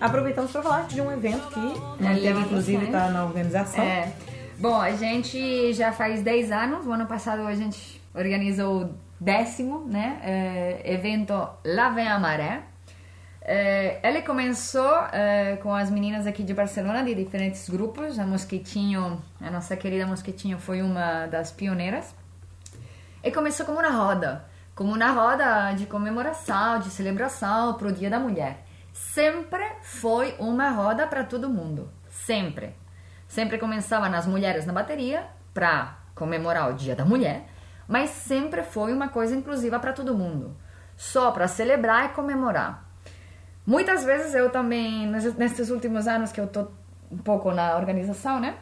aproveitamos 0.00 0.50
para 0.50 0.62
falar 0.62 0.86
de 0.86 1.00
um 1.00 1.10
evento 1.10 1.48
que 1.48 2.02
manteve, 2.02 2.40
inclusive, 2.40 2.84
está 2.86 3.08
na 3.10 3.24
organização. 3.24 3.82
É. 3.82 4.12
Bom, 4.58 4.80
a 4.80 4.92
gente 4.92 5.72
já 5.74 5.92
faz 5.92 6.22
10 6.22 6.50
anos, 6.50 6.86
o 6.86 6.92
ano 6.92 7.06
passado 7.06 7.46
a 7.46 7.54
gente 7.54 8.00
organizou 8.14 8.84
o 8.84 8.94
décimo 9.20 9.86
né, 9.86 10.18
é, 10.22 10.94
evento 10.94 11.32
Lá 11.64 11.90
Vem 11.90 12.08
a 12.08 12.18
Maré. 12.18 12.62
É, 13.42 14.00
ele 14.02 14.22
começou 14.22 14.92
é, 15.12 15.56
com 15.62 15.72
as 15.74 15.90
meninas 15.90 16.26
aqui 16.26 16.42
de 16.42 16.52
Barcelona, 16.52 17.04
de 17.04 17.14
diferentes 17.14 17.68
grupos. 17.68 18.18
A 18.18 18.26
Mosquitinho, 18.26 19.22
a 19.40 19.50
nossa 19.50 19.76
querida 19.76 20.06
Mosquitinho, 20.06 20.58
foi 20.58 20.82
uma 20.82 21.26
das 21.26 21.52
pioneiras. 21.52 22.14
E 23.22 23.30
começou 23.30 23.64
como 23.66 23.78
uma 23.78 23.90
roda, 23.90 24.44
como 24.74 24.92
uma 24.92 25.10
roda 25.10 25.72
de 25.72 25.86
comemoração, 25.86 26.80
de 26.80 26.90
celebração 26.90 27.74
para 27.74 27.88
o 27.88 27.92
Dia 27.92 28.10
da 28.10 28.18
Mulher 28.18 28.65
sempre 28.96 29.64
foi 29.82 30.34
uma 30.38 30.70
roda 30.70 31.06
para 31.06 31.24
todo 31.24 31.50
mundo. 31.50 31.90
Sempre. 32.08 32.74
Sempre 33.28 33.58
começava 33.58 34.08
nas 34.08 34.26
mulheres 34.26 34.64
na 34.64 34.72
bateria 34.72 35.26
para 35.52 35.98
comemorar 36.14 36.70
o 36.70 36.74
Dia 36.74 36.96
da 36.96 37.04
Mulher, 37.04 37.46
mas 37.86 38.10
sempre 38.10 38.62
foi 38.62 38.92
uma 38.92 39.08
coisa 39.08 39.34
inclusiva 39.34 39.78
para 39.78 39.92
todo 39.92 40.16
mundo. 40.16 40.56
Só 40.96 41.30
para 41.30 41.46
celebrar 41.46 42.06
e 42.06 42.08
comemorar. 42.10 42.84
Muitas 43.66 44.04
vezes 44.04 44.34
eu 44.34 44.50
também, 44.50 45.06
nesses 45.06 45.70
últimos 45.70 46.06
anos 46.06 46.32
que 46.32 46.40
eu 46.40 46.46
tô 46.46 46.68
um 47.10 47.18
pouco 47.18 47.52
na 47.52 47.76
organização, 47.76 48.40
né? 48.40 48.56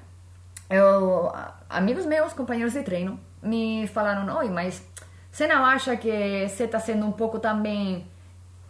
eu, 0.68 1.33
amigos 1.68 2.07
meus, 2.07 2.33
companheiros 2.33 2.73
de 2.73 2.83
treino, 2.83 3.20
me 3.42 3.87
falaram: 3.88 4.37
Oi, 4.38 4.49
mas 4.49 4.83
você 5.31 5.47
não 5.47 5.64
acha 5.64 5.97
que 5.97 6.49
você 6.49 6.64
está 6.64 6.79
sendo 6.79 7.07
um 7.07 7.12
pouco 7.12 7.38
também 7.38 8.07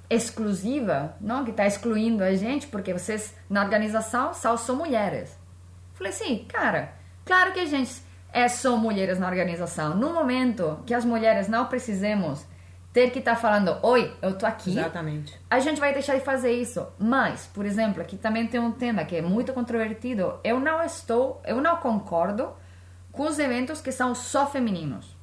exclusiva, 0.09 1.17
não? 1.21 1.45
Que 1.45 1.51
está 1.51 1.67
excluindo 1.67 2.23
a 2.23 2.35
gente, 2.35 2.67
porque 2.67 2.93
vocês 2.93 3.35
na 3.49 3.63
organização 3.63 4.35
só 4.35 4.57
são 4.57 4.77
mulheres. 4.77 5.39
Falei 5.95 6.13
assim, 6.13 6.45
cara, 6.49 6.93
claro 7.25 7.53
que 7.53 7.61
a 7.61 7.67
gente 7.67 8.03
é 8.33 8.49
só 8.49 8.77
mulheres 8.77 9.19
na 9.19 9.29
organização. 9.29 9.97
No 9.97 10.13
momento 10.13 10.81
que 10.85 10.93
as 10.93 11.05
mulheres 11.05 11.49
não 11.49 11.67
precisemos 11.67 12.45
ter 12.93 13.11
que 13.11 13.19
estar 13.19 13.35
tá 13.35 13.41
falando, 13.41 13.77
oi, 13.83 14.13
eu 14.21 14.37
tô 14.37 14.47
aqui. 14.47 14.71
Exatamente. 14.71 15.41
A 15.51 15.59
gente 15.59 15.81
vai 15.81 15.93
deixar 15.93 16.15
de 16.15 16.25
fazer 16.25 16.53
isso. 16.53 16.87
Mas, 16.99 17.47
por 17.47 17.65
exemplo, 17.65 18.03
aqui 18.03 18.17
também 18.17 18.47
tem 18.47 18.61
um 18.61 18.73
tema 18.73 19.05
que 19.05 19.17
é 19.17 19.23
muito 19.23 19.53
controvertido. 19.53 20.39
Eu 20.45 20.61
não 20.61 20.83
estou, 20.83 21.41
eu 21.45 21.61
não 21.61 21.77
concordo 21.77 22.53
com 23.11 23.25
os 23.25 23.39
eventos 23.39 23.81
que 23.81 23.93
são 23.93 24.15
só 24.15 24.47
femininos. 24.47 25.14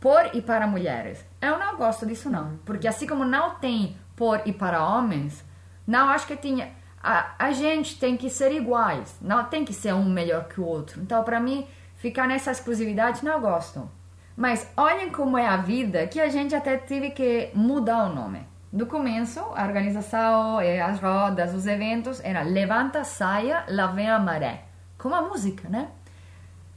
Por 0.00 0.30
e 0.34 0.40
para 0.40 0.66
mulheres. 0.66 1.24
Eu 1.40 1.58
não 1.58 1.76
gosto 1.76 2.06
disso 2.06 2.30
não, 2.30 2.58
porque 2.64 2.86
assim 2.86 3.06
como 3.06 3.24
não 3.24 3.56
tem 3.56 3.96
por 4.14 4.40
e 4.44 4.52
para 4.52 4.84
homens, 4.84 5.44
não 5.86 6.08
acho 6.08 6.26
que 6.26 6.36
tinha 6.36 6.78
a, 7.02 7.34
a 7.38 7.52
gente 7.52 7.98
tem 7.98 8.16
que 8.16 8.28
ser 8.28 8.52
iguais, 8.52 9.16
não 9.20 9.44
tem 9.44 9.64
que 9.64 9.72
ser 9.72 9.94
um 9.94 10.08
melhor 10.08 10.48
que 10.48 10.60
o 10.60 10.64
outro. 10.64 11.00
Então, 11.00 11.22
para 11.22 11.40
mim, 11.40 11.66
ficar 11.96 12.26
nessa 12.26 12.50
exclusividade 12.50 13.24
não 13.24 13.40
gosto. 13.40 13.88
Mas 14.36 14.70
olhem 14.76 15.10
como 15.10 15.36
é 15.36 15.46
a 15.46 15.56
vida 15.56 16.06
que 16.06 16.20
a 16.20 16.28
gente 16.28 16.54
até 16.54 16.76
teve 16.76 17.10
que 17.10 17.50
mudar 17.54 18.04
o 18.04 18.14
nome. 18.14 18.46
No 18.72 18.86
começo, 18.86 19.40
a 19.40 19.64
organização, 19.64 20.60
eh, 20.60 20.80
as 20.80 21.00
rodas, 21.00 21.54
os 21.54 21.66
eventos 21.66 22.20
era 22.22 22.42
levanta 22.42 23.02
saia, 23.02 23.64
lá 23.68 23.86
vem 23.86 24.08
a 24.08 24.18
maré. 24.18 24.64
Como 24.98 25.14
a 25.14 25.22
música, 25.22 25.68
né? 25.68 25.88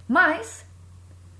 Mas, 0.08 0.66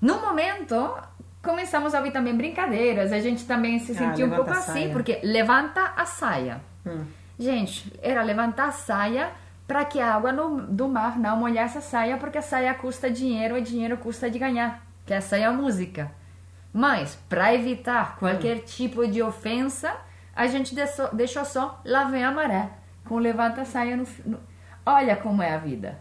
no 0.00 0.20
momento, 0.20 0.94
começamos 1.42 1.94
a 1.94 1.98
ouvir 1.98 2.12
também 2.12 2.34
brincadeiras. 2.34 3.12
A 3.12 3.20
gente 3.20 3.44
também 3.44 3.78
se 3.80 3.92
ah, 3.92 3.94
sentiu 3.96 4.26
ah, 4.26 4.30
um 4.30 4.36
pouco 4.36 4.52
assim, 4.52 4.90
porque 4.92 5.18
levanta 5.22 5.92
a 5.96 6.06
saia. 6.06 6.60
Hum. 6.86 7.04
Gente, 7.38 7.92
era 8.00 8.22
levantar 8.22 8.68
a 8.68 8.72
saia 8.72 9.30
para 9.66 9.84
que 9.84 10.00
a 10.00 10.14
água 10.14 10.32
no, 10.32 10.62
do 10.62 10.88
mar 10.88 11.18
não 11.18 11.36
molhasse 11.36 11.78
a 11.78 11.80
saia, 11.80 12.16
porque 12.16 12.38
a 12.38 12.42
saia 12.42 12.72
custa 12.74 13.10
dinheiro 13.10 13.56
e 13.56 13.62
dinheiro 13.62 13.96
custa 13.96 14.30
de 14.30 14.38
ganhar, 14.38 14.84
que 15.04 15.14
essa 15.14 15.36
é 15.36 15.44
a 15.44 15.52
música. 15.52 16.10
Mas, 16.72 17.16
para 17.28 17.54
evitar 17.54 18.16
qualquer 18.16 18.58
hum. 18.58 18.62
tipo 18.64 19.06
de 19.06 19.22
ofensa, 19.22 19.94
a 20.34 20.46
gente 20.46 20.74
deixou, 20.74 21.08
deixou 21.14 21.44
só 21.44 21.80
lá 21.84 22.04
vem 22.04 22.24
a 22.24 22.30
maré, 22.30 22.70
com 23.04 23.18
levanta 23.18 23.62
a 23.62 23.64
saia 23.64 23.96
no, 23.96 24.06
no... 24.24 24.40
Olha 24.84 25.16
como 25.16 25.42
é 25.42 25.54
a 25.54 25.58
vida. 25.58 25.98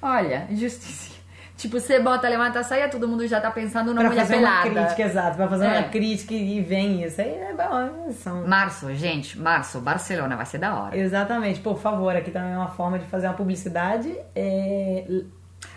Olha, 0.00 0.46
justiça. 0.50 1.14
Tipo, 1.56 1.78
você 1.78 2.00
bota 2.00 2.28
levanta 2.28 2.58
a 2.58 2.64
saia, 2.64 2.88
todo 2.88 3.06
mundo 3.06 3.26
já 3.28 3.40
tá 3.40 3.50
pensando 3.50 3.94
numa 3.94 4.08
mulher 4.08 4.26
pelada. 4.26 4.46
Pra 4.46 4.56
fazer 4.62 4.70
uma 4.70 4.84
crítica, 4.84 5.02
exato. 5.02 5.36
Pra 5.36 5.48
fazer 5.48 5.66
é. 5.66 5.78
uma 5.78 5.82
crítica 5.88 6.34
e 6.34 6.60
vem 6.60 7.04
isso. 7.04 7.20
Aí 7.20 7.28
é 7.28 7.54
bom. 7.54 8.12
São... 8.12 8.46
Março, 8.46 8.92
gente, 8.94 9.38
março, 9.38 9.80
Barcelona, 9.80 10.36
vai 10.36 10.46
ser 10.46 10.58
da 10.58 10.74
hora. 10.74 10.96
Exatamente. 10.96 11.60
Por 11.60 11.78
favor, 11.78 12.14
aqui 12.14 12.30
também 12.30 12.52
é 12.52 12.56
uma 12.56 12.68
forma 12.68 12.98
de 12.98 13.06
fazer 13.06 13.28
uma 13.28 13.34
publicidade. 13.34 14.14
É... 14.34 15.22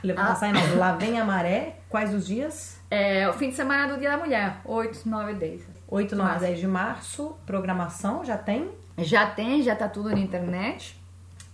Levanta 0.04 0.30
ah. 0.30 0.34
a 0.34 0.36
saia, 0.36 0.54
não. 0.54 0.78
Lá 0.78 0.94
vem 0.94 1.20
a 1.20 1.24
maré. 1.24 1.76
Quais 1.90 2.14
os 2.14 2.26
dias? 2.26 2.82
É 2.90 3.30
o 3.30 3.34
fim 3.34 3.50
de 3.50 3.56
semana 3.56 3.88
do 3.88 4.00
Dia 4.00 4.12
da 4.12 4.18
Mulher. 4.18 4.58
8, 4.66 5.08
9, 5.08 5.34
10. 5.36 5.62
8, 5.88 6.16
9, 6.16 6.40
10 6.40 6.60
de 6.60 6.68
março. 6.68 7.38
Programação, 7.46 8.26
já 8.26 8.38
tem? 8.38 8.70
Já 8.98 9.28
tem, 9.28 9.62
já 9.62 9.76
tá 9.76 9.88
tudo 9.88 10.10
na 10.10 10.20
internet. 10.20 11.00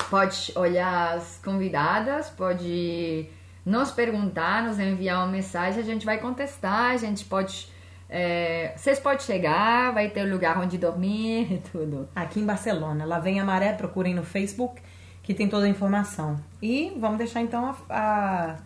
Pode 0.10 0.52
olhar 0.56 1.16
as 1.16 1.40
convidadas, 1.44 2.30
pode 2.30 3.30
nos 3.66 3.92
perguntar, 3.92 4.64
nos 4.64 4.80
enviar 4.80 5.20
uma 5.20 5.32
mensagem, 5.32 5.82
a 5.82 5.86
gente 5.86 6.06
vai 6.06 6.18
contestar, 6.18 6.92
a 6.92 6.98
gente 6.98 7.26
pode. 7.26 7.72
É, 8.10 8.74
vocês 8.76 9.00
podem 9.00 9.20
chegar, 9.20 9.92
vai 9.92 10.10
ter 10.10 10.24
lugar 10.24 10.60
onde 10.60 10.78
dormir 10.78 11.52
e 11.52 11.58
tudo. 11.72 12.08
Aqui 12.16 12.40
em 12.40 12.46
Barcelona. 12.46 13.06
Lá 13.06 13.20
vem 13.20 13.40
a 13.40 13.46
maré, 13.46 13.74
procurem 13.74 14.14
no 14.14 14.24
Facebook 14.24 14.82
que 15.24 15.34
tem 15.34 15.48
toda 15.48 15.66
a 15.66 15.70
informação. 15.70 16.38
E 16.62 16.94
vamos 17.00 17.18
deixar 17.18 17.42
então 17.42 17.66
a, 17.66 17.76
a, 17.90 18.58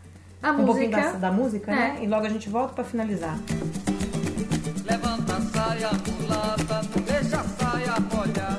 a 0.41 0.51
um 0.51 0.65
música. 0.65 0.97
Da, 0.97 1.11
da, 1.11 1.31
música, 1.31 1.71
né? 1.71 1.77
é. 1.77 1.99
né? 1.99 2.03
E 2.03 2.07
logo 2.07 2.25
a 2.25 2.29
gente 2.29 2.49
volta 2.49 2.73
para 2.73 2.83
finalizar. 2.83 3.37
Levanta 4.83 5.35
a 5.35 5.41
saia, 5.41 5.89
mulata, 6.19 6.81
deixa 7.05 7.39
a 7.39 7.43
saia 7.43 7.95
molhar, 8.11 8.56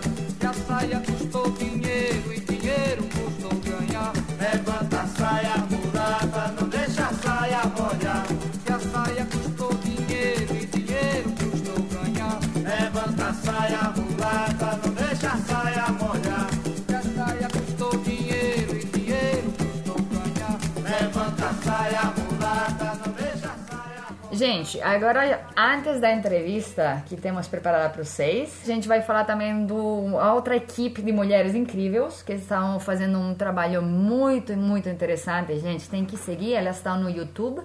Gente, 24.39 24.81
agora 24.81 25.49
antes 25.57 25.99
da 25.99 26.13
entrevista 26.13 27.03
que 27.07 27.17
temos 27.17 27.49
preparada 27.49 27.91
para 27.91 28.05
vocês, 28.05 28.61
a 28.63 28.67
gente 28.67 28.87
vai 28.87 29.03
falar 29.03 29.25
também 29.25 29.67
de 29.67 29.73
outra 29.73 30.55
equipe 30.55 31.03
de 31.03 31.11
mulheres 31.11 31.57
incríveis 31.57 32.23
que 32.23 32.35
estão 32.35 32.79
fazendo 32.79 33.19
um 33.19 33.35
trabalho 33.35 33.83
muito, 33.83 34.57
muito 34.57 34.89
interessante. 34.89 35.59
Gente, 35.59 35.89
tem 35.89 36.05
que 36.05 36.17
seguir, 36.17 36.55
elas 36.55 36.77
estão 36.77 37.01
no 37.01 37.11
YouTube. 37.11 37.63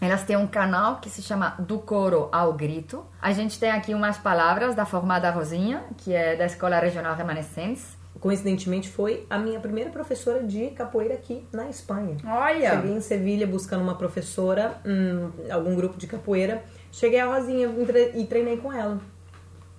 Elas 0.00 0.22
têm 0.22 0.36
um 0.36 0.46
canal 0.46 1.00
que 1.00 1.10
se 1.10 1.20
chama 1.20 1.56
Do 1.58 1.80
Coro 1.80 2.28
ao 2.30 2.52
Grito. 2.52 3.04
A 3.20 3.32
gente 3.32 3.58
tem 3.58 3.72
aqui 3.72 3.92
umas 3.92 4.16
palavras 4.16 4.76
da 4.76 4.86
formada 4.86 5.32
Rosinha, 5.32 5.82
que 5.98 6.14
é 6.14 6.36
da 6.36 6.46
Escola 6.46 6.78
Regional 6.78 7.16
Remanescentes 7.16 8.00
coincidentemente 8.22 8.88
foi 8.88 9.26
a 9.28 9.36
minha 9.36 9.58
primeira 9.58 9.90
professora 9.90 10.44
de 10.44 10.68
capoeira 10.68 11.14
aqui 11.14 11.44
na 11.52 11.68
Espanha. 11.68 12.16
Olha! 12.24 12.76
Cheguei 12.76 12.92
em 12.92 13.00
Sevilha 13.00 13.46
buscando 13.48 13.82
uma 13.82 13.96
professora, 13.96 14.80
hum, 14.86 15.30
algum 15.50 15.74
grupo 15.74 15.98
de 15.98 16.06
capoeira. 16.06 16.62
Cheguei 16.92 17.18
a 17.18 17.26
Rosinha 17.26 17.68
e 18.14 18.24
treinei 18.24 18.56
com 18.58 18.72
ela. 18.72 19.00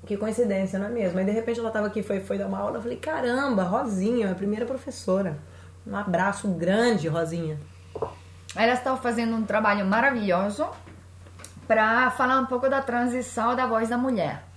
Que 0.06 0.17
coincidência, 0.17 0.77
não 0.77 0.88
é 0.88 0.89
mesmo? 0.89 1.17
Aí 1.17 1.25
de 1.25 1.32
repente 1.32 1.58
ela 1.62 1.69
estava 1.69 1.88
aqui, 1.88 2.03
foi, 2.03 2.19
foi 2.19 2.38
dar 2.38 2.47
uma 2.47 2.60
aula. 2.60 2.77
Eu 2.77 2.82
falei: 2.82 2.97
caramba, 2.97 3.63
Rosinha, 3.63 4.25
minha 4.25 4.36
primeira 4.36 4.65
professora. 4.65 5.38
Um 5.88 5.95
abraço 5.95 6.49
grande, 6.49 7.08
Rosinha. 7.08 7.58
Elas 8.53 8.79
estão 8.79 8.97
fazendo 8.97 9.36
um 9.38 9.45
trabalho 9.45 9.86
maravilhoso 9.86 10.67
para 11.65 12.12
falar 12.12 12.41
um 12.41 12.45
pouco 12.45 12.67
da 12.69 12.82
transição 12.82 13.56
da 13.56 13.65
voz 13.65 13.88
da 13.88 13.97
mulher 13.97 14.52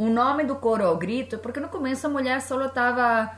o 0.00 0.08
nome 0.08 0.44
do 0.44 0.56
coro 0.56 0.82
ao 0.82 0.96
grito, 0.96 1.36
porque 1.36 1.60
no 1.60 1.68
começo 1.68 2.06
a 2.06 2.10
mulher 2.10 2.40
só 2.40 2.58
estava 2.64 3.32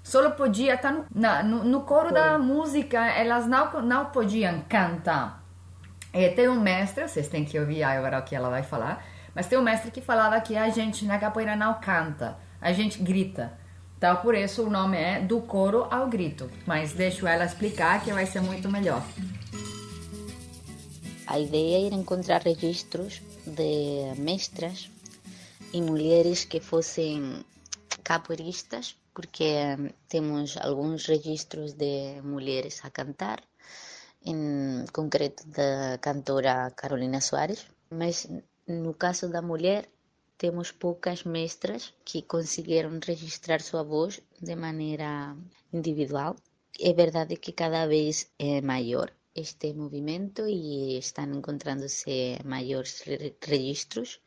só 0.00 0.30
podia 0.30 0.74
estar 0.74 0.92
no, 0.92 1.04
na, 1.12 1.42
no, 1.42 1.64
no 1.64 1.80
coro, 1.80 2.02
coro, 2.02 2.14
da 2.14 2.38
música, 2.38 3.04
elas 3.04 3.48
não, 3.48 3.82
não 3.82 4.04
podiam 4.06 4.60
cantar. 4.68 5.42
E 6.12 6.28
tem 6.28 6.48
um 6.48 6.60
mestre, 6.60 7.08
vocês 7.08 7.26
têm 7.26 7.44
que 7.44 7.58
ouvir 7.58 7.82
agora 7.82 8.20
o 8.20 8.22
que 8.22 8.36
ela 8.36 8.48
vai 8.48 8.62
falar, 8.62 9.04
mas 9.34 9.48
tem 9.48 9.58
um 9.58 9.62
mestre 9.62 9.90
que 9.90 10.00
falava 10.00 10.40
que 10.40 10.56
a 10.56 10.68
gente 10.68 11.04
na 11.04 11.18
capoeira 11.18 11.56
não 11.56 11.74
canta, 11.80 12.36
a 12.60 12.72
gente 12.72 13.02
grita. 13.02 13.52
Então, 13.98 14.14
por 14.18 14.36
isso 14.36 14.62
o 14.62 14.70
nome 14.70 14.96
é 14.96 15.20
do 15.20 15.40
coro 15.40 15.88
ao 15.90 16.06
grito. 16.06 16.48
Mas 16.64 16.92
deixo 16.92 17.26
ela 17.26 17.44
explicar 17.44 18.04
que 18.04 18.12
vai 18.12 18.26
ser 18.26 18.40
muito 18.40 18.70
melhor. 18.70 19.02
A 21.26 21.40
ideia 21.40 21.78
é 21.78 21.88
ir 21.88 21.92
encontrar 21.92 22.40
registros 22.42 23.20
de 23.44 24.14
mestras 24.20 24.93
e 25.76 25.82
mulheres 25.82 26.44
que 26.44 26.60
fossem 26.60 27.44
capoeiristas, 28.04 28.96
porque 29.12 29.50
temos 30.08 30.56
alguns 30.68 31.00
registros 31.14 31.72
de 31.72 32.22
mulheres 32.22 32.76
a 32.84 32.90
cantar, 32.90 33.42
em 34.24 34.84
concreto 34.92 35.42
da 35.48 35.98
cantora 36.06 36.70
Carolina 36.80 37.20
Soares, 37.20 37.66
mas 37.90 38.28
no 38.68 38.94
caso 38.94 39.28
da 39.28 39.42
mulher 39.42 39.90
temos 40.38 40.70
poucas 40.70 41.24
mestras 41.24 41.92
que 42.04 42.22
conseguiram 42.22 43.00
registrar 43.04 43.60
sua 43.60 43.82
voz 43.82 44.22
de 44.40 44.54
maneira 44.54 45.36
individual. 45.72 46.36
É 46.78 46.92
verdade 46.92 47.34
que 47.36 47.52
cada 47.52 47.84
vez 47.88 48.30
é 48.38 48.60
maior 48.60 49.08
este 49.34 49.72
movimento 49.74 50.46
e 50.46 50.98
estão 50.98 51.28
encontrando-se 51.34 52.38
maiores 52.44 53.02
registros 53.42 54.20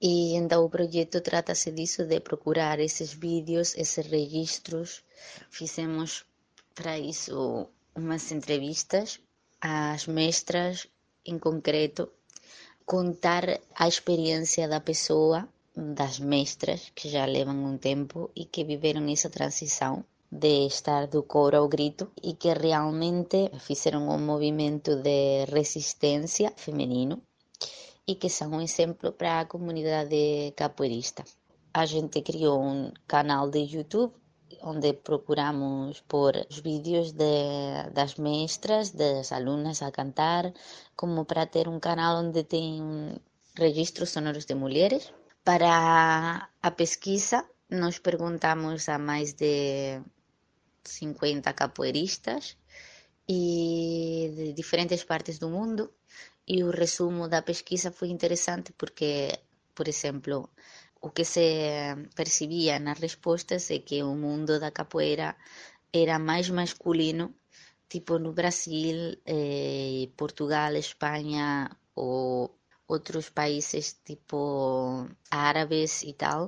e 0.00 0.34
então 0.34 0.64
o 0.64 0.70
projeto 0.70 1.20
trata-se 1.20 1.70
disso, 1.72 2.06
de 2.06 2.20
procurar 2.20 2.80
esses 2.80 3.12
vídeos, 3.12 3.74
esses 3.76 4.06
registros. 4.06 5.04
Fizemos 5.50 6.24
para 6.74 6.98
isso 6.98 7.68
umas 7.94 8.32
entrevistas 8.32 9.20
às 9.60 10.06
mestras 10.06 10.88
em 11.26 11.38
concreto, 11.38 12.08
contar 12.86 13.44
a 13.74 13.86
experiência 13.86 14.66
da 14.66 14.80
pessoa, 14.80 15.46
das 15.76 16.18
mestras 16.18 16.90
que 16.94 17.08
já 17.10 17.26
levam 17.26 17.64
um 17.64 17.76
tempo 17.76 18.30
e 18.34 18.46
que 18.46 18.64
viveram 18.64 19.06
essa 19.12 19.28
transição 19.28 20.02
de 20.32 20.66
estar 20.66 21.08
do 21.08 21.22
coro 21.22 21.58
ao 21.58 21.68
grito 21.68 22.10
e 22.22 22.32
que 22.32 22.52
realmente 22.54 23.50
fizeram 23.58 24.08
um 24.08 24.18
movimento 24.18 24.96
de 24.96 25.44
resistência 25.44 26.52
feminino 26.56 27.22
e 28.10 28.16
que 28.20 28.28
são 28.28 28.48
um 28.56 28.60
exemplo 28.68 29.08
para 29.12 29.32
a 29.40 29.48
comunidade 29.54 30.52
capoeirista. 30.56 31.22
A 31.72 31.84
gente 31.92 32.18
criou 32.22 32.56
um 32.60 32.92
canal 33.06 33.44
de 33.54 33.60
YouTube 33.74 34.14
onde 34.70 34.92
procuramos 34.94 36.00
pôr 36.12 36.32
os 36.50 36.58
vídeos 36.58 37.12
de, 37.12 37.36
das 37.94 38.12
mestras, 38.16 38.90
das 38.90 39.30
alunas 39.38 39.80
a 39.80 39.92
cantar, 39.92 40.52
como 40.96 41.24
para 41.24 41.46
ter 41.46 41.68
um 41.68 41.78
canal 41.78 42.12
onde 42.24 42.42
tem 42.42 42.72
registros 43.64 44.10
sonoros 44.10 44.44
de 44.44 44.54
mulheres. 44.54 45.12
Para 45.44 46.48
a 46.60 46.70
pesquisa, 46.72 47.38
nós 47.70 47.96
perguntamos 48.00 48.88
a 48.88 48.98
mais 48.98 49.32
de 49.34 50.02
50 50.84 51.52
capoeiristas 51.52 52.56
e 53.28 54.32
de 54.36 54.52
diferentes 54.52 55.04
partes 55.04 55.38
do 55.38 55.48
mundo. 55.48 55.92
E 56.54 56.56
o 56.68 56.70
resumo 56.82 57.24
da 57.34 57.46
pesquisa 57.50 57.90
foi 57.98 58.08
interessante 58.16 58.68
porque, 58.80 59.12
por 59.76 59.86
exemplo, 59.94 60.36
o 61.06 61.08
que 61.14 61.24
se 61.34 61.46
percibia 62.18 62.74
nas 62.86 62.98
respostas 63.06 63.62
é 63.76 63.78
que 63.88 63.98
o 64.02 64.14
mundo 64.24 64.52
da 64.64 64.70
capoeira 64.78 65.28
era 66.02 66.16
mais 66.28 66.46
masculino, 66.60 67.26
tipo 67.92 68.12
no 68.24 68.32
Brasil, 68.40 68.98
eh, 69.38 70.04
Portugal, 70.20 70.72
Espanha 70.86 71.48
ou 72.06 72.20
outros 72.94 73.26
países 73.40 73.86
tipo 74.08 74.38
árabes 75.50 75.92
e 76.10 76.12
tal, 76.22 76.42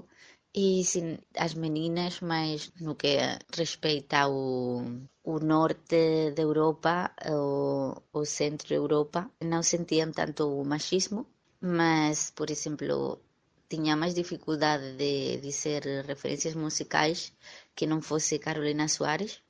e 0.54 0.84
sim, 0.84 1.18
as 1.44 1.54
meninas, 1.54 2.20
mas 2.20 2.70
no 2.80 2.94
que 2.94 3.16
respeita 3.60 4.16
ao 4.20 5.40
norte 5.54 6.30
da 6.36 6.42
Europa, 6.42 6.94
o, 7.26 8.02
o 8.12 8.24
centro 8.26 8.68
da 8.68 8.74
Europa, 8.74 9.30
não 9.40 9.62
sentiam 9.62 10.10
tanto 10.12 10.42
o 10.60 10.64
machismo, 10.72 11.26
mas, 11.60 12.30
por 12.38 12.50
exemplo, 12.50 13.18
tinha 13.68 13.96
mais 13.96 14.14
dificuldade 14.14 14.86
de 15.02 15.38
dizer 15.46 15.82
referências 16.10 16.54
musicais 16.54 17.32
que 17.74 17.86
não 17.86 18.00
fosse 18.02 18.38
Carolina 18.38 18.88
Soares. 18.88 19.40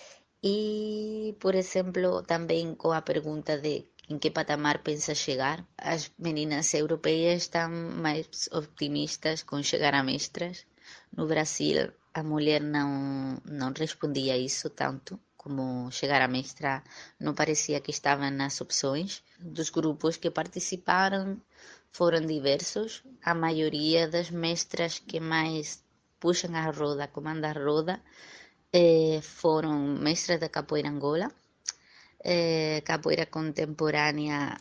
E, 0.45 1.37
por 1.41 1.55
exemplo, 1.55 2.23
também 2.33 2.75
com 2.75 2.93
a 2.93 3.03
pergunta 3.03 3.59
de 3.59 3.75
em 4.09 4.19
que 4.19 4.31
patamar 4.31 4.83
pensa 4.83 5.15
chegar, 5.15 5.59
as 5.79 6.11
meninas 6.19 6.75
europeias 6.75 7.43
estão 7.43 7.71
mais 8.05 8.49
optimistas 8.53 9.43
com 9.43 9.63
chegar 9.63 9.95
a 9.95 10.03
mestras 10.03 10.67
no 11.17 11.27
Brasil, 11.27 11.93
a 12.15 12.23
mulher 12.23 12.61
não, 12.61 13.41
não 13.45 13.73
respondia 13.73 14.37
isso 14.37 14.69
tanto 14.71 15.19
como 15.37 15.91
chegar 15.91 16.23
a 16.23 16.29
mestra, 16.29 16.83
não 17.19 17.35
parecia 17.35 17.81
que 17.81 17.91
estava 17.91 18.31
nas 18.31 18.61
opções. 18.61 19.23
Dos 19.41 19.71
grupos 19.71 20.17
que 20.17 20.31
participaram 20.31 21.41
foram 21.91 22.21
diversos. 22.25 23.03
A 23.25 23.35
maioria 23.35 24.09
das 24.09 24.31
mestras 24.31 25.01
que 25.01 25.19
mais 25.19 25.83
puxam 26.21 26.55
a 26.55 26.71
roda, 26.71 27.09
comandam 27.09 27.51
a 27.51 27.53
roda, 27.53 28.01
eh, 28.73 29.21
foram 29.23 29.75
mestras 30.07 30.39
da 30.41 30.49
capoeira 30.49 30.89
Angola, 30.89 31.29
eh, 32.25 32.81
capoeira 32.85 33.27
contemporânea 33.27 34.57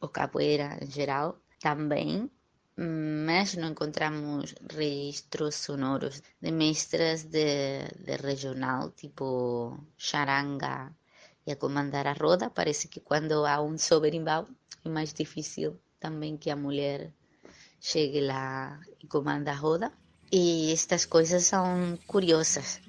ou 0.00 0.08
capoeira 0.08 0.78
em 0.82 0.90
geral 0.90 1.38
também, 1.60 2.30
mas 2.82 3.54
não 3.56 3.68
encontramos 3.72 4.54
registros 4.72 5.54
sonoros 5.56 6.22
de 6.40 6.50
mestras 6.50 7.24
de, 7.24 7.84
de 8.06 8.16
regional, 8.16 8.90
tipo 8.92 9.76
charanga 9.98 10.90
e 11.46 11.52
a 11.52 11.56
comandar 11.56 12.06
a 12.06 12.14
roda. 12.14 12.48
Parece 12.48 12.88
que 12.88 13.00
quando 13.00 13.44
há 13.44 13.60
um 13.60 13.76
só 13.76 14.00
berimbau 14.00 14.48
é 14.82 14.88
mais 14.88 15.12
difícil 15.12 15.78
também 15.98 16.38
que 16.38 16.50
a 16.50 16.56
mulher 16.56 17.12
chegue 17.78 18.22
lá 18.22 18.80
e 19.02 19.06
comanda 19.06 19.50
a 19.52 19.54
roda. 19.54 19.92
E 20.32 20.72
estas 20.72 21.04
coisas 21.04 21.44
são 21.44 21.98
curiosas. 22.06 22.80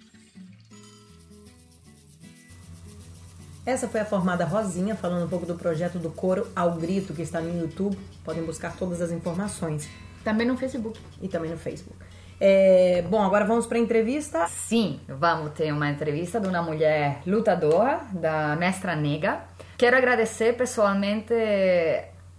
Essa 3.63 3.87
foi 3.87 3.99
a 3.99 4.05
formada 4.05 4.43
Rosinha, 4.43 4.95
falando 4.95 5.25
um 5.25 5.29
pouco 5.29 5.45
do 5.45 5.53
projeto 5.53 5.99
do 5.99 6.09
Coro 6.09 6.47
ao 6.55 6.73
Grito, 6.73 7.13
que 7.13 7.21
está 7.21 7.39
no 7.39 7.61
YouTube. 7.61 7.95
Podem 8.23 8.43
buscar 8.43 8.75
todas 8.75 9.01
as 9.01 9.11
informações. 9.11 9.87
Também 10.23 10.47
no 10.47 10.57
Facebook. 10.57 10.99
E 11.21 11.27
também 11.27 11.51
no 11.51 11.57
Facebook. 11.57 11.95
É, 12.39 13.03
bom, 13.07 13.21
agora 13.21 13.45
vamos 13.45 13.67
para 13.67 13.77
a 13.77 13.81
entrevista. 13.81 14.47
Sim, 14.47 14.99
vamos 15.07 15.53
ter 15.53 15.71
uma 15.71 15.87
entrevista 15.91 16.39
de 16.39 16.47
uma 16.47 16.63
mulher 16.63 17.21
lutadora, 17.27 18.01
da 18.11 18.55
Mestra 18.55 18.95
Nega. 18.95 19.41
Quero 19.77 19.95
agradecer 19.95 20.57
pessoalmente. 20.57 21.35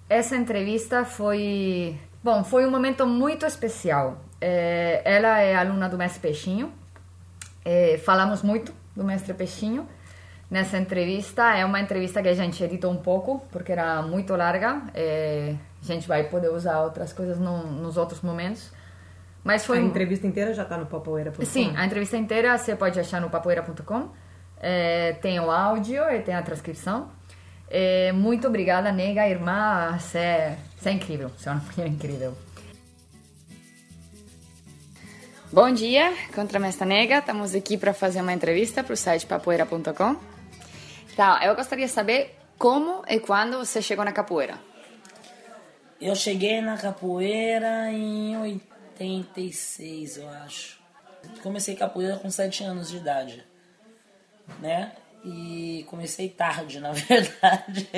Essa 0.08 0.36
entrevista 0.36 1.04
foi. 1.04 1.96
Bom, 2.22 2.42
foi 2.42 2.66
um 2.66 2.70
momento 2.70 3.06
muito 3.06 3.46
especial. 3.46 4.20
É, 4.40 5.02
ela 5.04 5.38
é 5.38 5.54
aluna 5.54 5.88
do 5.88 5.96
Mestre 5.96 6.20
Peixinho. 6.20 6.72
É, 7.64 7.96
falamos 8.04 8.42
muito 8.42 8.74
do 8.96 9.04
Mestre 9.04 9.32
Peixinho 9.34 9.86
nessa 10.52 10.76
entrevista. 10.76 11.56
É 11.56 11.64
uma 11.64 11.80
entrevista 11.80 12.22
que 12.22 12.28
a 12.28 12.34
gente 12.34 12.62
editou 12.62 12.92
um 12.92 12.98
pouco, 12.98 13.42
porque 13.50 13.72
era 13.72 14.02
muito 14.02 14.36
larga. 14.36 14.82
É, 14.94 15.54
a 15.82 15.84
gente 15.84 16.06
vai 16.06 16.24
poder 16.24 16.50
usar 16.50 16.82
outras 16.82 17.10
coisas 17.10 17.38
no, 17.38 17.66
nos 17.66 17.96
outros 17.96 18.20
momentos. 18.20 18.70
Mas 19.42 19.64
foi... 19.64 19.78
A 19.78 19.80
entrevista 19.80 20.26
inteira 20.26 20.52
já 20.52 20.62
está 20.62 20.76
no 20.76 20.84
papoeira.com? 20.84 21.42
Sim, 21.46 21.72
a 21.74 21.86
entrevista 21.86 22.18
inteira 22.18 22.56
você 22.58 22.76
pode 22.76 23.00
achar 23.00 23.18
no 23.18 23.30
papoeira.com. 23.30 24.10
É, 24.60 25.14
tem 25.14 25.40
o 25.40 25.50
áudio 25.50 26.04
e 26.10 26.20
tem 26.20 26.34
a 26.34 26.42
transcrição. 26.42 27.08
É, 27.68 28.12
muito 28.12 28.46
obrigada, 28.46 28.92
nega, 28.92 29.26
irmã. 29.26 29.98
Você 29.98 30.18
é, 30.18 30.58
você 30.76 30.90
é 30.90 30.92
incrível. 30.92 31.30
Você 31.30 31.48
é 31.48 31.52
uma 31.52 31.62
mulher 31.62 31.88
incrível. 31.88 32.36
Bom 35.50 35.70
dia, 35.72 36.12
Contramestra 36.34 36.86
Nega. 36.86 37.18
Estamos 37.18 37.54
aqui 37.54 37.76
para 37.78 37.94
fazer 37.94 38.20
uma 38.20 38.32
entrevista 38.32 38.84
para 38.84 38.92
o 38.92 38.96
site 38.96 39.26
papoeira.com. 39.26 40.31
Tá, 41.16 41.40
eu 41.44 41.54
gostaria 41.54 41.86
de 41.86 41.92
saber 41.92 42.36
como 42.58 43.04
e 43.08 43.20
quando 43.20 43.58
você 43.58 43.82
chegou 43.82 44.04
na 44.04 44.12
capoeira. 44.12 44.58
Eu 46.00 46.16
cheguei 46.16 46.60
na 46.60 46.76
capoeira 46.76 47.90
em 47.92 48.36
86, 48.36 50.16
eu 50.16 50.28
acho. 50.28 50.80
Comecei 51.42 51.76
capoeira 51.76 52.16
com 52.16 52.30
7 52.30 52.64
anos 52.64 52.88
de 52.88 52.96
idade, 52.96 53.44
né? 54.60 54.92
E 55.24 55.84
comecei 55.88 56.28
tarde, 56.28 56.80
na 56.80 56.92
verdade. 56.92 57.88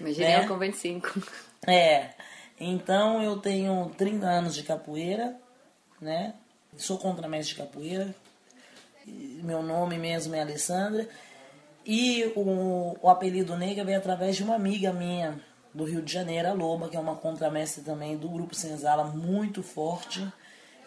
Imagina 0.00 0.28
né? 0.28 0.44
eu 0.44 0.48
com 0.48 0.58
25. 0.58 1.22
É. 1.66 2.10
Então 2.58 3.22
eu 3.22 3.36
tenho 3.36 3.92
30 3.96 4.26
anos 4.26 4.54
de 4.54 4.62
capoeira, 4.62 5.36
né? 6.00 6.34
Sou 6.76 6.98
contramestre 6.98 7.54
de 7.54 7.60
capoeira. 7.60 8.14
Meu 9.06 9.62
nome 9.62 9.98
mesmo 9.98 10.34
é 10.34 10.40
Alessandra. 10.40 11.08
E 11.90 12.30
o, 12.36 12.98
o 13.00 13.08
apelido 13.08 13.56
Negra 13.56 13.82
veio 13.82 13.96
através 13.96 14.36
de 14.36 14.44
uma 14.44 14.54
amiga 14.54 14.92
minha 14.92 15.40
do 15.72 15.84
Rio 15.84 16.02
de 16.02 16.12
Janeiro, 16.12 16.48
a 16.48 16.52
Loba, 16.52 16.86
que 16.86 16.98
é 16.98 17.00
uma 17.00 17.16
contramestre 17.16 17.82
também 17.82 18.14
do 18.14 18.28
grupo 18.28 18.54
Senzala, 18.54 19.04
muito 19.04 19.62
forte, 19.62 20.30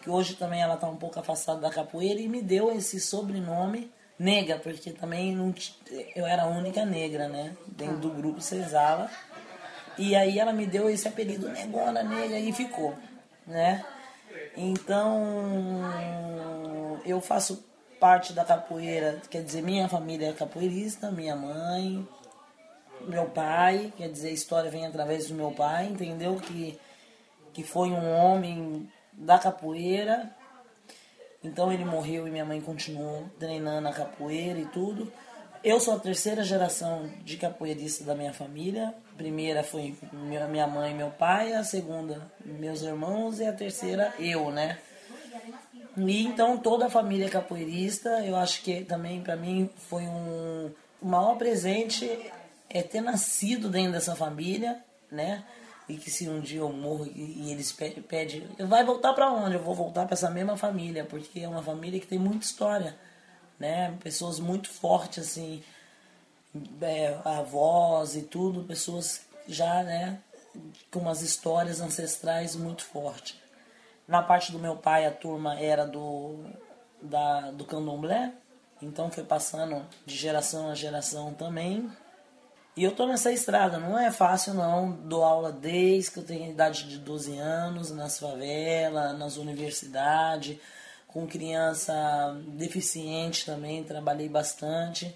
que 0.00 0.08
hoje 0.08 0.36
também 0.36 0.62
ela 0.62 0.74
está 0.74 0.88
um 0.88 0.94
pouco 0.94 1.18
afastada 1.18 1.60
da 1.60 1.70
capoeira 1.70 2.20
e 2.20 2.28
me 2.28 2.40
deu 2.40 2.70
esse 2.70 3.00
sobrenome 3.00 3.90
Negra, 4.16 4.60
porque 4.60 4.92
também 4.92 5.34
não, 5.34 5.52
eu 6.14 6.24
era 6.24 6.44
a 6.44 6.46
única 6.46 6.84
negra, 6.84 7.28
né, 7.28 7.56
dentro 7.66 7.96
do 7.96 8.10
grupo 8.10 8.40
Senzala. 8.40 9.10
E 9.98 10.14
aí 10.14 10.38
ela 10.38 10.52
me 10.52 10.66
deu 10.66 10.88
esse 10.88 11.08
apelido 11.08 11.48
Negona 11.48 12.04
Negra 12.04 12.38
e 12.38 12.52
ficou, 12.52 12.94
né? 13.44 13.84
Então, 14.56 15.82
eu 17.04 17.20
faço 17.20 17.71
parte 18.02 18.32
da 18.32 18.44
capoeira, 18.44 19.22
quer 19.30 19.44
dizer, 19.44 19.62
minha 19.62 19.88
família 19.88 20.30
é 20.30 20.32
capoeirista, 20.32 21.08
minha 21.08 21.36
mãe, 21.36 22.04
meu 23.02 23.26
pai, 23.26 23.92
quer 23.96 24.08
dizer, 24.10 24.30
a 24.30 24.32
história 24.32 24.68
vem 24.68 24.84
através 24.84 25.28
do 25.28 25.34
meu 25.34 25.52
pai, 25.52 25.86
entendeu? 25.86 26.34
Que, 26.34 26.76
que 27.52 27.62
foi 27.62 27.90
um 27.90 28.10
homem 28.10 28.90
da 29.12 29.38
capoeira. 29.38 30.28
Então 31.44 31.72
ele 31.72 31.84
morreu 31.84 32.26
e 32.26 32.30
minha 32.32 32.44
mãe 32.44 32.60
continuou 32.60 33.30
treinando 33.38 33.86
a 33.86 33.92
capoeira 33.92 34.58
e 34.58 34.66
tudo. 34.66 35.12
Eu 35.62 35.78
sou 35.78 35.94
a 35.94 36.00
terceira 36.00 36.42
geração 36.42 37.08
de 37.22 37.36
capoeirista 37.36 38.02
da 38.02 38.16
minha 38.16 38.32
família. 38.32 38.92
A 39.14 39.16
primeira 39.16 39.62
foi 39.62 39.96
minha 40.12 40.66
mãe 40.66 40.90
e 40.90 40.94
meu 40.94 41.10
pai, 41.10 41.52
a 41.52 41.62
segunda 41.62 42.32
meus 42.44 42.82
irmãos 42.82 43.38
e 43.38 43.46
a 43.46 43.52
terceira 43.52 44.12
eu, 44.18 44.50
né? 44.50 44.76
E 45.96 46.24
então 46.24 46.58
toda 46.58 46.86
a 46.86 46.90
família 46.90 47.28
capoeirista. 47.28 48.08
Eu 48.24 48.36
acho 48.36 48.62
que 48.62 48.84
também 48.84 49.20
para 49.22 49.36
mim 49.36 49.68
foi 49.88 50.02
um 50.02 50.70
o 51.02 51.06
maior 51.06 51.36
presente 51.36 52.08
é 52.70 52.80
ter 52.80 53.00
nascido 53.00 53.68
dentro 53.68 53.92
dessa 53.92 54.14
família, 54.14 54.82
né? 55.10 55.44
E 55.88 55.96
que 55.96 56.10
se 56.10 56.28
um 56.28 56.40
dia 56.40 56.60
eu 56.60 56.72
morro 56.72 57.06
e, 57.06 57.42
e 57.42 57.52
eles 57.52 57.72
pedem, 57.72 58.02
pede, 58.02 58.48
vai 58.60 58.84
voltar 58.84 59.12
para 59.12 59.30
onde? 59.30 59.56
Eu 59.56 59.62
vou 59.62 59.74
voltar 59.74 60.06
para 60.06 60.14
essa 60.14 60.30
mesma 60.30 60.56
família, 60.56 61.04
porque 61.04 61.40
é 61.40 61.48
uma 61.48 61.62
família 61.62 61.98
que 61.98 62.06
tem 62.06 62.18
muita 62.18 62.46
história, 62.46 62.96
né? 63.58 63.94
Pessoas 64.00 64.38
muito 64.38 64.70
fortes, 64.70 65.24
assim, 65.26 65.62
é, 66.80 67.18
avós 67.24 68.14
e 68.14 68.22
tudo, 68.22 68.62
pessoas 68.62 69.22
já, 69.48 69.82
né, 69.82 70.20
com 70.90 71.00
umas 71.00 71.20
histórias 71.20 71.80
ancestrais 71.80 72.54
muito 72.54 72.84
fortes. 72.84 73.41
Na 74.06 74.22
parte 74.22 74.52
do 74.52 74.58
meu 74.58 74.76
pai, 74.76 75.06
a 75.06 75.10
turma 75.10 75.58
era 75.58 75.86
do, 75.86 76.44
da, 77.00 77.50
do 77.52 77.64
candomblé, 77.64 78.32
então 78.80 79.10
foi 79.10 79.24
passando 79.24 79.84
de 80.04 80.16
geração 80.16 80.70
a 80.70 80.74
geração 80.74 81.32
também. 81.34 81.90
E 82.74 82.84
eu 82.84 82.92
tô 82.92 83.06
nessa 83.06 83.30
estrada, 83.30 83.78
não 83.78 83.98
é 83.98 84.10
fácil 84.10 84.54
não. 84.54 84.92
Dou 84.92 85.22
aula 85.22 85.52
desde 85.52 86.10
que 86.10 86.18
eu 86.18 86.24
tenho 86.24 86.50
idade 86.50 86.88
de 86.88 86.98
12 86.98 87.36
anos, 87.38 87.90
nas 87.90 88.18
favelas, 88.18 89.18
nas 89.18 89.36
universidades, 89.36 90.58
com 91.06 91.26
criança 91.26 91.94
deficiente 92.48 93.44
também, 93.44 93.84
trabalhei 93.84 94.28
bastante. 94.28 95.14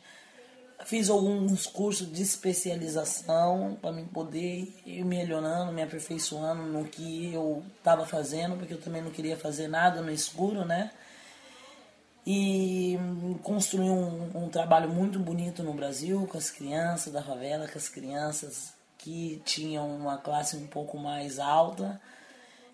Fiz 0.85 1.09
alguns 1.11 1.67
cursos 1.67 2.11
de 2.12 2.23
especialização 2.23 3.77
para 3.81 3.93
mim 3.93 4.07
poder 4.07 4.73
ir 4.85 5.05
melhorando, 5.05 5.73
me 5.73 5.83
aperfeiçoando 5.83 6.62
no 6.62 6.85
que 6.85 7.33
eu 7.33 7.65
estava 7.79 8.07
fazendo, 8.07 8.57
porque 8.57 8.75
eu 8.75 8.81
também 8.81 9.03
não 9.03 9.11
queria 9.11 9.37
fazer 9.37 9.69
nada 9.69 10.01
no 10.01 10.11
escuro, 10.11 10.65
né? 10.65 10.91
E 12.27 12.99
construí 13.43 13.89
um, 13.89 14.31
um 14.35 14.49
trabalho 14.49 14.89
muito 14.89 15.19
bonito 15.19 15.62
no 15.62 15.73
Brasil 15.73 16.27
com 16.27 16.37
as 16.37 16.51
crianças 16.51 17.12
da 17.12 17.23
favela, 17.23 17.69
com 17.69 17.79
as 17.79 17.89
crianças 17.89 18.75
que 18.99 19.41
tinham 19.45 19.89
uma 19.95 20.19
classe 20.19 20.57
um 20.57 20.67
pouco 20.67 20.99
mais 20.99 21.39
alta. 21.39 22.01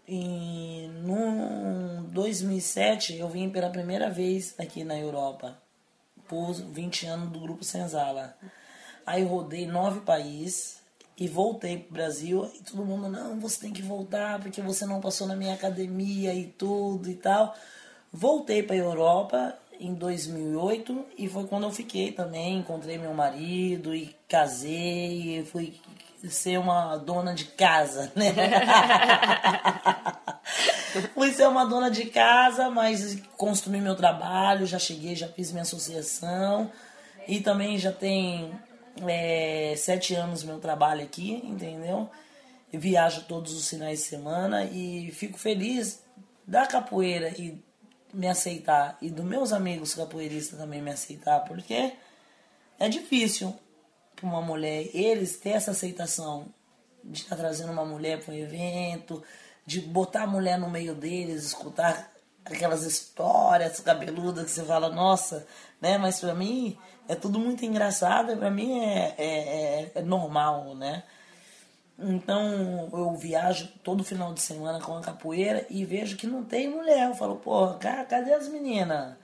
E 0.08 0.88
no 1.04 2.02
2007 2.08 3.16
eu 3.16 3.28
vim 3.28 3.50
pela 3.50 3.70
primeira 3.70 4.10
vez 4.10 4.54
aqui 4.58 4.82
na 4.82 4.98
Europa, 4.98 5.61
por 6.32 6.54
20 6.54 7.04
anos 7.04 7.28
do 7.28 7.40
Grupo 7.40 7.62
Senzala. 7.62 8.34
Aí 9.04 9.22
rodei 9.22 9.66
nove 9.66 10.00
países 10.00 10.80
e 11.18 11.28
voltei 11.28 11.76
pro 11.76 11.92
Brasil 11.92 12.50
e 12.54 12.62
todo 12.62 12.86
mundo, 12.86 13.06
não, 13.06 13.38
você 13.38 13.60
tem 13.60 13.70
que 13.70 13.82
voltar 13.82 14.40
porque 14.40 14.62
você 14.62 14.86
não 14.86 14.98
passou 14.98 15.26
na 15.26 15.36
minha 15.36 15.52
academia 15.52 16.32
e 16.32 16.46
tudo 16.46 17.10
e 17.10 17.16
tal. 17.16 17.54
Voltei 18.10 18.62
para 18.62 18.76
Europa 18.76 19.54
em 19.78 19.92
2008 19.92 21.04
e 21.18 21.28
foi 21.28 21.46
quando 21.46 21.64
eu 21.64 21.70
fiquei 21.70 22.12
também, 22.12 22.60
encontrei 22.60 22.96
meu 22.96 23.12
marido 23.12 23.94
e 23.94 24.16
casei, 24.26 25.40
e 25.40 25.44
fui 25.44 25.78
ser 26.30 26.58
uma 26.58 26.96
dona 26.96 27.34
de 27.34 27.44
casa, 27.44 28.10
né? 28.16 28.32
ser 31.42 31.48
uma 31.48 31.64
dona 31.64 31.90
de 31.90 32.04
casa, 32.04 32.70
mas 32.70 33.20
construí 33.36 33.80
meu 33.80 33.96
trabalho, 33.96 34.64
já 34.64 34.78
cheguei, 34.78 35.16
já 35.16 35.26
fiz 35.26 35.50
minha 35.50 35.62
associação 35.62 36.70
e 37.26 37.40
também 37.40 37.78
já 37.78 37.90
tem 37.90 38.52
é, 39.08 39.74
sete 39.76 40.14
anos 40.14 40.44
meu 40.44 40.60
trabalho 40.60 41.02
aqui, 41.02 41.42
entendeu? 41.44 42.08
Eu 42.72 42.78
viajo 42.78 43.24
todos 43.24 43.54
os 43.54 43.68
finais 43.68 43.98
de 43.98 44.04
semana 44.04 44.64
e 44.66 45.10
fico 45.10 45.36
feliz 45.36 46.04
da 46.46 46.64
capoeira 46.64 47.30
e 47.30 47.60
me 48.14 48.28
aceitar 48.28 48.96
e 49.02 49.10
dos 49.10 49.24
meus 49.24 49.52
amigos 49.52 49.94
capoeiristas 49.94 50.56
também 50.56 50.80
me 50.80 50.92
aceitar, 50.92 51.40
porque 51.40 51.92
é 52.78 52.88
difícil 52.88 53.52
para 54.14 54.26
uma 54.26 54.40
mulher 54.40 54.88
eles 54.94 55.38
ter 55.38 55.50
essa 55.50 55.72
aceitação 55.72 56.46
de 57.02 57.22
estar 57.22 57.34
tá 57.34 57.42
trazendo 57.42 57.72
uma 57.72 57.84
mulher 57.84 58.22
para 58.22 58.32
um 58.32 58.36
evento, 58.36 59.20
de 59.66 59.80
botar 59.80 60.24
a 60.24 60.26
mulher 60.26 60.58
no 60.58 60.68
meio 60.68 60.94
deles, 60.94 61.44
escutar 61.44 62.12
aquelas 62.44 62.82
histórias 62.82 63.80
cabeludas 63.80 64.44
que 64.44 64.50
você 64.50 64.64
fala, 64.64 64.88
nossa, 64.88 65.46
né? 65.80 65.98
Mas 65.98 66.20
para 66.20 66.34
mim 66.34 66.76
é 67.08 67.14
tudo 67.14 67.38
muito 67.38 67.64
engraçado, 67.64 68.36
para 68.36 68.50
mim 68.50 68.80
é, 68.80 69.14
é, 69.16 69.26
é, 69.26 69.92
é 69.96 70.02
normal, 70.02 70.74
né? 70.74 71.04
Então 71.98 72.88
eu 72.92 73.14
viajo 73.14 73.68
todo 73.84 74.02
final 74.02 74.32
de 74.34 74.40
semana 74.40 74.80
com 74.80 74.96
a 74.96 75.02
capoeira 75.02 75.66
e 75.70 75.84
vejo 75.84 76.16
que 76.16 76.26
não 76.26 76.42
tem 76.44 76.68
mulher. 76.68 77.08
Eu 77.08 77.14
falo, 77.14 77.36
porra, 77.36 77.74
cadê 77.78 78.32
as 78.32 78.48
meninas? 78.48 79.14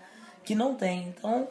Que 0.44 0.55
não 0.55 0.74
tem. 0.74 1.09
Então 1.09 1.48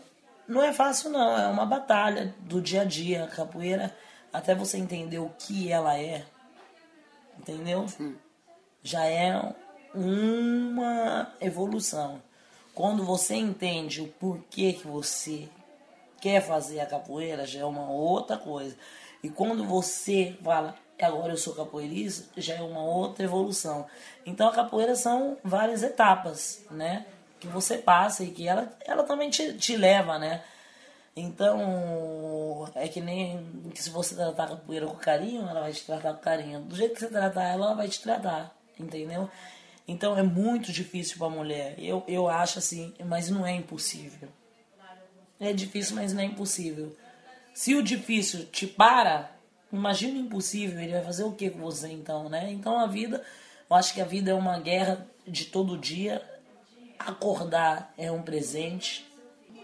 não 0.47 0.63
é 0.63 0.71
fácil 0.71 1.09
não, 1.09 1.37
é 1.37 1.47
uma 1.47 1.65
batalha 1.65 2.33
do 2.39 2.61
dia 2.61 2.81
a 2.81 2.85
dia. 2.85 3.25
A 3.25 3.27
capoeira, 3.27 3.93
até 4.31 4.55
você 4.55 4.77
entender 4.77 5.19
o 5.19 5.29
que 5.37 5.69
ela 5.69 5.99
é, 5.99 6.25
entendeu? 7.37 7.87
Sim. 7.89 8.15
Já 8.87 9.05
é 9.05 9.37
uma 9.93 11.33
evolução. 11.41 12.21
Quando 12.73 13.03
você 13.03 13.35
entende 13.35 13.99
o 13.99 14.07
porquê 14.07 14.71
que 14.71 14.87
você 14.87 15.49
quer 16.21 16.39
fazer 16.39 16.79
a 16.79 16.85
capoeira, 16.85 17.45
já 17.45 17.59
é 17.59 17.65
uma 17.65 17.91
outra 17.91 18.37
coisa. 18.37 18.77
E 19.21 19.27
quando 19.27 19.65
você 19.65 20.37
fala, 20.41 20.73
agora 21.01 21.33
eu 21.33 21.37
sou 21.37 21.53
capoeirista, 21.53 22.29
já 22.39 22.55
é 22.55 22.61
uma 22.61 22.81
outra 22.81 23.25
evolução. 23.25 23.85
Então 24.25 24.47
a 24.47 24.53
capoeira 24.53 24.95
são 24.95 25.37
várias 25.43 25.83
etapas, 25.83 26.63
né? 26.71 27.05
Que 27.41 27.47
você 27.47 27.79
passa 27.79 28.23
e 28.23 28.31
que 28.31 28.47
ela, 28.47 28.71
ela 28.85 29.03
também 29.03 29.29
te, 29.29 29.51
te 29.55 29.75
leva, 29.75 30.17
né? 30.17 30.41
Então, 31.13 32.71
é 32.73 32.87
que 32.87 33.01
nem 33.01 33.69
que 33.73 33.83
se 33.83 33.89
você 33.89 34.15
tratar 34.15 34.45
a 34.45 34.49
capoeira 34.49 34.87
com 34.87 34.95
carinho, 34.95 35.41
ela 35.41 35.59
vai 35.59 35.73
te 35.73 35.85
tratar 35.85 36.13
com 36.13 36.21
carinho. 36.21 36.61
Do 36.61 36.73
jeito 36.73 36.93
que 36.93 37.01
você 37.01 37.09
tratar 37.09 37.43
ela, 37.43 37.65
ela 37.65 37.75
vai 37.75 37.89
te 37.89 37.99
tratar, 37.99 38.56
entendeu? 38.79 39.29
Então 39.87 40.17
é 40.17 40.23
muito 40.23 40.71
difícil 40.71 41.17
para 41.17 41.27
a 41.27 41.29
mulher. 41.29 41.75
Eu, 41.77 42.03
eu 42.07 42.27
acho 42.27 42.59
assim, 42.59 42.93
mas 43.05 43.29
não 43.29 43.45
é 43.45 43.53
impossível. 43.53 44.29
É 45.39 45.53
difícil, 45.53 45.95
mas 45.95 46.13
não 46.13 46.21
é 46.21 46.25
impossível. 46.25 46.95
Se 47.53 47.75
o 47.75 47.81
difícil 47.81 48.45
te 48.45 48.67
para, 48.67 49.37
Imagina 49.71 50.17
o 50.17 50.21
impossível, 50.21 50.79
ele 50.79 50.93
vai 50.93 51.03
fazer 51.03 51.23
o 51.23 51.33
que 51.33 51.49
com 51.49 51.59
você 51.59 51.89
então, 51.89 52.29
né? 52.29 52.51
Então 52.51 52.79
a 52.79 52.87
vida, 52.87 53.21
eu 53.69 53.75
acho 53.75 53.93
que 53.93 53.99
a 53.99 54.05
vida 54.05 54.31
é 54.31 54.33
uma 54.33 54.59
guerra 54.59 55.05
de 55.27 55.45
todo 55.45 55.77
dia. 55.77 56.21
Acordar 56.97 57.93
é 57.97 58.11
um 58.11 58.21
presente, 58.21 59.05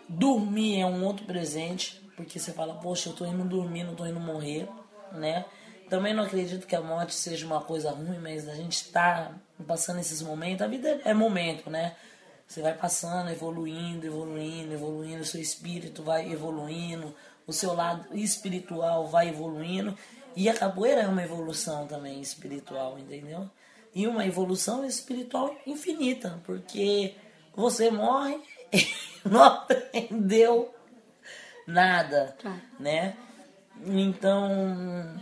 dormir 0.08 0.80
é 0.80 0.86
um 0.86 1.04
outro 1.04 1.26
presente, 1.26 2.02
porque 2.16 2.38
você 2.38 2.52
fala, 2.52 2.76
poxa, 2.76 3.10
eu 3.10 3.14
tô 3.14 3.26
indo 3.26 3.44
dormir, 3.46 3.84
não 3.84 3.96
tô 3.96 4.06
indo 4.06 4.20
morrer, 4.20 4.68
né? 5.12 5.46
Também 5.94 6.12
não 6.12 6.24
acredito 6.24 6.66
que 6.66 6.76
a 6.76 6.82
morte 6.82 7.14
seja 7.14 7.46
uma 7.46 7.62
coisa 7.62 7.92
ruim, 7.92 8.18
mas 8.18 8.50
a 8.50 8.56
gente 8.56 8.90
tá 8.90 9.32
passando 9.68 10.00
esses 10.00 10.24
momentos, 10.24 10.64
a 10.64 10.68
vida 10.68 11.00
é 11.06 11.14
momento, 11.14 11.70
né? 11.70 11.96
Você 12.48 12.64
vai 12.64 12.74
passando, 12.74 13.30
evoluindo, 13.30 14.04
evoluindo, 14.04 14.74
evoluindo, 14.74 15.22
o 15.22 15.26
seu 15.26 15.40
espírito 15.40 16.02
vai 16.02 16.32
evoluindo, 16.32 17.14
o 17.46 17.54
seu 17.54 17.76
lado 17.76 18.08
espiritual 18.18 19.06
vai 19.06 19.30
evoluindo. 19.30 19.96
E 20.36 20.50
a 20.50 20.56
capoeira 20.56 21.02
é 21.02 21.08
uma 21.08 21.22
evolução 21.22 21.86
também 21.86 22.20
espiritual, 22.20 22.98
entendeu? 22.98 23.48
E 23.94 24.08
uma 24.08 24.26
evolução 24.26 24.84
espiritual 24.84 25.56
infinita, 25.64 26.42
porque 26.44 27.14
você 27.56 27.92
morre 27.92 28.42
e 28.74 28.88
não 29.24 29.44
aprendeu 29.44 30.74
nada, 31.68 32.36
né? 32.80 33.16
Então, 33.86 35.22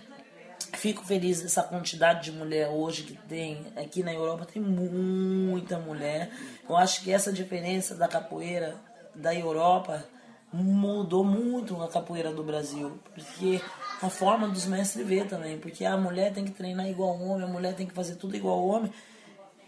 fico 0.82 1.06
feliz 1.06 1.44
dessa 1.44 1.62
quantidade 1.62 2.24
de 2.24 2.32
mulher 2.32 2.68
hoje 2.70 3.04
que 3.04 3.16
tem 3.16 3.68
aqui 3.76 4.02
na 4.02 4.12
Europa 4.12 4.48
tem 4.52 4.60
muita 4.60 5.78
mulher. 5.78 6.32
Eu 6.68 6.76
acho 6.76 7.04
que 7.04 7.12
essa 7.12 7.32
diferença 7.32 7.94
da 7.94 8.08
capoeira 8.08 8.76
da 9.14 9.32
Europa 9.34 10.04
mudou 10.52 11.24
muito 11.24 11.80
a 11.84 11.88
capoeira 11.88 12.34
do 12.34 12.44
Brasil, 12.44 13.00
porque 13.14 13.62
a 14.02 14.10
forma 14.10 14.48
dos 14.48 14.66
mestres 14.66 15.06
ver 15.06 15.28
também, 15.28 15.60
porque 15.60 15.86
a 15.86 15.96
mulher 15.96 16.34
tem 16.34 16.46
que 16.46 16.52
treinar 16.52 16.90
igual 16.90 17.12
ao 17.12 17.22
homem, 17.22 17.48
a 17.48 17.52
mulher 17.52 17.76
tem 17.76 17.86
que 17.86 17.94
fazer 17.94 18.16
tudo 18.16 18.36
igual 18.36 18.58
ao 18.58 18.68
homem. 18.68 18.92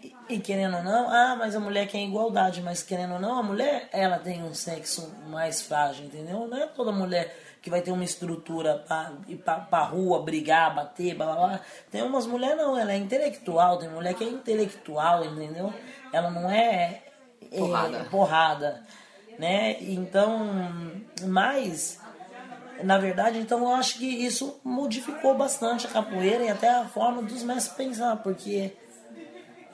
E, 0.02 0.12
e 0.30 0.40
querendo 0.40 0.78
ou 0.78 0.82
não, 0.82 1.08
ah, 1.08 1.36
mas 1.38 1.54
a 1.54 1.60
mulher 1.60 1.86
quer 1.86 2.02
igualdade, 2.02 2.60
mas 2.60 2.82
querendo 2.82 3.14
ou 3.14 3.20
não, 3.20 3.38
a 3.38 3.42
mulher, 3.42 3.88
ela 3.92 4.18
tem 4.18 4.42
um 4.42 4.52
sexo 4.52 5.14
mais 5.28 5.62
frágil, 5.62 6.06
entendeu? 6.06 6.48
Não 6.48 6.58
é 6.58 6.66
toda 6.66 6.90
mulher 6.90 7.43
que 7.64 7.70
vai 7.70 7.80
ter 7.80 7.92
uma 7.92 8.04
estrutura 8.04 8.84
para 8.86 9.12
ir 9.26 9.36
pra, 9.36 9.54
pra 9.54 9.84
rua, 9.84 10.22
brigar, 10.22 10.74
bater, 10.74 11.14
blá 11.14 11.24
blá 11.24 11.34
blá. 11.34 11.60
Tem 11.90 12.02
umas 12.02 12.26
mulheres 12.26 12.58
não, 12.58 12.76
ela 12.76 12.92
é 12.92 12.96
intelectual, 12.98 13.78
tem 13.78 13.88
mulher 13.88 14.12
que 14.12 14.22
é 14.22 14.28
intelectual, 14.28 15.24
entendeu? 15.24 15.72
Ela 16.12 16.30
não 16.30 16.50
é, 16.50 17.00
é 17.50 17.58
porrada. 17.58 17.96
É, 17.96 18.04
porrada 18.04 18.82
né? 19.38 19.76
Então, 19.80 20.46
mas 21.22 21.98
na 22.82 22.98
verdade, 22.98 23.38
então 23.38 23.60
eu 23.60 23.74
acho 23.74 23.96
que 23.96 24.04
isso 24.04 24.60
modificou 24.62 25.34
bastante 25.34 25.86
a 25.86 25.90
capoeira 25.90 26.44
e 26.44 26.50
até 26.50 26.68
a 26.68 26.84
forma 26.84 27.22
dos 27.22 27.42
mestres 27.42 27.74
pensar, 27.74 28.16
porque 28.16 28.76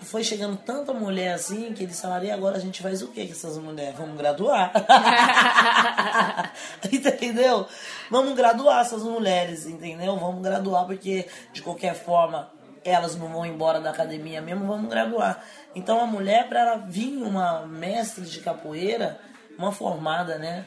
foi 0.03 0.25
chegando 0.25 0.57
tanta 0.57 0.93
mulher 0.93 1.35
assim 1.35 1.73
que 1.73 1.85
eles 1.85 2.01
falaram, 2.01 2.25
e 2.25 2.31
agora 2.31 2.57
a 2.57 2.61
gente 2.61 2.83
faz 2.83 3.03
o 3.03 3.09
que 3.09 3.27
com 3.27 3.33
essas 3.33 3.59
mulheres? 3.59 3.97
Vamos 3.97 4.17
graduar. 4.17 4.73
entendeu? 6.91 7.67
Vamos 8.11 8.35
graduar 8.35 8.81
essas 8.81 9.03
mulheres, 9.03 9.67
entendeu? 9.67 10.17
Vamos 10.17 10.43
graduar, 10.43 10.87
porque 10.87 11.27
de 11.53 11.63
qualquer 11.63 11.95
forma 11.95 12.51
elas 12.85 13.15
não 13.15 13.29
vão 13.29 13.45
embora 13.45 13.81
da 13.81 13.91
academia 13.91 14.41
mesmo, 14.41 14.67
vamos 14.67 14.89
graduar. 14.89 15.45
Então 15.75 16.01
a 16.01 16.07
mulher, 16.07 16.49
para 16.49 16.61
ela 16.61 16.77
vir 16.77 17.23
uma 17.23 17.67
mestre 17.67 18.25
de 18.25 18.41
capoeira, 18.41 19.21
uma 19.59 19.71
formada, 19.71 20.39
né? 20.39 20.67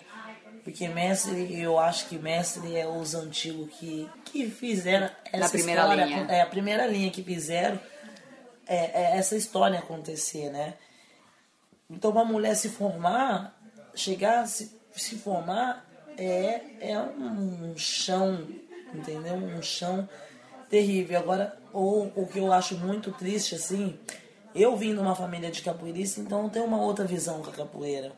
Porque 0.63 0.88
mestre, 0.88 1.59
eu 1.59 1.77
acho 1.77 2.07
que 2.07 2.17
mestre 2.17 2.77
é 2.77 2.88
os 2.88 3.13
antigos 3.13 3.69
que, 3.77 4.09
que 4.25 4.49
fizeram 4.49 5.09
essa 5.25 5.38
Na 5.43 5.49
primeira 5.49 5.81
história. 5.81 6.05
linha. 6.05 6.25
É 6.29 6.41
a 6.41 6.45
primeira 6.45 6.88
linha 6.88 7.11
que 7.11 7.21
fizeram 7.21 7.79
é, 8.68 9.01
é 9.01 9.18
essa 9.18 9.36
história 9.36 9.80
acontecer, 9.80 10.49
né? 10.49 10.76
Então, 11.89 12.11
uma 12.11 12.26
mulher 12.26 12.55
se 12.55 12.70
formar, 12.70 13.57
chegar 13.93 14.41
a 14.41 14.45
se, 14.45 14.80
se 14.93 15.18
formar, 15.18 15.86
é, 16.18 16.61
é 16.80 16.99
um 16.99 17.76
chão, 17.78 18.47
entendeu? 18.93 19.36
Um 19.36 19.61
chão 19.61 20.07
terrível. 20.70 21.20
Agora, 21.20 21.57
o, 21.72 22.09
o 22.16 22.28
que 22.28 22.39
eu 22.39 22.51
acho 22.51 22.78
muito 22.78 23.11
triste, 23.11 23.55
assim, 23.55 23.99
eu 24.55 24.76
vim 24.76 24.93
de 24.93 24.99
uma 24.99 25.16
família 25.16 25.51
de 25.51 25.61
capoeirista, 25.61 26.22
então 26.22 26.43
eu 26.43 26.49
tenho 26.49 26.66
uma 26.66 26.82
outra 26.82 27.05
visão 27.05 27.41
com 27.41 27.49
a 27.49 27.53
capoeira. 27.53 28.11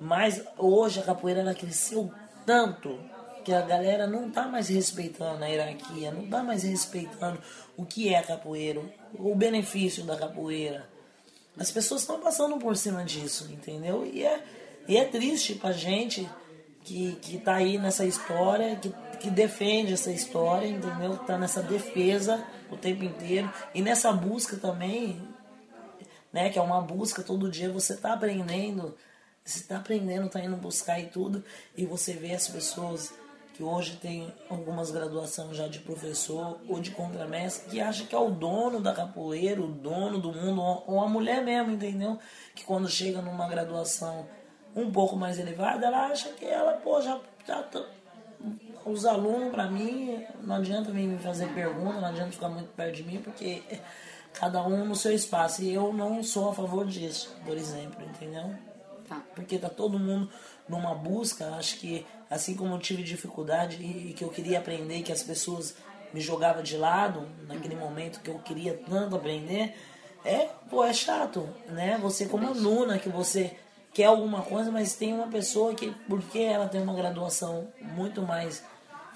Mas 0.00 0.42
hoje 0.58 1.00
a 1.00 1.02
capoeira 1.02 1.40
ela 1.40 1.54
cresceu 1.54 2.12
tanto 2.44 2.98
que 3.44 3.52
a 3.52 3.60
galera 3.60 4.06
não 4.06 4.30
tá 4.30 4.48
mais 4.48 4.68
respeitando 4.68 5.44
a 5.44 5.46
hierarquia, 5.46 6.10
não 6.10 6.26
tá 6.28 6.42
mais 6.42 6.62
respeitando 6.62 7.38
o 7.76 7.84
que 7.84 8.12
é 8.12 8.22
capoeira, 8.22 8.80
o 9.18 9.34
benefício 9.34 10.02
da 10.04 10.16
capoeira. 10.16 10.88
As 11.56 11.70
pessoas 11.70 12.00
estão 12.00 12.18
passando 12.18 12.58
por 12.58 12.76
cima 12.76 13.04
disso, 13.04 13.48
entendeu? 13.52 14.04
E 14.04 14.24
é, 14.24 14.42
e 14.88 14.96
é 14.96 15.04
triste 15.04 15.54
pra 15.54 15.72
gente 15.72 16.28
que, 16.82 17.16
que 17.16 17.38
tá 17.38 17.56
aí 17.56 17.78
nessa 17.78 18.04
história, 18.04 18.76
que, 18.76 18.92
que 19.20 19.30
defende 19.30 19.92
essa 19.92 20.10
história, 20.10 20.66
entendeu? 20.66 21.16
Tá 21.18 21.38
nessa 21.38 21.62
defesa 21.62 22.44
o 22.70 22.76
tempo 22.76 23.04
inteiro. 23.04 23.52
E 23.74 23.80
nessa 23.80 24.12
busca 24.12 24.56
também, 24.56 25.22
né? 26.32 26.50
Que 26.50 26.58
é 26.58 26.62
uma 26.62 26.80
busca 26.80 27.22
todo 27.22 27.50
dia, 27.50 27.70
você 27.70 27.96
tá 27.96 28.14
aprendendo, 28.14 28.96
você 29.44 29.62
tá 29.62 29.76
aprendendo, 29.76 30.28
tá 30.28 30.40
indo 30.40 30.56
buscar 30.56 30.98
e 30.98 31.06
tudo, 31.06 31.44
e 31.76 31.86
você 31.86 32.14
vê 32.14 32.34
as 32.34 32.48
pessoas 32.48 33.12
que 33.54 33.62
hoje 33.62 33.96
tem 33.96 34.32
algumas 34.50 34.90
graduações 34.90 35.56
já 35.56 35.68
de 35.68 35.78
professor 35.78 36.58
ou 36.68 36.80
de 36.80 36.90
contramestre, 36.90 37.70
que 37.70 37.80
acha 37.80 38.04
que 38.04 38.14
é 38.14 38.18
o 38.18 38.30
dono 38.30 38.80
da 38.80 38.92
capoeira, 38.92 39.62
o 39.62 39.68
dono 39.68 40.18
do 40.20 40.32
mundo, 40.32 40.60
ou 40.86 41.00
a 41.00 41.08
mulher 41.08 41.42
mesmo, 41.42 41.70
entendeu? 41.72 42.18
Que 42.54 42.64
quando 42.64 42.88
chega 42.88 43.22
numa 43.22 43.48
graduação 43.48 44.26
um 44.74 44.90
pouco 44.90 45.14
mais 45.16 45.38
elevada, 45.38 45.86
ela 45.86 46.06
acha 46.08 46.30
que 46.30 46.44
ela, 46.44 46.72
pô, 46.72 47.00
já, 47.00 47.20
já 47.46 47.62
tá- 47.62 47.86
os 48.84 49.06
alunos, 49.06 49.50
pra 49.50 49.70
mim, 49.70 50.22
não 50.42 50.56
adianta 50.56 50.90
vir 50.90 51.06
me 51.06 51.18
fazer 51.18 51.46
pergunta, 51.54 52.00
não 52.00 52.08
adianta 52.08 52.32
ficar 52.32 52.48
muito 52.48 52.68
perto 52.74 52.96
de 52.96 53.02
mim, 53.04 53.18
porque 53.22 53.62
cada 54.34 54.62
um 54.66 54.84
no 54.84 54.94
seu 54.96 55.12
espaço. 55.14 55.62
E 55.62 55.72
eu 55.72 55.92
não 55.92 56.22
sou 56.22 56.50
a 56.50 56.52
favor 56.54 56.84
disso, 56.86 57.34
por 57.46 57.56
exemplo, 57.56 58.04
entendeu? 58.04 58.52
Tá. 59.08 59.22
Porque 59.34 59.58
tá 59.58 59.68
todo 59.70 59.98
mundo 59.98 60.28
numa 60.68 60.94
busca, 60.94 61.54
acho 61.56 61.78
que 61.78 62.04
assim 62.34 62.54
como 62.54 62.74
eu 62.74 62.78
tive 62.78 63.02
dificuldade 63.02 63.76
e 63.82 64.12
que 64.12 64.24
eu 64.24 64.28
queria 64.28 64.58
aprender, 64.58 65.02
que 65.02 65.12
as 65.12 65.22
pessoas 65.22 65.76
me 66.12 66.20
jogavam 66.20 66.62
de 66.62 66.76
lado 66.76 67.28
naquele 67.46 67.76
momento 67.76 68.20
que 68.20 68.30
eu 68.30 68.38
queria 68.40 68.74
tanto 68.88 69.16
aprender, 69.16 69.74
é, 70.24 70.48
pô, 70.68 70.84
é 70.84 70.92
chato, 70.92 71.48
né? 71.68 71.98
Você 72.02 72.26
como 72.26 72.48
aluna 72.48 72.98
que 72.98 73.08
você 73.08 73.56
quer 73.92 74.06
alguma 74.06 74.42
coisa, 74.42 74.70
mas 74.70 74.96
tem 74.96 75.12
uma 75.12 75.28
pessoa 75.28 75.74
que 75.74 75.90
porque 76.08 76.40
ela 76.40 76.68
tem 76.68 76.82
uma 76.82 76.94
graduação 76.94 77.68
muito 77.80 78.20
mais 78.22 78.64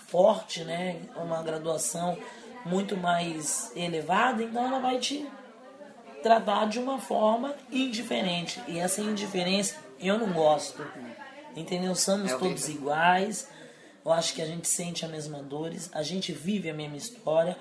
forte, 0.07 0.63
né? 0.65 1.01
Uma 1.17 1.43
graduação 1.43 2.17
muito 2.65 2.97
mais 2.97 3.73
elevada, 3.75 4.43
então 4.43 4.67
ela 4.67 4.79
vai 4.79 4.99
te 4.99 5.27
tratar 6.23 6.67
de 6.67 6.79
uma 6.79 6.99
forma 6.99 7.55
indiferente. 7.73 8.61
E 8.69 8.79
essa 8.79 9.01
indiferença 9.01 9.77
eu 9.99 10.19
não 10.19 10.33
gosto. 10.33 10.85
Entendeu? 11.59 11.95
Somos 11.95 12.33
É 12.33 12.39
todos 12.39 12.69
iguais. 12.69 13.49
Eu 14.05 14.13
acho 14.13 14.33
que 14.35 14.41
a 14.41 14.47
gente 14.47 14.69
sente 14.69 15.05
as 15.05 15.11
mesmas 15.11 15.43
dores, 15.45 15.91
a 15.93 16.03
gente 16.03 16.33
vive 16.33 16.71
a 16.71 16.75
mesma 16.75 16.97
história 16.97 17.57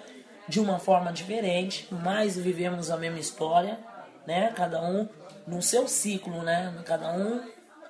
de 0.48 0.60
uma 0.60 0.80
forma 0.80 1.12
diferente, 1.12 1.88
mas 1.92 2.38
vivemos 2.38 2.90
a 2.90 2.96
mesma 2.96 3.20
história, 3.20 3.78
né? 4.26 4.54
Cada 4.56 4.82
um 4.82 5.10
no 5.46 5.62
seu 5.62 5.88
ciclo, 5.88 6.44
né? 6.44 6.74
Cada 6.86 7.12
um 7.12 7.42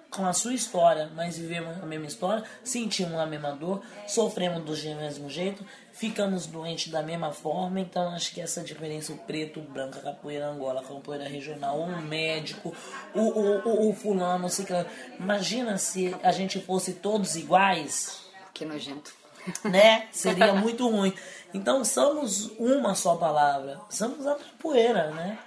com 0.10 0.26
a 0.26 0.34
sua 0.34 0.54
história, 0.54 1.10
mas 1.16 1.38
vivemos 1.38 1.82
a 1.82 1.86
mesma 1.86 2.06
história, 2.06 2.44
sentimos 2.64 3.16
a 3.16 3.26
mesma 3.26 3.52
dor, 3.52 3.82
sofremos 4.08 4.64
do 4.64 4.96
mesmo 4.96 5.30
jeito, 5.30 5.66
ficamos 5.92 6.46
doentes 6.46 6.92
da 6.92 7.02
mesma 7.02 7.32
forma, 7.32 7.80
então 7.80 8.10
acho 8.10 8.34
que 8.34 8.42
essa 8.42 8.62
diferença, 8.62 9.12
o 9.12 9.18
preto, 9.18 9.60
o 9.60 9.64
branco, 9.64 9.98
a 9.98 10.02
capoeira 10.02 10.48
angola, 10.48 10.82
a 10.82 10.84
capoeira 10.84 11.28
regional, 11.28 11.80
o 11.80 12.02
médico, 12.02 12.74
o, 13.14 13.20
o, 13.20 13.68
o, 13.68 13.90
o 13.90 13.94
fulano, 13.94 14.46
o 14.48 14.50
ciclano. 14.50 14.88
imagina 15.20 15.78
se 15.78 16.16
a 16.24 16.32
gente 16.32 16.60
fosse 16.60 16.94
todos 16.94 17.36
iguais, 17.36 18.22
Que 18.54 18.66
nojento. 18.66 19.14
né? 19.64 20.08
Seria 20.12 20.54
muito 20.54 20.90
ruim. 20.90 21.14
Então 21.54 21.84
somos 21.86 22.52
uma 22.60 22.96
só 22.96 23.16
palavra. 23.16 23.80
Somos 23.90 24.26
a 24.28 24.36
capoeira, 24.36 25.12
né? 25.12 25.38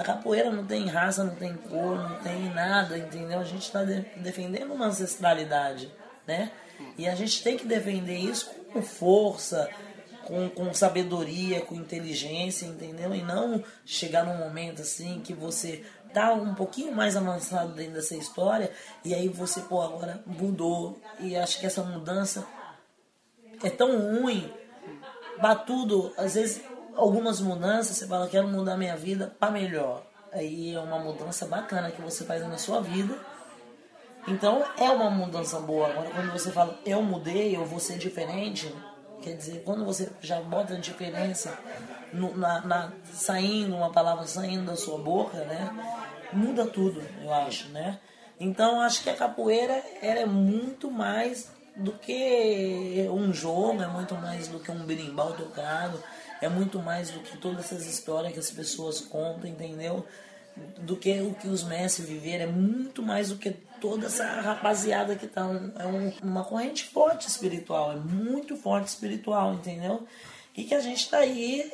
A 0.00 0.02
capoeira 0.02 0.50
não 0.50 0.64
tem 0.64 0.86
raça, 0.86 1.22
não 1.22 1.34
tem 1.34 1.54
cor, 1.54 1.98
não 1.98 2.16
tem 2.20 2.48
nada, 2.54 2.96
entendeu? 2.96 3.38
A 3.38 3.44
gente 3.44 3.64
está 3.64 3.82
defendendo 3.82 4.72
uma 4.72 4.86
ancestralidade, 4.86 5.92
né? 6.26 6.50
E 6.96 7.06
a 7.06 7.14
gente 7.14 7.42
tem 7.42 7.58
que 7.58 7.66
defender 7.66 8.16
isso 8.16 8.50
com 8.72 8.80
força, 8.80 9.68
com, 10.24 10.48
com 10.48 10.72
sabedoria, 10.72 11.60
com 11.60 11.74
inteligência, 11.74 12.64
entendeu? 12.64 13.14
E 13.14 13.20
não 13.20 13.62
chegar 13.84 14.24
num 14.24 14.38
momento 14.38 14.80
assim 14.80 15.20
que 15.20 15.34
você 15.34 15.84
tá 16.14 16.32
um 16.32 16.54
pouquinho 16.54 16.96
mais 16.96 17.14
avançado 17.14 17.74
dentro 17.74 17.92
dessa 17.92 18.16
história 18.16 18.72
e 19.04 19.14
aí 19.14 19.28
você, 19.28 19.60
pô, 19.60 19.82
agora 19.82 20.24
mudou. 20.24 20.98
E 21.18 21.36
acho 21.36 21.60
que 21.60 21.66
essa 21.66 21.82
mudança 21.82 22.46
é 23.62 23.68
tão 23.68 23.98
ruim, 23.98 24.50
batudo, 25.42 26.10
às 26.16 26.36
vezes 26.36 26.62
algumas 26.96 27.40
mudanças 27.40 27.96
você 27.96 28.06
fala, 28.06 28.28
quero 28.28 28.46
mudar 28.48 28.76
minha 28.76 28.96
vida 28.96 29.34
para 29.38 29.50
melhor. 29.52 30.02
Aí 30.32 30.74
é 30.74 30.78
uma 30.80 30.98
mudança 30.98 31.46
bacana 31.46 31.90
que 31.90 32.00
você 32.00 32.24
faz 32.24 32.46
na 32.46 32.56
sua 32.58 32.80
vida. 32.80 33.16
Então 34.28 34.62
é 34.76 34.88
uma 34.90 35.10
mudança 35.10 35.58
boa. 35.60 35.88
Agora 35.88 36.10
quando 36.10 36.32
você 36.32 36.50
fala, 36.52 36.78
eu 36.84 37.02
mudei, 37.02 37.56
eu 37.56 37.64
vou 37.64 37.80
ser 37.80 37.98
diferente, 37.98 38.72
quer 39.22 39.34
dizer, 39.36 39.62
quando 39.64 39.84
você 39.84 40.10
já 40.20 40.40
bota 40.40 40.74
a 40.74 40.78
diferença 40.78 41.58
no- 42.12 42.36
na, 42.36 42.60
na- 42.60 42.92
saindo, 43.12 43.74
uma 43.74 43.90
palavra 43.90 44.26
saindo 44.26 44.66
da 44.66 44.76
sua 44.76 44.98
boca, 44.98 45.38
né? 45.44 45.70
Muda 46.32 46.66
tudo, 46.66 47.02
eu 47.22 47.32
acho, 47.32 47.68
né? 47.70 47.98
Então 48.38 48.80
acho 48.80 49.02
que 49.02 49.10
a 49.10 49.16
capoeira 49.16 49.82
ela 50.00 50.20
é 50.20 50.26
muito 50.26 50.90
mais 50.90 51.50
do 51.76 51.92
que 51.92 53.08
um 53.10 53.32
jogo, 53.32 53.82
é 53.82 53.86
muito 53.86 54.14
mais 54.14 54.48
do 54.48 54.58
que 54.60 54.70
um 54.70 54.84
berimbau 54.84 55.32
tocado, 55.32 56.02
é 56.40 56.48
muito 56.48 56.78
mais 56.80 57.10
do 57.10 57.20
que 57.20 57.36
todas 57.38 57.66
essas 57.66 57.86
histórias 57.86 58.32
que 58.32 58.38
as 58.38 58.50
pessoas 58.50 59.00
contam, 59.00 59.48
entendeu? 59.48 60.04
Do 60.78 60.96
que 60.96 61.20
o 61.20 61.34
que 61.34 61.46
os 61.48 61.62
mestres 61.62 62.08
viveram, 62.08 62.44
é 62.44 62.48
muito 62.48 63.02
mais 63.02 63.28
do 63.30 63.36
que 63.36 63.50
toda 63.80 64.06
essa 64.06 64.24
rapaziada 64.26 65.14
que 65.16 65.26
tá. 65.26 65.46
um- 65.46 65.72
é 65.78 65.86
um- 65.86 66.12
uma 66.22 66.44
corrente 66.44 66.84
forte 66.84 67.28
espiritual, 67.28 67.92
é 67.92 67.96
muito 67.96 68.56
forte 68.56 68.88
espiritual, 68.88 69.54
entendeu? 69.54 70.06
E 70.56 70.64
que 70.64 70.74
a 70.74 70.80
gente 70.80 71.08
tá 71.08 71.18
aí 71.18 71.70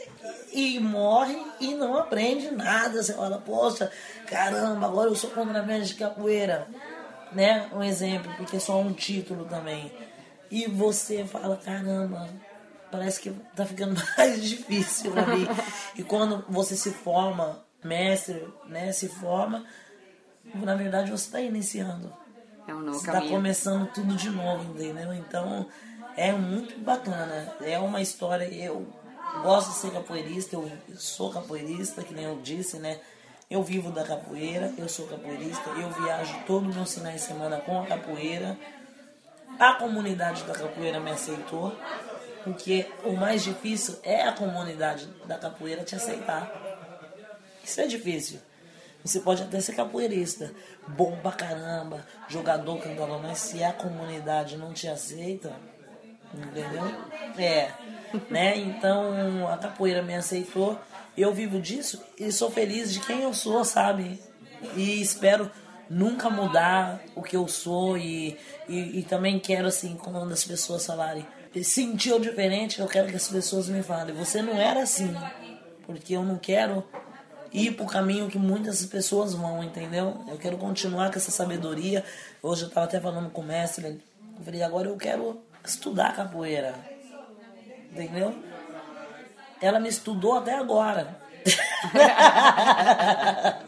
e, 0.52 0.78
morre 0.78 1.36
e 1.58 1.74
não 1.74 1.96
aprende 1.96 2.50
nada. 2.50 3.02
Você 3.02 3.14
fala, 3.14 3.38
poxa, 3.38 3.90
caramba, 4.26 4.86
agora 4.86 5.08
eu 5.10 5.16
sou 5.16 5.30
contramestre 5.30 5.88
de 5.88 5.94
capoeira 5.94 6.68
né? 7.32 7.68
Um 7.74 7.82
exemplo, 7.82 8.32
porque 8.36 8.56
é 8.56 8.60
só 8.60 8.80
um 8.80 8.92
título 8.92 9.44
também. 9.46 9.90
E 10.50 10.66
você 10.68 11.24
fala, 11.24 11.56
caramba, 11.56 12.28
parece 12.90 13.20
que 13.20 13.30
tá 13.54 13.64
ficando 13.64 14.00
mais 14.16 14.42
difícil 14.42 15.12
pra 15.12 15.26
mim. 15.26 15.46
E 15.96 16.02
quando 16.02 16.44
você 16.48 16.76
se 16.76 16.90
forma, 16.90 17.64
mestre, 17.82 18.46
né? 18.66 18.92
Se 18.92 19.08
forma, 19.08 19.64
na 20.54 20.74
verdade 20.74 21.10
você 21.10 21.30
tá 21.30 21.40
iniciando. 21.40 22.12
É 22.66 22.74
um 22.74 22.80
novo 22.80 22.98
Você 22.98 23.06
tá 23.06 23.12
caminho. 23.12 23.32
começando 23.32 23.86
tudo 23.92 24.14
de 24.16 24.28
novo, 24.30 24.72
entendeu? 24.74 25.12
Então 25.12 25.66
é 26.16 26.32
muito 26.32 26.78
bacana. 26.80 27.54
É 27.60 27.78
uma 27.78 28.00
história. 28.00 28.44
Eu 28.52 28.86
gosto 29.42 29.68
de 29.70 29.76
ser 29.76 29.92
capoeirista, 29.92 30.56
eu 30.56 30.70
sou 30.96 31.30
capoeirista, 31.32 32.02
que 32.02 32.12
nem 32.14 32.24
eu 32.24 32.40
disse, 32.42 32.78
né? 32.78 32.98
Eu 33.48 33.62
vivo 33.62 33.92
da 33.92 34.02
capoeira, 34.02 34.72
eu 34.76 34.88
sou 34.88 35.06
capoeirista, 35.06 35.70
eu 35.70 35.88
viajo 35.90 36.34
todos 36.46 36.70
os 36.70 36.74
meus 36.74 36.94
finais 36.94 37.20
de 37.20 37.28
semana 37.28 37.58
com 37.60 37.80
a 37.80 37.86
capoeira. 37.86 38.58
A 39.60 39.74
comunidade 39.74 40.42
da 40.42 40.52
capoeira 40.52 40.98
me 40.98 41.12
aceitou, 41.12 41.72
porque 42.46 42.86
o 43.02 43.14
mais 43.14 43.42
difícil 43.42 43.98
é 44.04 44.22
a 44.22 44.30
comunidade 44.30 45.08
da 45.26 45.36
capoeira 45.36 45.82
te 45.82 45.96
aceitar. 45.96 46.48
Isso 47.64 47.80
é 47.80 47.88
difícil. 47.88 48.38
Você 49.04 49.18
pode 49.18 49.42
até 49.42 49.60
ser 49.60 49.74
capoeirista, 49.74 50.52
bom 50.86 51.16
pra 51.16 51.32
caramba, 51.32 52.06
jogador, 52.28 52.78
cantador, 52.78 53.20
mas 53.20 53.38
se 53.38 53.64
a 53.64 53.72
comunidade 53.72 54.56
não 54.56 54.72
te 54.72 54.86
aceita, 54.86 55.52
entendeu? 56.32 56.84
É, 57.36 57.72
né? 58.30 58.56
Então 58.58 59.48
a 59.48 59.58
capoeira 59.58 60.00
me 60.00 60.14
aceitou, 60.14 60.78
eu 61.18 61.34
vivo 61.34 61.60
disso 61.60 62.00
e 62.16 62.30
sou 62.30 62.48
feliz 62.48 62.92
de 62.92 63.00
quem 63.00 63.22
eu 63.22 63.34
sou, 63.34 63.64
sabe? 63.64 64.22
E 64.76 65.02
espero 65.02 65.50
nunca 65.90 66.30
mudar 66.30 67.00
o 67.16 67.22
que 67.22 67.36
eu 67.36 67.48
sou 67.48 67.98
e, 67.98 68.38
e, 68.68 69.00
e 69.00 69.02
também 69.02 69.40
quero, 69.40 69.66
assim, 69.66 69.96
quando 69.96 70.32
as 70.32 70.44
pessoas 70.44 70.86
falarem, 70.86 71.26
sentiu 71.64 72.18
diferente, 72.18 72.80
eu 72.80 72.86
quero 72.86 73.08
que 73.08 73.16
as 73.16 73.28
pessoas 73.28 73.68
me 73.68 73.82
falem, 73.82 74.14
você 74.14 74.42
não 74.42 74.60
era 74.60 74.82
assim, 74.82 75.14
porque 75.86 76.14
eu 76.14 76.22
não 76.22 76.36
quero 76.36 76.84
ir 77.52 77.72
pro 77.72 77.86
caminho 77.86 78.28
que 78.28 78.38
muitas 78.38 78.84
pessoas 78.84 79.34
vão, 79.34 79.64
entendeu? 79.64 80.22
Eu 80.28 80.36
quero 80.36 80.58
continuar 80.58 81.10
com 81.10 81.16
essa 81.16 81.30
sabedoria. 81.30 82.04
Hoje 82.42 82.64
eu 82.64 82.70
tava 82.70 82.86
até 82.86 83.00
falando 83.00 83.30
com 83.30 83.40
o 83.40 83.44
mestre, 83.44 84.02
eu 84.38 84.44
falei, 84.44 84.62
agora 84.62 84.88
eu 84.88 84.96
quero 84.96 85.40
estudar 85.64 86.14
capoeira, 86.14 86.74
entendeu? 87.90 88.34
Ela 89.60 89.80
me 89.80 89.88
estudou 89.88 90.36
até 90.36 90.54
agora. 90.54 91.18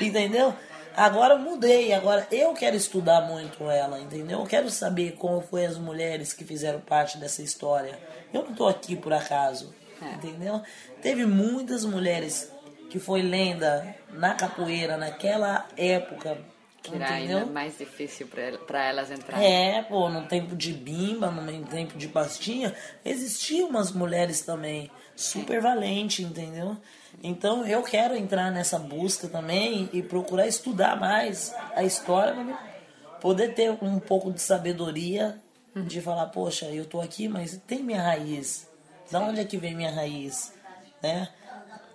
entendeu? 0.00 0.54
Agora 0.96 1.34
eu 1.34 1.38
mudei, 1.38 1.92
agora 1.92 2.26
eu 2.30 2.52
quero 2.52 2.76
estudar 2.76 3.22
muito 3.22 3.70
ela, 3.70 4.00
entendeu? 4.00 4.40
Eu 4.40 4.46
quero 4.46 4.70
saber 4.70 5.12
como 5.12 5.40
foi 5.40 5.64
as 5.64 5.78
mulheres 5.78 6.32
que 6.32 6.44
fizeram 6.44 6.80
parte 6.80 7.18
dessa 7.18 7.42
história. 7.42 7.98
Eu 8.32 8.44
não 8.44 8.54
tô 8.54 8.66
aqui 8.66 8.96
por 8.96 9.12
acaso, 9.12 9.74
é. 10.02 10.14
entendeu? 10.14 10.60
Teve 11.00 11.24
muitas 11.24 11.84
mulheres 11.84 12.52
que 12.90 12.98
foi 12.98 13.22
lenda 13.22 13.94
na 14.10 14.34
capoeira 14.34 14.96
naquela 14.96 15.66
época. 15.76 16.38
Que 16.82 16.94
era 16.94 17.12
ainda 17.12 17.46
mais 17.46 17.76
difícil 17.78 18.26
para 18.66 18.84
elas 18.84 19.10
entrarem. 19.10 19.46
É, 19.46 19.82
pô, 19.82 20.08
no 20.08 20.26
tempo 20.26 20.56
de 20.56 20.72
bimba, 20.72 21.30
no 21.30 21.66
tempo 21.66 21.96
de 21.96 22.08
pastinha, 22.08 22.74
existiam 23.04 23.68
umas 23.68 23.92
mulheres 23.92 24.40
também 24.40 24.90
super 25.14 25.60
valentes, 25.60 26.24
entendeu? 26.24 26.76
Então 27.22 27.66
eu 27.66 27.82
quero 27.82 28.16
entrar 28.16 28.50
nessa 28.50 28.78
busca 28.78 29.28
também 29.28 29.88
e 29.92 30.02
procurar 30.02 30.46
estudar 30.46 30.98
mais 30.98 31.54
a 31.74 31.82
história 31.82 32.34
para 32.34 33.10
poder 33.20 33.54
ter 33.54 33.70
um 33.82 33.98
pouco 33.98 34.32
de 34.32 34.40
sabedoria 34.40 35.38
de 35.74 36.00
falar, 36.00 36.26
poxa, 36.26 36.66
eu 36.66 36.84
tô 36.84 37.00
aqui, 37.00 37.28
mas 37.28 37.60
tem 37.66 37.82
minha 37.82 38.02
raiz. 38.02 38.68
Da 39.10 39.20
onde 39.20 39.40
é 39.40 39.44
que 39.44 39.56
vem 39.56 39.74
minha 39.74 39.90
raiz, 39.90 40.52
né? 41.02 41.28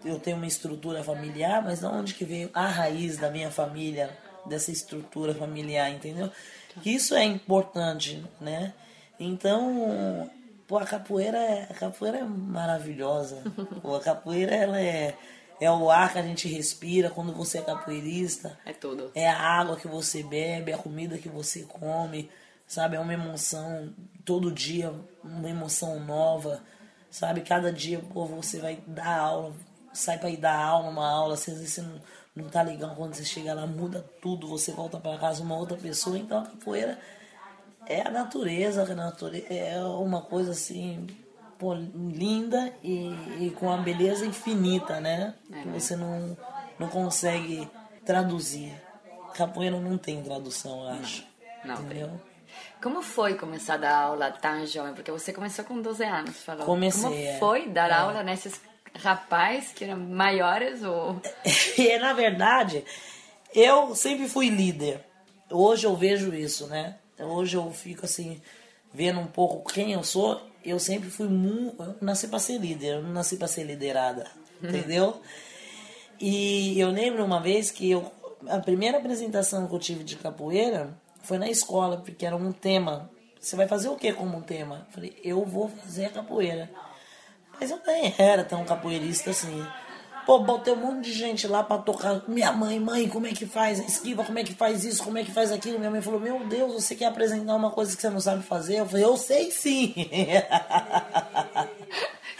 Eu 0.04 0.20
tenho 0.20 0.38
uma 0.38 0.46
estrutura 0.46 1.04
familiar, 1.04 1.64
mas 1.64 1.80
da 1.80 1.90
onde 1.90 2.14
que 2.14 2.24
veio 2.24 2.50
a 2.54 2.68
raiz 2.68 3.18
da 3.18 3.30
minha 3.30 3.50
família, 3.50 4.16
dessa 4.46 4.72
estrutura 4.72 5.34
familiar, 5.34 5.90
entendeu? 5.90 6.32
Isso 6.86 7.16
é 7.16 7.24
importante, 7.24 8.24
né? 8.40 8.74
Então, 9.20 10.30
Pô, 10.68 10.78
a 10.78 10.86
capoeira 10.86 11.38
é, 11.38 11.64
a 11.70 11.74
capoeira 11.74 12.20
é 12.20 12.24
maravilhosa. 12.24 13.44
Pô, 13.82 13.96
a 13.96 14.02
capoeira 14.02 14.56
ela 14.56 14.82
é, 14.82 15.16
é 15.60 15.70
o 15.70 15.92
ar 15.92 16.12
que 16.12 16.20
a 16.20 16.24
gente 16.24 16.48
respira 16.48 17.10
quando 17.10 17.34
você 17.34 17.60
é 17.60 17.62
capoeirista. 17.62 18.58
É 18.66 18.74
tudo. 18.74 19.12
É 19.14 19.30
a 19.30 19.38
água 19.38 19.78
que 19.78 19.88
você 19.88 20.24
bebe, 20.24 20.74
a 20.74 20.78
comida 20.78 21.18
que 21.18 21.30
você 21.30 21.64
come, 21.64 22.30
sabe? 22.66 22.96
É 22.96 23.00
uma 23.00 23.14
emoção 23.14 23.94
todo 24.24 24.52
dia, 24.52 24.92
uma 25.24 25.50
emoção 25.50 26.00
nova, 26.00 26.62
sabe? 27.12 27.42
Cada 27.42 27.72
dia, 27.72 28.00
pô, 28.00 28.26
você 28.26 28.60
vai 28.60 28.80
dar 28.88 29.18
aula, 29.18 29.54
sai 29.94 30.18
pra 30.18 30.30
ir 30.30 30.38
dar 30.38 30.58
aula, 30.58 30.90
uma 30.90 31.08
aula, 31.08 31.36
às 31.36 31.46
vezes 31.46 31.70
você 31.70 31.82
não, 31.82 32.02
não 32.36 32.50
tá 32.50 32.64
legal 32.64 32.96
quando 32.96 33.14
você 33.14 33.24
chega 33.24 33.54
lá, 33.54 33.68
muda 33.68 34.04
tudo, 34.20 34.48
você 34.48 34.72
volta 34.72 35.00
para 35.00 35.18
casa 35.20 35.44
uma 35.44 35.56
outra 35.56 35.78
pessoa, 35.78 36.18
então 36.18 36.40
a 36.40 36.46
capoeira 36.46 37.00
é 37.88 38.02
a 38.02 38.12
natureza, 38.12 38.84
a 38.84 38.96
natureza 38.96 39.54
é 39.54 39.80
uma 39.84 40.22
coisa 40.22 40.52
assim 40.52 41.08
pô, 41.58 41.74
linda 41.74 42.74
e, 42.84 43.12
e, 43.40 43.54
com 43.58 43.68
uma 43.68 43.78
beleza 43.78 44.26
infinita, 44.26 45.00
né? 45.00 45.34
É. 45.52 45.62
Que 45.62 45.68
você 45.70 45.96
não, 45.96 46.38
não 46.80 46.88
consegue 46.88 47.70
traduzir. 48.06 48.74
Capoeira 49.34 49.80
não 49.80 49.98
tem 49.98 50.22
tradução, 50.24 50.84
eu 50.84 50.90
acho. 51.00 51.26
Não, 51.64 51.76
entendeu? 51.76 52.22
Como 52.82 53.02
foi 53.02 53.36
começar 53.36 53.76
a 53.76 53.78
dar 53.78 53.96
aula 53.96 54.32
tão 54.32 54.66
jovem? 54.66 54.94
Porque 54.94 55.12
você 55.12 55.34
começou 55.34 55.66
com 55.66 55.82
12 55.82 56.04
anos, 56.04 56.38
falou. 56.38 56.66
Comecei. 56.66 57.04
Como 57.04 57.16
é. 57.16 57.38
foi 57.40 57.70
dar 57.70 57.90
é. 57.90 57.94
aula 57.94 58.24
nesses 58.24 58.62
rapazes 58.98 59.74
que 59.74 59.84
eram 59.84 59.98
maiores 59.98 60.84
ou... 60.84 61.20
e, 61.78 61.98
na 61.98 62.14
verdade, 62.14 62.86
eu 63.54 63.96
sempre 63.96 64.30
fui 64.30 64.50
líder. 64.50 65.04
Hoje 65.50 65.86
eu 65.86 65.96
vejo 65.96 66.34
isso, 66.34 66.68
né? 66.68 66.96
Então 67.16 67.32
hoje 67.32 67.56
eu 67.58 67.72
fico 67.72 68.06
assim, 68.06 68.42
vendo 68.94 69.20
um 69.20 69.28
pouco 69.28 69.72
quem 69.72 69.94
eu 69.94 70.04
sou. 70.04 70.42
Eu 70.64 70.80
sempre 70.80 71.10
fui 71.10 71.28
muito. 71.28 71.82
Eu 71.82 71.96
nasci 72.02 72.28
para 72.28 72.40
ser 72.40 72.60
líder, 72.60 72.96
eu 72.96 73.02
não 73.02 73.12
nasci 73.12 73.38
para 73.38 73.48
ser 73.48 73.64
liderada. 73.64 74.30
Entendeu? 74.62 75.22
E 76.20 76.80
eu 76.80 76.90
lembro 76.90 77.26
uma 77.26 77.42
vez 77.42 77.72
que 77.72 77.90
eu, 77.90 78.12
a 78.48 78.60
primeira 78.60 78.98
apresentação 78.98 79.68
que 79.68 79.74
eu 79.74 79.80
tive 79.80 80.04
de 80.04 80.16
capoeira 80.16 80.98
foi 81.22 81.38
na 81.38 81.50
escola, 81.50 81.98
porque 81.98 82.26
era 82.26 82.36
um 82.36 82.52
tema. 82.52 83.10
Você 83.40 83.56
vai 83.56 83.68
fazer 83.68 83.90
o 83.90 83.96
que 83.96 84.12
como 84.14 84.38
um 84.38 84.42
tema? 84.42 84.86
Eu 84.88 84.94
falei, 84.94 85.20
eu 85.24 85.46
vou 85.46 85.70
fazer 85.70 86.06
a 86.06 86.10
capoeira. 86.10 86.70
Mas 87.60 87.72
eu 87.72 87.80
nem 87.86 88.14
era 88.18 88.44
tão 88.44 88.66
capoeirista 88.66 89.30
assim. 89.30 89.66
Pô, 90.26 90.40
botei 90.40 90.74
um 90.74 90.78
monte 90.78 91.06
de 91.06 91.14
gente 91.14 91.48
lá 91.48 91.64
pra 91.64 91.78
tocar. 91.78 92.24
Minha 92.28 92.52
mãe, 92.52 92.80
mãe, 92.80 93.08
como 93.08 93.28
é 93.28 93.32
que 93.32 93.46
faz 93.46 93.80
a 93.80 93.84
esquiva? 93.84 94.24
Como 94.24 94.40
é 94.40 94.44
que 94.44 94.54
faz 94.54 94.84
isso? 94.84 95.04
Como 95.04 95.18
é 95.18 95.24
que 95.24 95.32
faz 95.32 95.52
aquilo? 95.52 95.78
Minha 95.78 95.92
mãe 95.92 96.02
falou: 96.02 96.20
Meu 96.20 96.40
Deus, 96.48 96.74
você 96.74 96.96
quer 96.96 97.06
apresentar 97.06 97.56
uma 97.56 97.70
coisa 97.70 97.96
que 97.96 98.02
você 98.02 98.10
não 98.10 98.20
sabe 98.20 98.42
fazer? 98.42 98.80
Eu 98.80 98.86
falei: 98.88 99.06
Eu 99.06 99.18
sei 99.18 99.52
sim. 99.52 99.94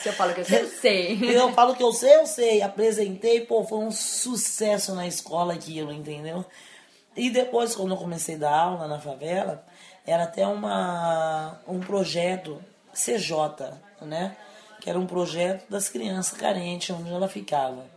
Eu 0.06 0.14
falo 0.14 0.36
que 0.36 0.42
eu 0.42 0.46
sei, 0.46 0.62
eu 0.62 0.68
sei. 0.68 1.20
Eu 1.36 1.54
falo 1.54 1.76
que 1.76 1.82
eu 1.82 1.92
sei, 1.92 2.16
eu 2.18 2.28
sei. 2.28 2.62
Apresentei, 2.62 3.42
pô, 3.42 3.64
foi 3.64 3.80
um 3.80 3.92
sucesso 3.92 4.94
na 4.94 5.08
escola 5.08 5.54
aquilo, 5.54 5.92
entendeu? 5.92 6.46
E 7.16 7.32
depois, 7.32 7.76
quando 7.76 7.92
eu 7.92 7.98
comecei 7.98 8.36
a 8.36 8.38
dar 8.38 8.56
aula 8.56 8.88
na 8.88 9.00
favela, 9.00 9.66
era 10.06 10.24
até 10.26 10.46
uma, 10.46 11.60
um 11.68 11.80
projeto 11.80 12.62
CJ, 12.94 13.74
né? 14.02 14.36
Que 14.86 14.90
era 14.92 15.00
um 15.00 15.08
projeto 15.08 15.68
das 15.68 15.90
crianças 15.90 16.38
carentes, 16.38 16.96
onde 16.96 17.10
ela 17.10 17.28
ficava. 17.28 17.88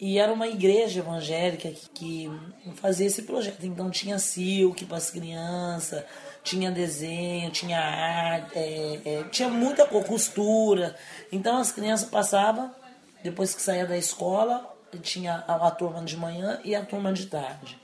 E 0.00 0.18
era 0.18 0.32
uma 0.32 0.48
igreja 0.48 1.00
evangélica 1.00 1.68
que, 1.68 1.90
que 1.90 2.30
fazia 2.76 3.06
esse 3.06 3.24
projeto. 3.24 3.66
Então 3.66 3.90
tinha 3.90 4.18
silk 4.18 4.86
para 4.86 4.96
as 4.96 5.10
crianças, 5.10 6.02
tinha 6.42 6.70
desenho, 6.70 7.50
tinha 7.50 7.78
arte, 7.78 8.58
é, 8.58 9.00
é, 9.04 9.24
tinha 9.24 9.50
muita 9.50 9.86
costura. 9.86 10.96
Então 11.30 11.58
as 11.58 11.70
crianças 11.70 12.08
passavam, 12.08 12.74
depois 13.22 13.54
que 13.54 13.60
saía 13.60 13.84
da 13.84 13.98
escola, 13.98 14.74
tinha 15.02 15.44
a, 15.46 15.68
a 15.68 15.70
turma 15.70 16.02
de 16.02 16.16
manhã 16.16 16.58
e 16.64 16.74
a 16.74 16.82
turma 16.82 17.12
de 17.12 17.26
tarde. 17.26 17.78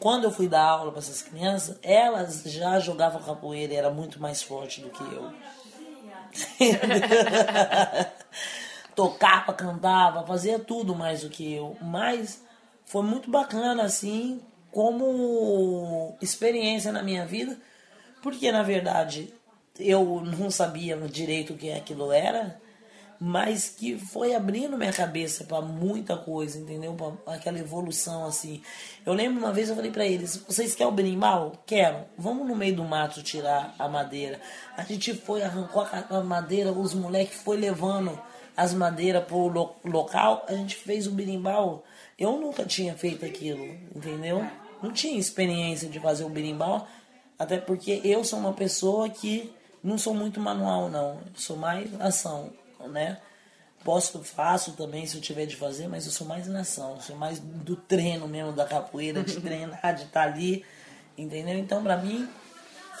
Quando 0.00 0.24
eu 0.24 0.32
fui 0.32 0.48
dar 0.48 0.64
aula 0.64 0.90
para 0.90 0.98
essas 0.98 1.22
crianças, 1.22 1.78
elas 1.84 2.42
já 2.46 2.80
jogavam 2.80 3.22
capoeira 3.22 3.74
era 3.74 3.90
muito 3.90 4.20
mais 4.20 4.42
forte 4.42 4.80
do 4.80 4.90
que 4.90 5.04
eu. 5.04 5.32
Tocava, 8.94 9.54
cantava, 9.54 10.26
fazia 10.26 10.58
tudo 10.58 10.94
mais 10.94 11.22
do 11.22 11.30
que 11.30 11.52
eu. 11.52 11.76
Mas 11.80 12.44
foi 12.84 13.02
muito 13.02 13.30
bacana, 13.30 13.84
assim, 13.84 14.40
como 14.70 16.16
experiência 16.20 16.92
na 16.92 17.02
minha 17.02 17.26
vida, 17.26 17.56
porque 18.22 18.50
na 18.50 18.62
verdade 18.62 19.32
eu 19.78 20.20
não 20.20 20.50
sabia 20.50 20.96
direito 21.08 21.52
o 21.52 21.56
que 21.56 21.72
aquilo 21.72 22.12
era 22.12 22.60
mas 23.24 23.68
que 23.68 23.96
foi 23.96 24.34
abrindo 24.34 24.76
minha 24.76 24.92
cabeça 24.92 25.44
para 25.44 25.60
muita 25.60 26.16
coisa, 26.16 26.58
entendeu? 26.58 26.92
Pra 26.94 27.34
aquela 27.34 27.56
evolução 27.56 28.26
assim. 28.26 28.60
Eu 29.06 29.12
lembro 29.12 29.38
uma 29.38 29.52
vez 29.52 29.68
eu 29.68 29.76
falei 29.76 29.92
para 29.92 30.04
eles: 30.04 30.38
"Vocês 30.38 30.74
querem 30.74 30.92
o 30.92 30.96
berimbau? 30.96 31.52
Quero. 31.64 32.04
Vamos 32.18 32.48
no 32.48 32.56
meio 32.56 32.74
do 32.74 32.82
mato 32.82 33.22
tirar 33.22 33.76
a 33.78 33.88
madeira". 33.88 34.40
A 34.76 34.82
gente 34.82 35.14
foi 35.14 35.40
arrancou 35.40 35.86
a 36.10 36.20
madeira, 36.20 36.72
os 36.72 36.94
moleques 36.94 37.40
foi 37.40 37.56
levando 37.56 38.20
as 38.56 38.74
madeiras 38.74 39.24
pro 39.24 39.46
lo 39.46 39.76
local, 39.84 40.44
a 40.48 40.54
gente 40.54 40.74
fez 40.74 41.06
o 41.06 41.12
berimbau. 41.12 41.84
Eu 42.18 42.40
nunca 42.40 42.64
tinha 42.64 42.96
feito 42.96 43.24
aquilo, 43.24 43.64
entendeu? 43.94 44.44
Não 44.82 44.90
tinha 44.90 45.16
experiência 45.16 45.88
de 45.88 46.00
fazer 46.00 46.24
o 46.24 46.28
berimbau, 46.28 46.88
até 47.38 47.56
porque 47.56 48.00
eu 48.02 48.24
sou 48.24 48.40
uma 48.40 48.52
pessoa 48.52 49.08
que 49.08 49.52
não 49.80 49.96
sou 49.96 50.12
muito 50.12 50.40
manual 50.40 50.88
não, 50.88 51.20
eu 51.20 51.36
sou 51.36 51.56
mais 51.56 51.88
ação 52.00 52.50
né? 52.88 53.18
Posso, 53.84 54.22
faço 54.22 54.72
também 54.72 55.06
se 55.06 55.16
eu 55.16 55.20
tiver 55.20 55.46
de 55.46 55.56
fazer, 55.56 55.88
mas 55.88 56.06
eu 56.06 56.12
sou 56.12 56.26
mais 56.26 56.46
nação, 56.46 57.00
sou 57.00 57.16
mais 57.16 57.40
do 57.40 57.74
treino 57.74 58.28
mesmo 58.28 58.52
da 58.52 58.64
capoeira, 58.64 59.22
de 59.22 59.38
treinar, 59.42 59.94
de 59.94 60.04
estar 60.04 60.10
tá 60.10 60.22
ali, 60.22 60.64
entendeu? 61.18 61.58
Então, 61.58 61.82
para 61.82 61.96
mim, 61.96 62.28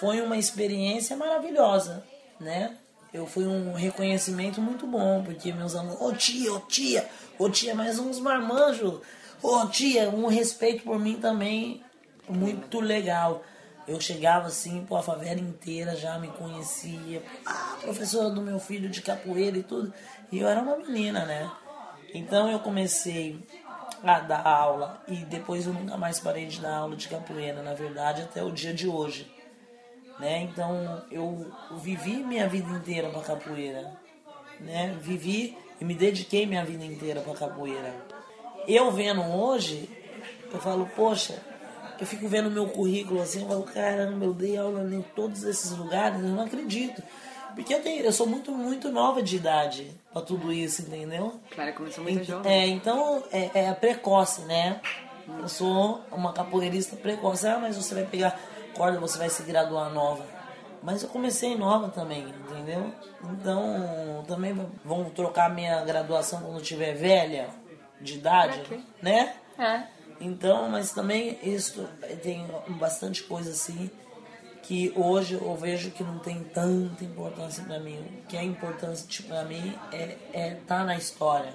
foi 0.00 0.20
uma 0.20 0.36
experiência 0.36 1.16
maravilhosa, 1.16 2.04
né? 2.40 2.76
Eu 3.14 3.26
fui 3.26 3.46
um 3.46 3.74
reconhecimento 3.74 4.60
muito 4.60 4.86
bom, 4.86 5.22
porque 5.22 5.52
meus 5.52 5.76
alunos, 5.76 6.00
ô 6.00 6.06
oh, 6.06 6.12
tia, 6.12 6.52
ô 6.52 6.56
oh, 6.56 6.60
tia, 6.60 7.08
ô 7.38 7.44
oh, 7.44 7.50
tia, 7.50 7.74
mais 7.74 7.98
uns 7.98 8.18
marmanjos, 8.18 9.00
ô 9.42 9.66
tia, 9.66 10.10
um 10.10 10.26
respeito 10.26 10.82
por 10.82 10.98
mim 10.98 11.16
também 11.20 11.82
muito 12.28 12.80
legal. 12.80 13.44
Eu 13.86 14.00
chegava 14.00 14.46
assim, 14.46 14.84
pô, 14.86 14.96
a 14.96 15.02
favela 15.02 15.40
inteira 15.40 15.96
já 15.96 16.18
me 16.18 16.28
conhecia. 16.28 17.22
Ah, 17.44 17.76
professora 17.80 18.30
do 18.30 18.40
meu 18.40 18.58
filho 18.58 18.88
de 18.88 19.02
capoeira 19.02 19.58
e 19.58 19.62
tudo. 19.62 19.92
E 20.30 20.38
eu 20.38 20.48
era 20.48 20.60
uma 20.60 20.76
menina, 20.76 21.24
né? 21.24 21.50
Então 22.14 22.50
eu 22.50 22.60
comecei 22.60 23.40
a 24.02 24.20
dar 24.20 24.46
aula. 24.46 25.02
E 25.08 25.16
depois 25.16 25.66
eu 25.66 25.72
nunca 25.72 25.96
mais 25.96 26.20
parei 26.20 26.46
de 26.46 26.60
dar 26.60 26.76
aula 26.76 26.96
de 26.96 27.08
capoeira, 27.08 27.62
na 27.62 27.74
verdade, 27.74 28.22
até 28.22 28.42
o 28.42 28.52
dia 28.52 28.72
de 28.72 28.88
hoje. 28.88 29.30
Né? 30.18 30.42
Então 30.42 31.02
eu 31.10 31.50
vivi 31.78 32.22
minha 32.22 32.48
vida 32.48 32.70
inteira 32.70 33.08
para 33.10 33.22
capoeira. 33.22 33.92
Né? 34.60 34.96
Vivi 35.00 35.56
e 35.80 35.84
me 35.84 35.94
dediquei 35.94 36.46
minha 36.46 36.64
vida 36.64 36.84
inteira 36.84 37.20
para 37.20 37.34
capoeira. 37.34 37.94
Eu 38.68 38.92
vendo 38.92 39.22
hoje, 39.22 39.88
eu 40.52 40.60
falo, 40.60 40.88
poxa, 40.94 41.42
eu 42.02 42.06
fico 42.06 42.26
vendo 42.26 42.50
meu 42.50 42.66
currículo 42.66 43.22
assim, 43.22 43.42
eu 43.42 43.48
falo, 43.48 43.62
caramba, 43.62 44.24
eu 44.24 44.34
dei 44.34 44.56
aula 44.58 44.82
em 44.92 45.02
todos 45.14 45.44
esses 45.44 45.70
lugares, 45.70 46.20
eu 46.20 46.26
não 46.30 46.42
acredito. 46.42 47.00
Porque 47.54 47.72
eu, 47.72 47.80
tenho, 47.80 48.02
eu 48.02 48.12
sou 48.12 48.26
muito, 48.26 48.50
muito 48.50 48.90
nova 48.90 49.22
de 49.22 49.36
idade 49.36 49.88
para 50.12 50.20
tudo 50.22 50.52
isso, 50.52 50.82
entendeu? 50.82 51.38
Claro, 51.54 51.72
começou 51.74 52.02
muito 52.02 52.18
Ent- 52.18 52.26
jovem. 52.26 52.52
É, 52.52 52.66
então 52.66 53.22
é, 53.30 53.50
é 53.54 53.72
precoce, 53.72 54.40
né? 54.42 54.80
Eu 55.38 55.48
sou 55.48 56.00
uma 56.10 56.32
capoeirista 56.32 56.96
precoce. 56.96 57.46
Ah, 57.46 57.58
mas 57.60 57.76
você 57.76 57.94
vai 57.94 58.04
pegar 58.04 58.36
corda, 58.74 58.98
você 58.98 59.16
vai 59.16 59.30
se 59.30 59.44
graduar 59.44 59.88
nova. 59.92 60.26
Mas 60.82 61.04
eu 61.04 61.08
comecei 61.08 61.56
nova 61.56 61.88
também, 61.88 62.26
entendeu? 62.50 62.92
Então, 63.30 64.24
também 64.26 64.52
vão 64.84 65.04
trocar 65.10 65.48
minha 65.54 65.84
graduação 65.84 66.40
quando 66.40 66.56
eu 66.56 66.62
tiver 66.62 66.94
velha, 66.94 67.48
de 68.00 68.14
idade, 68.14 68.60
né? 69.00 69.34
É. 69.56 69.82
Então, 70.24 70.68
mas 70.68 70.92
também 70.92 71.38
isso 71.42 71.86
tem 72.22 72.46
bastante 72.78 73.22
coisa 73.24 73.50
assim 73.50 73.90
que 74.62 74.92
hoje 74.94 75.34
eu 75.34 75.56
vejo 75.56 75.90
que 75.90 76.04
não 76.04 76.20
tem 76.20 76.44
tanta 76.44 77.04
importância 77.04 77.64
pra 77.64 77.80
mim. 77.80 77.98
O 77.98 78.26
que 78.28 78.36
é 78.36 78.42
importante 78.44 79.22
pra 79.24 79.44
mim 79.44 79.76
é 79.90 80.16
é 80.32 80.54
tá 80.66 80.84
na 80.84 80.96
história, 80.96 81.52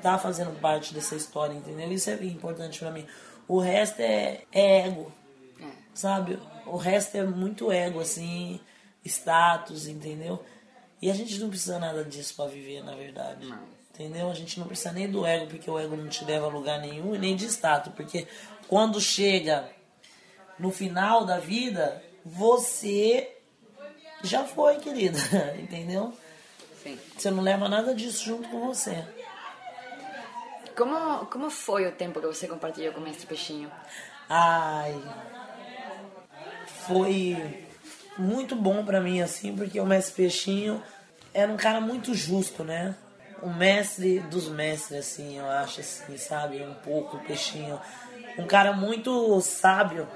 tá 0.00 0.16
fazendo 0.16 0.58
parte 0.60 0.94
dessa 0.94 1.16
história, 1.16 1.54
entendeu? 1.54 1.90
Isso 1.92 2.08
é 2.08 2.14
importante 2.24 2.78
pra 2.78 2.92
mim. 2.92 3.04
O 3.48 3.58
resto 3.58 4.00
é, 4.00 4.42
é 4.52 4.86
ego, 4.86 5.12
É. 5.60 5.64
sabe? 5.92 6.38
O 6.66 6.76
resto 6.76 7.16
é 7.16 7.24
muito 7.24 7.72
ego, 7.72 8.00
assim, 8.00 8.60
status, 9.04 9.88
entendeu? 9.88 10.44
E 11.02 11.10
a 11.10 11.14
gente 11.14 11.38
não 11.38 11.48
precisa 11.48 11.78
nada 11.78 12.04
disso 12.04 12.34
pra 12.36 12.46
viver, 12.46 12.82
na 12.84 12.94
verdade. 12.94 13.52
Entendeu? 13.98 14.30
A 14.30 14.34
gente 14.34 14.60
não 14.60 14.66
precisa 14.66 14.92
nem 14.92 15.10
do 15.10 15.24
ego, 15.24 15.46
porque 15.46 15.70
o 15.70 15.78
ego 15.78 15.96
não 15.96 16.06
te 16.06 16.22
leva 16.22 16.44
a 16.44 16.50
lugar 16.50 16.78
nenhum, 16.78 17.14
e 17.14 17.18
nem 17.18 17.34
de 17.34 17.46
status, 17.46 17.90
porque 17.94 18.28
quando 18.68 19.00
chega 19.00 19.70
no 20.58 20.70
final 20.70 21.24
da 21.24 21.38
vida, 21.38 22.04
você 22.22 23.34
já 24.22 24.44
foi, 24.44 24.76
querida, 24.76 25.18
entendeu? 25.58 26.12
Sim. 26.82 26.98
Você 27.16 27.30
não 27.30 27.42
leva 27.42 27.70
nada 27.70 27.94
disso 27.94 28.22
junto 28.22 28.50
com 28.50 28.66
você. 28.66 29.02
Como, 30.76 31.24
como 31.26 31.48
foi 31.48 31.86
o 31.86 31.92
tempo 31.92 32.20
que 32.20 32.26
você 32.26 32.46
compartilhou 32.46 32.92
com 32.92 33.00
o 33.00 33.02
mestre 33.02 33.26
Peixinho? 33.26 33.72
Ai, 34.28 34.94
foi 36.86 37.66
muito 38.18 38.54
bom 38.54 38.84
pra 38.84 39.00
mim, 39.00 39.22
assim, 39.22 39.56
porque 39.56 39.80
o 39.80 39.86
mestre 39.86 40.16
Peixinho 40.16 40.82
era 41.32 41.50
um 41.50 41.56
cara 41.56 41.80
muito 41.80 42.14
justo, 42.14 42.62
né? 42.62 42.94
O 43.42 43.50
mestre 43.50 44.20
dos 44.20 44.48
mestres, 44.48 44.98
assim, 44.98 45.38
eu 45.38 45.46
acho, 45.46 45.80
assim, 45.80 46.16
sabe? 46.16 46.62
Um 46.62 46.74
pouco 46.74 47.18
Peixinho. 47.18 47.78
Um 48.38 48.46
cara 48.46 48.72
muito 48.72 49.40
sábio, 49.40 50.08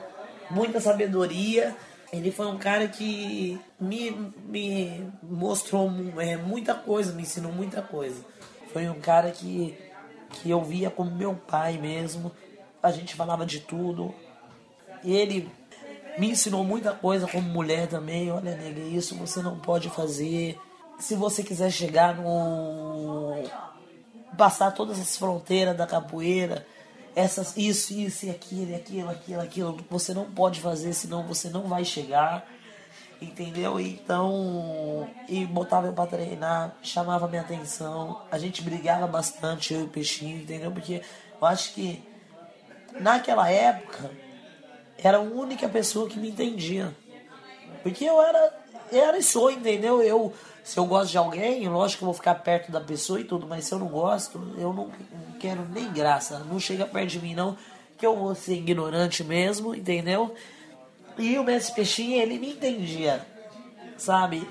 muita 0.51 0.81
sabedoria. 0.81 1.77
Ele 2.13 2.33
foi 2.33 2.47
um 2.47 2.59
cara 2.59 2.89
que 2.89 3.61
me, 3.79 4.11
me 4.49 5.13
mostrou 5.23 5.91
é, 6.19 6.37
muita 6.37 6.75
coisa, 6.75 7.13
me 7.13 7.23
ensinou 7.23 7.53
muita 7.53 7.83
coisa. 7.83 8.25
Foi 8.73 8.89
um 8.89 9.01
cara 9.01 9.31
que, 9.31 9.79
que 10.31 10.51
eu 10.51 10.63
via 10.63 10.91
como 10.91 11.11
meu 11.11 11.35
pai 11.35 11.79
mesmo. 11.79 12.33
A 12.83 12.91
gente 12.91 13.15
falava 13.15 13.47
de 13.47 13.61
tudo. 13.61 14.15
Ele 15.05 15.51
me 16.19 16.31
ensinou 16.31 16.65
muita 16.65 16.93
coisa 16.93 17.27
como 17.27 17.49
mulher 17.49 17.87
também. 17.87 18.31
Olha, 18.31 18.57
nega, 18.57 18.81
isso 18.81 19.15
você 19.15 19.41
não 19.41 19.59
pode 19.59 19.89
fazer. 19.91 20.59
Se 21.01 21.15
você 21.15 21.43
quiser 21.43 21.71
chegar 21.71 22.15
no. 22.15 23.43
passar 24.37 24.71
todas 24.71 25.01
as 25.01 25.17
fronteiras 25.17 25.77
da 25.77 25.87
capoeira, 25.87 26.67
essas, 27.17 27.57
isso, 27.57 27.93
isso 27.93 28.27
e 28.27 28.31
aquilo, 28.31 28.77
aquilo, 28.77 29.11
aquilo, 29.11 29.41
aquilo, 29.41 29.85
você 29.91 30.15
não 30.15 30.31
pode 30.31 30.61
fazer, 30.61 30.93
senão 30.93 31.27
você 31.27 31.49
não 31.49 31.63
vai 31.63 31.85
chegar. 31.85 32.47
Entendeu? 33.21 33.79
Então, 33.79 35.07
e 35.29 35.45
botava 35.45 35.87
eu 35.87 35.93
pra 35.93 36.07
treinar, 36.07 36.75
chamava 36.83 37.29
minha 37.29 37.43
atenção. 37.43 38.23
A 38.31 38.39
gente 38.39 38.63
brigava 38.63 39.07
bastante, 39.07 39.75
eu 39.75 39.81
e 39.81 39.85
o 39.85 39.89
Peixinho, 39.89 40.41
entendeu? 40.41 40.71
Porque 40.71 41.03
eu 41.41 41.47
acho 41.47 41.75
que 41.75 42.03
naquela 42.99 43.51
época 43.51 44.11
era 44.97 45.19
a 45.19 45.21
única 45.21 45.69
pessoa 45.69 46.09
que 46.09 46.19
me 46.19 46.31
entendia. 46.31 46.95
Porque 47.83 48.05
eu 48.05 48.23
era, 48.23 48.55
era 48.91 49.23
sou, 49.23 49.51
entendeu? 49.51 50.03
Eu, 50.03 50.33
se 50.63 50.79
eu 50.79 50.85
gosto 50.85 51.11
de 51.11 51.19
alguém, 51.19 51.69
lógico 51.69 51.99
que 51.99 52.05
eu 52.05 52.07
vou 52.07 52.15
ficar 52.15 52.35
perto 52.37 52.71
da 52.71 52.81
pessoa 52.81 53.21
e 53.21 53.25
tudo, 53.25 53.47
mas 53.47 53.65
se 53.65 53.73
eu 53.73 53.79
não 53.79 53.89
gosto, 53.89 54.41
eu 54.59 54.73
não, 54.73 54.91
quero 55.39 55.67
nem 55.69 55.91
graça. 55.93 56.41
Não 56.41 56.61
chega 56.61 56.85
perto 56.87 57.09
de 57.09 57.21
mim, 57.21 57.35
não, 57.35 57.57
que 57.99 58.07
eu 58.07 58.17
vou 58.17 58.35
ser 58.35 58.55
ignorante 58.55 59.25
mesmo, 59.25 59.75
entendeu? 59.75 60.35
E 61.19 61.39
o 61.39 61.45
mestre 61.45 61.75
Peixinho, 61.75 62.21
ele 62.21 62.39
me 62.39 62.53
entendia, 62.53 63.27
sabe? 63.97 64.47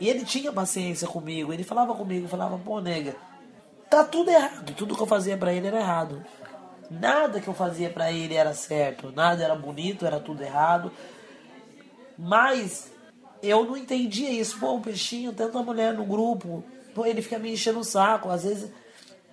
E 0.00 0.08
ele 0.08 0.24
tinha 0.24 0.52
paciência 0.52 1.08
comigo, 1.08 1.52
ele 1.52 1.64
falava 1.64 1.94
comigo, 1.94 2.28
falava, 2.28 2.58
pô, 2.58 2.80
nega, 2.80 3.16
tá 3.90 4.04
tudo 4.04 4.30
errado, 4.30 4.74
tudo 4.74 4.94
que 4.94 5.02
eu 5.02 5.06
fazia 5.06 5.36
pra 5.36 5.52
ele 5.52 5.66
era 5.66 5.80
errado. 5.80 6.24
Nada 6.90 7.40
que 7.40 7.48
eu 7.48 7.54
fazia 7.54 7.88
pra 7.88 8.12
ele 8.12 8.34
era 8.34 8.52
certo, 8.52 9.10
nada 9.10 9.42
era 9.42 9.54
bonito, 9.54 10.06
era 10.06 10.20
tudo 10.20 10.42
errado. 10.42 10.92
Mas 12.16 12.92
eu 13.42 13.64
não 13.64 13.76
entendia 13.76 14.30
isso. 14.30 14.58
Pô, 14.58 14.76
o 14.76 14.80
peixinho, 14.80 15.32
tanta 15.32 15.62
mulher 15.62 15.94
no 15.94 16.04
grupo, 16.04 16.64
pô, 16.94 17.04
ele 17.04 17.22
fica 17.22 17.38
me 17.38 17.52
enchendo 17.52 17.80
o 17.80 17.84
saco. 17.84 18.28
Às 18.28 18.44
vezes 18.44 18.70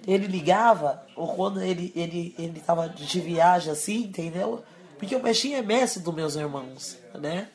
ele 0.08 0.28
ligava, 0.28 1.06
ou 1.16 1.36
quando 1.36 1.62
ele, 1.62 1.91
ele, 1.95 2.36
ele 2.38 2.60
tava 2.60 2.89
de 2.89 3.20
viagem 3.20 3.72
assim, 3.72 4.04
entendeu? 4.06 4.64
Porque 4.97 5.16
o 5.16 5.20
peixinho 5.20 5.58
é 5.58 5.62
mestre 5.62 6.02
dos 6.02 6.14
meus 6.14 6.36
irmãos, 6.36 6.97
né? 7.16 7.49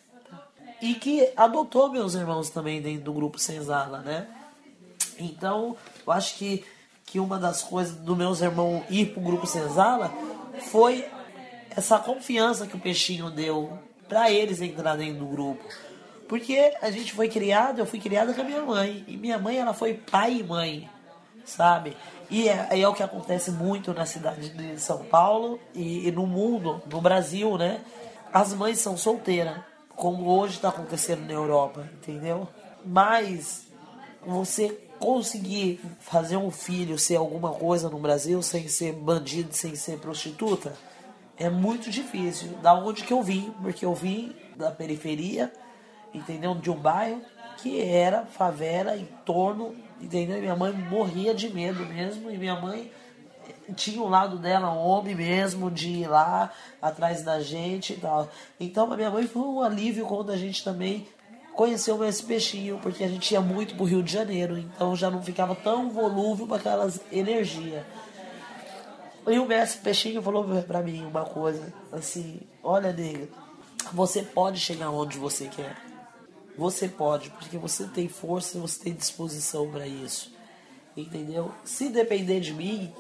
E 0.81 0.95
que 0.95 1.31
adotou 1.37 1.91
meus 1.91 2.15
irmãos 2.15 2.51
também 2.51 2.83
dentro 2.83 3.05
do 3.05 3.13
grupo 3.13 3.39
Senzala, 3.39 4.01
né? 4.01 4.29
Então, 5.19 5.77
eu 6.07 6.13
acho 6.13 6.37
que, 6.37 6.65
que 7.05 7.19
uma 7.19 7.39
das 7.39 7.63
coisas 7.63 7.95
do 7.97 8.15
meus 8.15 8.41
irmãos 8.41 8.85
ir 8.91 9.13
pro 9.13 9.21
grupo 9.21 9.47
Senzala 9.47 10.13
foi 10.71 11.09
essa 11.71 11.99
confiança 11.99 12.67
que 12.67 12.77
o 12.77 12.81
Peixinho 12.81 13.31
deu 13.31 13.79
para 14.09 14.31
eles 14.31 14.61
entrar 14.61 14.97
dentro 14.97 15.21
do 15.21 15.27
grupo. 15.27 15.65
Porque 16.29 16.75
a 16.83 16.91
gente 16.91 17.13
foi 17.13 17.29
criado, 17.29 17.79
eu 17.79 17.87
fui 17.87 18.01
criada 18.01 18.35
com 18.35 18.41
a 18.41 18.45
minha 18.45 18.63
mãe. 18.63 19.05
E 19.07 19.17
minha 19.17 19.39
mãe, 19.39 19.59
ela 19.59 19.73
foi 19.73 19.95
pai 19.95 20.39
e 20.39 20.43
mãe, 20.43 20.91
sabe? 21.45 21.97
E 22.29 22.49
é, 22.49 22.81
é 22.81 22.89
o 22.89 22.95
que 22.95 23.03
acontece 23.03 23.51
muito 23.51 23.95
na 23.95 24.05
cidade 24.05 24.51
de 24.51 24.81
São 24.81 25.05
Paulo 25.05 25.61
e, 25.75 26.09
e 26.09 26.13
no 26.13 26.27
mundo, 26.27 26.83
no 26.91 27.01
Brasil, 27.01 27.57
né? 27.57 27.81
As 28.33 28.53
mães 28.53 28.79
são 28.79 28.97
solteiras, 28.97 29.57
como 29.95 30.29
hoje 30.29 30.57
está 30.57 30.69
acontecendo 30.69 31.25
na 31.25 31.33
Europa, 31.33 31.89
entendeu? 31.95 32.49
Mas 32.85 33.67
você 34.27 34.69
conseguir 34.99 35.81
fazer 36.01 36.37
um 36.37 36.51
filho 36.51 36.99
ser 36.99 37.17
alguma 37.17 37.53
coisa 37.53 37.89
no 37.89 37.99
Brasil 37.99 38.43
sem 38.43 38.67
ser 38.69 38.93
bandido, 38.93 39.55
sem 39.55 39.75
ser 39.77 39.99
prostituta, 39.99 40.75
é 41.37 41.49
muito 41.49 41.91
difícil. 41.91 42.49
Da 42.63 42.75
onde 42.75 43.05
que 43.05 43.13
eu 43.13 43.23
vim? 43.23 43.53
Porque 43.63 43.85
eu 43.85 43.95
vim 43.95 44.35
da 44.57 44.71
periferia, 44.71 45.53
entendeu? 46.17 46.55
De 46.55 46.71
um 46.71 46.77
bairro 46.77 47.21
que 47.59 47.81
era 47.81 48.27
favela 48.27 48.97
em 48.97 49.07
torno, 49.25 49.75
entendeu? 50.01 50.39
E 50.39 50.41
minha 50.41 50.57
mãe 50.57 50.73
morria 50.73 51.35
de 51.35 51.49
medo 51.53 51.85
mesmo, 51.87 52.31
e 52.31 52.37
minha 52.37 52.61
mãe 52.61 52.91
tinha 53.75 54.01
um 54.03 54.09
lado 54.09 54.39
dela, 54.39 54.71
um 54.71 54.79
homem 54.79 55.15
mesmo, 55.15 55.71
de 55.71 55.89
ir 55.89 56.09
lá 56.09 56.53
atrás 56.81 57.23
da 57.23 57.41
gente 57.41 57.95
e 57.95 57.97
tal. 57.97 58.29
Então 58.59 58.93
a 58.93 58.97
minha 58.97 59.11
mãe 59.11 59.27
foi 59.27 59.43
um 59.43 59.61
alívio 59.61 60.07
quando 60.07 60.31
a 60.31 60.37
gente 60.37 60.63
também 60.63 61.07
conheceu 61.55 62.05
esse 62.05 62.23
peixinho, 62.23 62.79
porque 62.83 63.03
a 63.03 63.09
gente 63.09 63.33
ia 63.33 63.41
muito 63.41 63.75
pro 63.75 63.85
Rio 63.85 64.03
de 64.03 64.13
Janeiro, 64.13 64.59
então 64.59 64.95
já 64.95 65.11
não 65.11 65.23
ficava 65.23 65.55
tão 65.55 65.89
volúvel 65.89 66.47
para 66.47 66.59
aquelas 66.59 67.01
energias. 67.11 67.83
E 69.27 69.39
o 69.41 69.47
mestre 69.47 69.81
Peixinho 69.81 70.23
falou 70.23 70.45
pra 70.63 70.83
mim 70.83 71.05
uma 71.05 71.25
coisa, 71.25 71.73
assim, 71.91 72.41
olha 72.63 72.93
nega, 72.93 73.27
você 73.93 74.23
pode 74.23 74.61
chegar 74.61 74.91
onde 74.91 75.19
você 75.19 75.49
quer. 75.49 75.86
Você 76.57 76.89
pode, 76.89 77.31
porque 77.31 77.59
você 77.59 77.85
tem 77.85 78.09
força, 78.09 78.59
você 78.59 78.85
tem 78.85 78.95
disposição 78.95 79.71
para 79.71 79.87
isso. 79.87 80.35
Entendeu? 80.97 81.53
Se 81.65 81.89
depender 81.91 82.41
de 82.41 82.55
mim, 82.55 82.93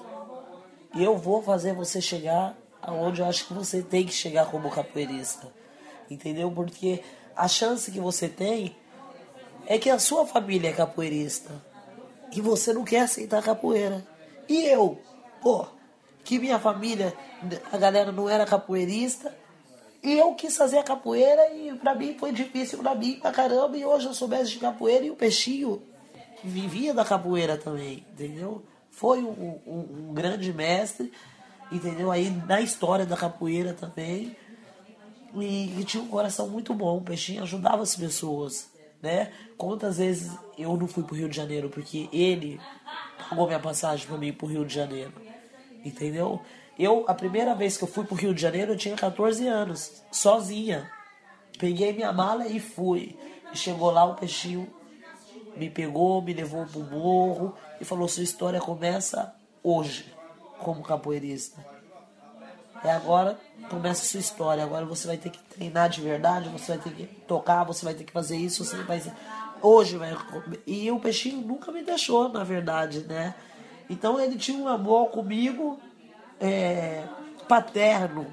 eu 0.94 1.16
vou 1.16 1.42
fazer 1.42 1.72
você 1.72 2.00
chegar 2.00 2.57
aonde 2.82 3.20
eu 3.20 3.26
acho 3.26 3.46
que 3.46 3.54
você 3.54 3.82
tem 3.82 4.04
que 4.04 4.12
chegar 4.12 4.46
como 4.50 4.70
capoeirista. 4.70 5.52
Entendeu? 6.11 6.50
Porque 6.50 7.02
a 7.34 7.48
chance 7.48 7.90
que 7.90 7.98
você 7.98 8.28
tem 8.28 8.76
é 9.66 9.78
que 9.78 9.90
a 9.90 9.98
sua 9.98 10.26
família 10.26 10.70
é 10.70 10.72
capoeirista. 10.72 11.50
E 12.32 12.40
você 12.40 12.72
não 12.72 12.84
quer 12.84 13.00
aceitar 13.00 13.42
capoeira. 13.42 14.07
E 14.48 14.64
eu, 14.66 15.00
pô, 15.40 15.66
que 16.22 16.38
minha 16.38 16.59
família, 16.59 17.14
a 17.72 17.78
galera 17.78 18.12
não 18.12 18.28
era 18.28 18.44
capoeirista. 18.44 19.34
E 20.07 20.16
eu 20.16 20.32
quis 20.34 20.57
fazer 20.57 20.78
a 20.78 20.84
capoeira 20.84 21.52
e 21.52 21.74
pra 21.74 21.92
mim 21.92 22.14
foi 22.16 22.30
difícil 22.30 22.78
pra 22.78 22.94
mim 22.94 23.18
pra 23.20 23.32
caramba. 23.32 23.76
E 23.76 23.84
hoje 23.84 24.07
eu 24.07 24.14
sou 24.14 24.28
mestre 24.28 24.52
de 24.52 24.59
capoeira 24.61 25.04
e 25.04 25.11
o 25.11 25.16
peixinho 25.16 25.82
vivia 26.44 26.94
da 26.94 27.04
capoeira 27.04 27.57
também, 27.57 28.07
entendeu? 28.12 28.62
Foi 28.88 29.20
um, 29.20 29.61
um, 29.66 30.09
um 30.11 30.14
grande 30.14 30.52
mestre, 30.52 31.12
entendeu? 31.72 32.12
Aí 32.12 32.30
na 32.46 32.61
história 32.61 33.04
da 33.04 33.16
capoeira 33.16 33.74
também. 33.74 34.36
E, 35.34 35.80
e, 35.80 35.84
tinha 35.84 36.00
um 36.00 36.07
coração 36.07 36.48
muito 36.48 36.72
bom. 36.72 36.98
O 36.98 37.02
Peixinho 37.02 37.42
ajudava 37.42 37.82
as 37.82 37.96
pessoas, 37.96 38.70
né? 39.02 39.32
Quantas 39.59 39.98
vezes 39.98 40.30
eu 40.57 40.76
não 40.76 40.86
fui 40.86 41.02
pro 41.02 41.16
Rio 41.16 41.28
de 41.28 41.36
Janeiro 41.36 41.68
porque 41.68 42.09
ele 42.12 42.61
pagou 43.28 43.48
minha 43.48 43.59
passagem 43.59 44.07
para 44.07 44.16
mim 44.16 44.32
pro 44.32 44.46
Rio 44.46 44.64
de 44.64 44.72
Janeiro, 44.72 45.12
entendeu? 45.84 46.40
Eu, 46.78 47.04
a 47.08 47.14
primeira 47.14 47.54
vez 47.54 47.76
que 47.76 47.84
eu 47.84 47.88
fui 47.88 48.04
pro 48.04 48.14
Rio 48.14 48.34
de 48.34 48.42
Janeiro, 48.42 48.72
eu 48.72 48.76
tinha 48.76 48.94
14 48.94 49.46
anos, 49.46 50.02
sozinha. 50.12 50.90
Peguei 51.58 51.92
minha 51.92 52.12
mala 52.12 52.46
e 52.46 52.60
fui. 52.60 53.18
E 53.52 53.56
chegou 53.56 53.90
lá, 53.90 54.04
o 54.04 54.14
Peixinho 54.14 54.68
me 55.56 55.70
pegou, 55.70 56.20
me 56.20 56.34
levou 56.34 56.66
pro 56.66 56.80
morro 56.80 57.54
e 57.80 57.84
falou: 57.84 58.06
sua 58.08 58.22
história 58.22 58.60
começa 58.60 59.34
hoje, 59.62 60.12
como 60.58 60.82
capoeirista. 60.82 61.64
E 62.84 62.88
agora 62.88 63.38
começa 63.70 64.04
sua 64.04 64.20
história. 64.20 64.62
Agora 64.62 64.84
você 64.84 65.06
vai 65.06 65.16
ter 65.16 65.30
que 65.30 65.38
treinar 65.38 65.88
de 65.88 66.02
verdade, 66.02 66.48
você 66.50 66.76
vai 66.76 66.78
ter 66.78 66.90
que 66.90 67.06
tocar, 67.26 67.64
você 67.64 67.84
vai 67.84 67.94
ter 67.94 68.04
que 68.04 68.12
fazer 68.12 68.36
isso, 68.36 68.64
você 68.64 68.76
vai. 68.82 69.02
Hoje 69.62 69.96
vai. 69.96 70.14
E 70.66 70.90
o 70.90 71.00
peixinho 71.00 71.40
nunca 71.40 71.72
me 71.72 71.82
deixou, 71.82 72.28
na 72.28 72.44
verdade, 72.44 73.00
né? 73.00 73.34
Então 73.88 74.20
ele 74.20 74.36
tinha 74.36 74.58
um 74.58 74.68
amor 74.68 75.08
comigo 75.08 75.80
é, 76.41 77.05
paterno, 77.49 78.26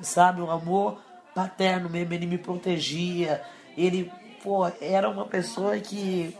sabe? 0.00 0.40
Um 0.40 0.50
amor 0.50 1.00
paterno 1.34 1.88
mesmo. 1.88 2.12
Ele 2.14 2.26
me 2.26 2.38
protegia. 2.38 3.42
Ele, 3.76 4.10
pô, 4.42 4.66
era 4.80 5.08
uma 5.08 5.26
pessoa 5.26 5.78
que 5.78 6.36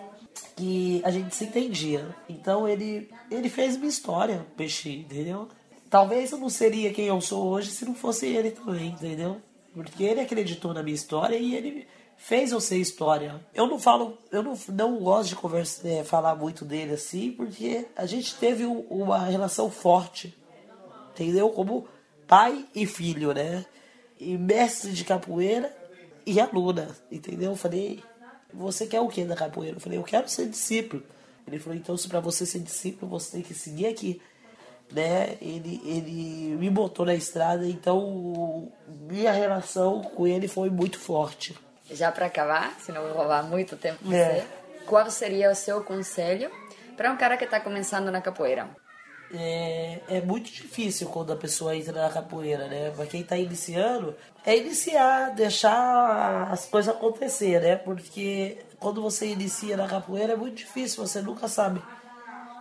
que 0.56 1.00
a 1.04 1.10
gente 1.10 1.34
se 1.34 1.44
entendia. 1.44 2.14
Então 2.28 2.68
ele 2.68 3.10
ele 3.30 3.48
fez 3.48 3.76
minha 3.76 3.88
história, 3.88 4.46
peixinho, 4.56 5.00
entendeu? 5.00 5.48
Talvez 5.90 6.32
eu 6.32 6.38
não 6.38 6.48
seria 6.48 6.92
quem 6.92 7.06
eu 7.06 7.20
sou 7.20 7.46
hoje 7.46 7.70
se 7.70 7.84
não 7.84 7.94
fosse 7.94 8.26
ele 8.26 8.50
também, 8.50 8.88
entendeu? 8.88 9.40
Porque 9.72 10.02
ele 10.04 10.20
acreditou 10.20 10.72
na 10.74 10.82
minha 10.82 10.94
história 10.94 11.36
e 11.36 11.54
ele 11.54 11.86
fez 12.16 12.52
eu 12.52 12.60
ser 12.60 12.78
história. 12.78 13.40
Eu 13.54 13.66
não 13.66 13.78
falo, 13.78 14.18
eu 14.30 14.42
não, 14.42 14.58
não 14.68 14.98
gosto 14.98 15.30
de 15.30 15.36
conversa, 15.36 15.86
é, 15.88 16.04
falar 16.04 16.34
muito 16.34 16.64
dele 16.64 16.94
assim, 16.94 17.32
porque 17.32 17.86
a 17.96 18.06
gente 18.06 18.34
teve 18.36 18.64
um, 18.66 18.80
uma 18.88 19.18
relação 19.18 19.70
forte, 19.70 20.36
entendeu? 21.14 21.48
Como 21.50 21.88
pai 22.26 22.66
e 22.74 22.86
filho, 22.86 23.32
né? 23.32 23.64
E 24.18 24.36
mestre 24.36 24.92
de 24.92 25.04
capoeira 25.04 25.74
e 26.26 26.40
aluna, 26.40 26.88
entendeu? 27.10 27.52
Eu 27.52 27.56
falei, 27.56 28.02
você 28.52 28.86
quer 28.86 29.00
o 29.00 29.08
que 29.08 29.24
da 29.24 29.36
capoeira? 29.36 29.76
Eu 29.76 29.80
falei, 29.80 29.98
eu 29.98 30.04
quero 30.04 30.28
ser 30.28 30.46
discípulo. 30.46 31.02
Ele 31.46 31.58
falou, 31.58 31.76
então 31.76 31.96
se 31.96 32.08
para 32.08 32.20
você 32.20 32.46
ser 32.46 32.60
discípulo, 32.60 33.10
você 33.10 33.32
tem 33.32 33.42
que 33.42 33.54
seguir 33.54 33.86
aqui 33.86 34.20
né? 34.92 35.36
Ele, 35.40 35.80
ele 35.84 36.56
me 36.56 36.70
botou 36.70 37.06
na 37.06 37.14
estrada, 37.14 37.66
então 37.66 38.72
minha 38.86 39.32
relação 39.32 40.02
com 40.02 40.26
ele 40.26 40.48
foi 40.48 40.70
muito 40.70 40.98
forte. 40.98 41.56
Já 41.90 42.10
para 42.10 42.26
acabar, 42.26 42.74
se 42.80 42.92
não 42.92 43.02
vou 43.02 43.12
roubar 43.12 43.44
muito 43.44 43.76
tempo 43.76 44.04
pra 44.04 44.16
é. 44.16 44.34
você, 44.34 44.46
qual 44.86 45.10
seria 45.10 45.50
o 45.50 45.54
seu 45.54 45.82
conselho 45.82 46.50
para 46.96 47.10
um 47.10 47.16
cara 47.16 47.36
que 47.36 47.44
está 47.44 47.60
começando 47.60 48.10
na 48.10 48.20
capoeira? 48.20 48.68
É, 49.36 50.00
é 50.08 50.20
muito 50.20 50.50
difícil 50.50 51.08
quando 51.08 51.32
a 51.32 51.36
pessoa 51.36 51.76
entra 51.76 52.02
na 52.02 52.10
capoeira, 52.10 52.68
né? 52.68 52.90
Para 52.90 53.06
quem 53.06 53.22
está 53.22 53.36
iniciando, 53.36 54.14
é 54.46 54.56
iniciar, 54.56 55.30
deixar 55.34 56.48
as 56.52 56.66
coisas 56.66 56.94
acontecer, 56.94 57.60
né? 57.60 57.74
Porque 57.74 58.58
quando 58.78 59.02
você 59.02 59.26
inicia 59.26 59.76
na 59.76 59.88
capoeira 59.88 60.34
é 60.34 60.36
muito 60.36 60.58
difícil, 60.58 61.04
você 61.04 61.20
nunca 61.20 61.48
sabe 61.48 61.82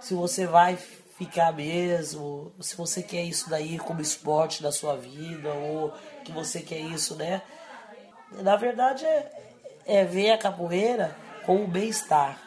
se 0.01 0.15
você 0.15 0.47
vai 0.47 0.75
ficar 1.17 1.53
mesmo, 1.53 2.51
se 2.59 2.75
você 2.75 3.03
quer 3.03 3.23
isso 3.23 3.49
daí 3.49 3.77
como 3.77 4.01
esporte 4.01 4.63
da 4.63 4.71
sua 4.71 4.97
vida, 4.97 5.53
ou 5.53 5.93
que 6.23 6.31
você 6.31 6.59
quer 6.59 6.79
isso, 6.79 7.15
né? 7.15 7.41
Na 8.31 8.55
verdade 8.55 9.05
é, 9.05 9.31
é 9.85 10.05
ver 10.05 10.31
a 10.31 10.37
capoeira 10.37 11.15
com 11.45 11.63
o 11.63 11.67
bem-estar. 11.67 12.39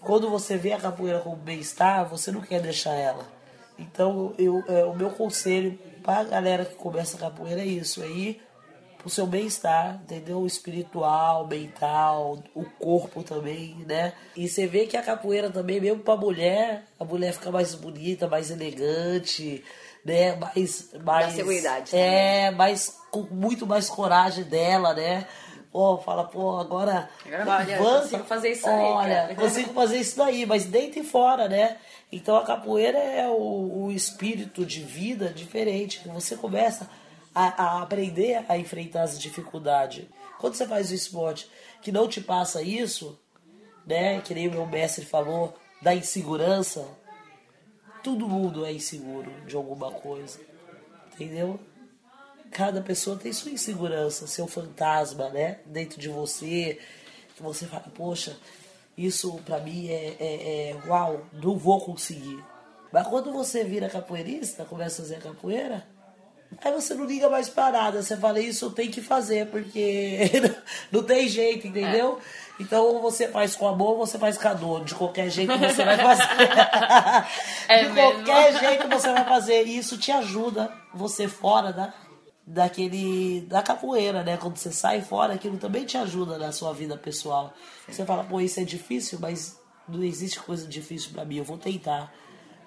Quando 0.00 0.30
você 0.30 0.56
vê 0.56 0.72
a 0.72 0.80
capoeira 0.80 1.20
com 1.20 1.34
o 1.34 1.36
bem-estar, 1.36 2.08
você 2.08 2.32
não 2.32 2.40
quer 2.40 2.60
deixar 2.60 2.94
ela. 2.94 3.37
Então 3.78 4.34
eu, 4.38 4.64
é, 4.68 4.84
o 4.84 4.94
meu 4.94 5.10
conselho 5.10 5.78
para 6.02 6.20
a 6.20 6.24
galera 6.24 6.64
que 6.64 6.74
começa 6.74 7.16
a 7.16 7.20
capoeira 7.20 7.60
é 7.60 7.66
isso, 7.66 8.02
é 8.02 8.08
ir 8.08 8.42
pro 8.98 9.08
seu 9.08 9.26
bem-estar, 9.26 10.00
entendeu? 10.02 10.40
O 10.40 10.46
espiritual, 10.46 11.46
mental, 11.46 12.42
o 12.54 12.64
corpo 12.64 13.22
também, 13.22 13.76
né? 13.86 14.12
E 14.36 14.48
você 14.48 14.66
vê 14.66 14.86
que 14.86 14.96
a 14.96 15.02
capoeira 15.02 15.50
também, 15.50 15.80
mesmo 15.80 16.00
pra 16.00 16.16
mulher, 16.16 16.84
a 16.98 17.04
mulher 17.04 17.32
fica 17.32 17.50
mais 17.50 17.74
bonita, 17.74 18.26
mais 18.26 18.50
elegante, 18.50 19.64
né? 20.04 20.34
Mais. 20.36 20.90
mais 21.04 21.26
da 21.26 21.32
seguridade. 21.32 21.96
É, 21.96 22.50
mais, 22.50 22.98
com 23.10 23.22
muito 23.30 23.66
mais 23.66 23.88
coragem 23.88 24.44
dela, 24.44 24.92
né? 24.92 25.26
Pô, 25.70 25.98
fala, 25.98 26.24
pô, 26.24 26.56
agora. 26.58 27.08
Agora, 27.24 27.62
olha, 27.62 27.78
consigo 27.78 28.24
fazer 28.24 28.50
isso 28.50 28.66
aí. 28.66 28.84
Olha, 28.84 29.34
consigo 29.36 29.72
fazer 29.74 29.98
isso 29.98 30.16
daí, 30.16 30.46
mas 30.46 30.64
dentro 30.64 31.00
e 31.00 31.04
fora, 31.04 31.48
né? 31.48 31.76
Então 32.10 32.36
a 32.36 32.44
capoeira 32.44 32.98
é 32.98 33.28
o, 33.28 33.84
o 33.84 33.92
espírito 33.92 34.64
de 34.64 34.80
vida 34.80 35.28
diferente. 35.28 36.00
Você 36.06 36.36
começa 36.36 36.88
a, 37.34 37.62
a 37.62 37.82
aprender 37.82 38.44
a 38.48 38.56
enfrentar 38.56 39.02
as 39.02 39.18
dificuldades. 39.18 40.06
Quando 40.38 40.54
você 40.54 40.66
faz 40.66 40.90
o 40.90 40.94
esporte 40.94 41.50
que 41.82 41.92
não 41.92 42.08
te 42.08 42.20
passa 42.20 42.62
isso, 42.62 43.18
né? 43.86 44.20
Que 44.20 44.34
nem 44.34 44.48
o 44.48 44.52
meu 44.52 44.66
mestre 44.66 45.04
falou, 45.04 45.56
da 45.80 45.94
insegurança, 45.94 46.86
todo 48.02 48.28
mundo 48.28 48.64
é 48.64 48.72
inseguro 48.72 49.30
de 49.46 49.54
alguma 49.54 49.90
coisa. 49.90 50.40
Entendeu? 51.12 51.60
Cada 52.50 52.80
pessoa 52.80 53.16
tem 53.16 53.32
sua 53.32 53.50
insegurança, 53.50 54.26
seu 54.26 54.46
fantasma, 54.46 55.28
né? 55.28 55.60
Dentro 55.66 56.00
de 56.00 56.08
você. 56.08 56.80
Que 57.36 57.42
você 57.42 57.66
fala, 57.66 57.84
poxa, 57.94 58.36
isso 58.98 59.40
pra 59.44 59.60
mim 59.60 59.88
é, 59.88 60.16
é, 60.18 60.70
é 60.70 60.76
uau, 60.88 61.22
não 61.32 61.56
vou 61.56 61.80
conseguir. 61.80 62.44
Mas 62.92 63.06
quando 63.06 63.32
você 63.32 63.64
vira 63.64 63.88
capoeirista, 63.88 64.64
começa 64.64 65.00
a 65.00 65.04
fazer 65.04 65.20
capoeira, 65.20 65.86
Aí 66.64 66.72
você 66.72 66.94
não 66.94 67.04
liga 67.04 67.28
mais 67.28 67.48
para 67.48 67.70
nada, 67.70 68.02
você 68.02 68.16
fala, 68.16 68.40
isso 68.40 68.70
tem 68.70 68.90
que 68.90 69.02
fazer, 69.02 69.46
porque 69.48 70.18
não 70.90 71.02
tem 71.02 71.28
jeito, 71.28 71.66
entendeu? 71.66 72.18
É. 72.18 72.62
Então 72.62 73.00
você 73.00 73.28
faz 73.28 73.54
com 73.54 73.68
amor, 73.68 73.96
você 73.98 74.18
faz 74.18 74.36
com 74.38 74.48
a 74.48 74.54
dor. 74.54 74.84
De 74.84 74.94
qualquer 74.94 75.30
jeito 75.30 75.56
você 75.56 75.84
vai 75.84 75.96
fazer. 76.02 76.24
é 77.68 77.84
de 77.84 77.90
mesmo? 77.90 78.24
qualquer 78.24 78.58
jeito 78.58 78.88
você 78.88 79.12
vai 79.12 79.24
fazer. 79.24 79.66
E 79.66 79.76
isso 79.76 79.98
te 79.98 80.10
ajuda, 80.10 80.72
você 80.92 81.28
fora 81.28 81.72
da, 81.72 81.92
daquele. 82.48 83.42
da 83.42 83.62
capoeira, 83.62 84.22
né? 84.22 84.36
Quando 84.36 84.56
você 84.56 84.72
sai 84.72 85.02
fora, 85.02 85.34
aquilo 85.34 85.58
também 85.58 85.84
te 85.84 85.96
ajuda 85.96 86.38
na 86.38 86.52
sua 86.52 86.72
vida 86.72 86.96
pessoal. 86.96 87.52
Você 87.86 88.04
fala, 88.04 88.24
pô, 88.24 88.40
isso 88.40 88.60
é 88.60 88.64
difícil, 88.64 89.18
mas 89.20 89.58
não 89.88 90.02
existe 90.02 90.40
coisa 90.40 90.66
difícil 90.66 91.12
para 91.12 91.24
mim, 91.24 91.36
eu 91.36 91.44
vou 91.44 91.58
tentar 91.58 92.12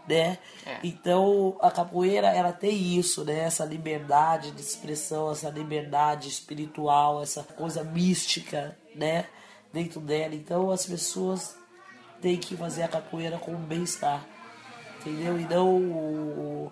né? 0.07 0.39
É. 0.65 0.79
Então 0.83 1.57
a 1.61 1.69
capoeira 1.71 2.27
ela 2.27 2.51
tem 2.51 2.97
isso, 2.97 3.23
né? 3.23 3.39
Essa 3.39 3.65
liberdade 3.65 4.51
de 4.51 4.61
expressão, 4.61 5.31
essa 5.31 5.49
liberdade 5.49 6.27
espiritual, 6.27 7.21
essa 7.21 7.43
coisa 7.43 7.83
mística, 7.83 8.77
né? 8.95 9.25
Dentro 9.71 9.99
dela. 10.01 10.35
Então 10.35 10.71
as 10.71 10.85
pessoas 10.85 11.55
têm 12.19 12.37
que 12.37 12.55
fazer 12.55 12.83
a 12.83 12.87
capoeira 12.87 13.37
com 13.37 13.55
bem-estar, 13.55 14.25
entendeu? 14.99 15.39
E 15.39 15.45
não 15.45 16.71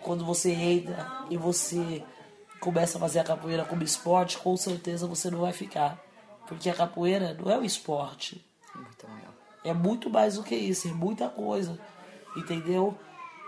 quando 0.00 0.24
você 0.24 0.52
entra 0.52 1.24
e 1.28 1.36
você 1.36 2.04
começa 2.60 2.98
a 2.98 3.00
fazer 3.00 3.20
a 3.20 3.24
capoeira 3.24 3.64
como 3.64 3.82
esporte, 3.82 4.38
com 4.38 4.56
certeza 4.56 5.06
você 5.06 5.30
não 5.30 5.40
vai 5.40 5.52
ficar. 5.52 5.98
Porque 6.46 6.70
a 6.70 6.74
capoeira 6.74 7.34
não 7.34 7.50
é 7.50 7.58
um 7.58 7.64
esporte. 7.64 8.44
É 9.64 9.72
muito 9.72 10.08
mais 10.08 10.36
do 10.36 10.42
que 10.42 10.54
isso, 10.54 10.88
é 10.88 10.92
muita 10.92 11.28
coisa 11.28 11.78
entendeu? 12.36 12.96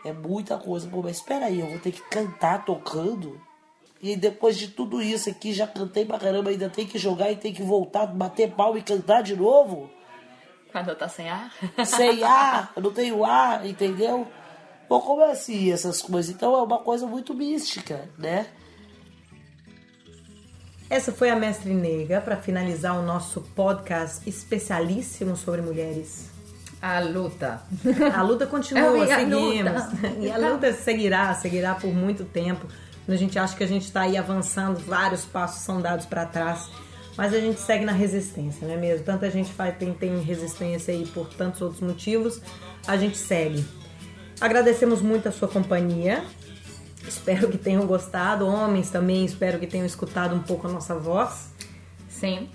É 0.04 0.12
muita 0.12 0.56
coisa. 0.56 0.88
Pô, 0.88 1.02
mas 1.02 1.16
espera 1.16 1.46
aí, 1.46 1.60
eu 1.60 1.66
vou 1.66 1.78
ter 1.78 1.92
que 1.92 2.02
cantar 2.08 2.64
tocando? 2.64 3.40
E 4.00 4.16
depois 4.16 4.56
de 4.56 4.68
tudo 4.68 5.02
isso 5.02 5.28
aqui, 5.28 5.52
já 5.52 5.66
cantei 5.66 6.04
pra 6.04 6.18
caramba, 6.18 6.50
ainda 6.50 6.70
tem 6.70 6.86
que 6.86 6.98
jogar 6.98 7.30
e 7.30 7.36
tem 7.36 7.52
que 7.52 7.62
voltar, 7.62 8.06
bater 8.06 8.52
pau 8.52 8.78
e 8.78 8.82
cantar 8.82 9.22
de 9.22 9.36
novo? 9.36 9.90
Quando 10.70 10.94
tá 10.94 11.08
sem 11.08 11.28
ar? 11.28 11.52
Sem 11.84 12.22
ar, 12.22 12.72
eu 12.76 12.82
não 12.82 12.92
tenho 12.92 13.24
ar, 13.24 13.66
entendeu? 13.66 14.28
Bom, 14.88 15.00
como 15.00 15.22
é 15.22 15.32
assim 15.32 15.72
essas 15.72 16.02
coisas? 16.02 16.32
Então 16.32 16.54
é 16.54 16.62
uma 16.62 16.78
coisa 16.78 17.06
muito 17.06 17.34
mística, 17.34 18.08
né? 18.18 18.46
Essa 20.90 21.12
foi 21.12 21.28
a 21.30 21.36
Mestre 21.36 21.74
Nega 21.74 22.20
para 22.20 22.36
finalizar 22.36 22.98
o 22.98 23.02
nosso 23.02 23.42
podcast 23.54 24.28
especialíssimo 24.28 25.36
sobre 25.36 25.60
mulheres. 25.60 26.30
A 26.80 27.00
luta. 27.00 27.60
A 28.14 28.22
luta 28.22 28.46
continua, 28.46 28.96
É 29.06 29.18
seguimos. 29.18 29.84
luta. 29.84 30.08
E 30.20 30.30
a 30.30 30.38
luta 30.38 30.72
seguirá, 30.72 31.34
seguirá 31.34 31.74
por 31.74 31.92
muito 31.92 32.24
tempo. 32.24 32.66
A 33.06 33.16
gente 33.16 33.38
acha 33.38 33.56
que 33.56 33.64
a 33.64 33.66
gente 33.66 33.84
está 33.84 34.02
aí 34.02 34.16
avançando, 34.16 34.78
vários 34.80 35.24
passos 35.24 35.62
são 35.62 35.80
dados 35.80 36.06
para 36.06 36.24
trás. 36.26 36.68
Mas 37.16 37.34
a 37.34 37.40
gente 37.40 37.58
segue 37.60 37.84
na 37.84 37.92
resistência, 37.92 38.66
não 38.66 38.74
é 38.74 38.76
mesmo? 38.76 39.04
Tanta 39.04 39.28
gente 39.30 39.52
faz, 39.52 39.76
tem, 39.76 39.92
tem 39.92 40.20
resistência 40.20 40.94
aí 40.94 41.04
por 41.06 41.26
tantos 41.34 41.60
outros 41.60 41.80
motivos, 41.80 42.40
a 42.86 42.96
gente 42.96 43.16
segue. 43.16 43.66
Agradecemos 44.40 45.02
muito 45.02 45.28
a 45.28 45.32
sua 45.32 45.48
companhia. 45.48 46.22
Espero 47.08 47.48
que 47.48 47.58
tenham 47.58 47.86
gostado. 47.86 48.46
Homens 48.46 48.90
também, 48.90 49.24
espero 49.24 49.58
que 49.58 49.66
tenham 49.66 49.86
escutado 49.86 50.34
um 50.34 50.40
pouco 50.40 50.68
a 50.68 50.70
nossa 50.70 50.94
voz. 50.94 51.52
Sim. 52.08 52.48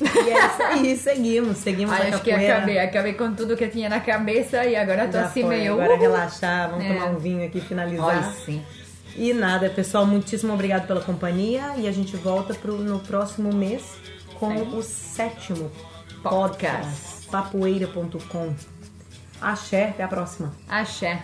E 0.00 0.04
é 0.30 0.46
isso 0.46 0.62
aí, 0.62 0.96
seguimos, 0.98 1.58
seguimos 1.58 1.94
a 1.94 1.98
Acho 1.98 2.20
que 2.22 2.30
capoeira. 2.30 2.56
acabei, 2.56 2.78
acabei 2.80 3.12
com 3.14 3.32
tudo 3.32 3.56
que 3.56 3.62
eu 3.64 3.70
tinha 3.70 3.88
na 3.88 4.00
cabeça 4.00 4.64
e 4.64 4.74
agora 4.74 5.06
tô 5.06 5.12
Já 5.18 5.26
assim 5.26 5.42
foi, 5.42 5.56
meio. 5.58 5.74
agora 5.74 5.96
relaxar, 5.96 6.70
vamos 6.70 6.84
É. 6.84 6.92
tomar 6.94 7.06
um 7.06 7.18
vinho 7.18 7.46
aqui 7.46 7.60
finalizar. 7.60 8.04
Olha, 8.06 8.22
sim. 8.44 8.60
E 9.16 9.32
nada, 9.32 9.70
pessoal, 9.70 10.04
muitíssimo 10.04 10.52
obrigado 10.52 10.88
pela 10.88 11.00
companhia 11.00 11.74
e 11.76 11.86
a 11.86 11.92
gente 11.92 12.16
volta 12.16 12.52
pro, 12.54 12.76
no 12.78 12.98
próximo 12.98 13.52
mês 13.54 13.84
com 14.40 14.52
o 14.76 14.82
sétimo 14.82 15.70
podcast, 16.24 16.86
Podcast. 16.90 17.26
papoeira.com. 17.30 18.52
Axé, 19.40 19.90
até 19.90 20.02
a 20.02 20.08
próxima. 20.08 20.52
Axé. 20.68 21.22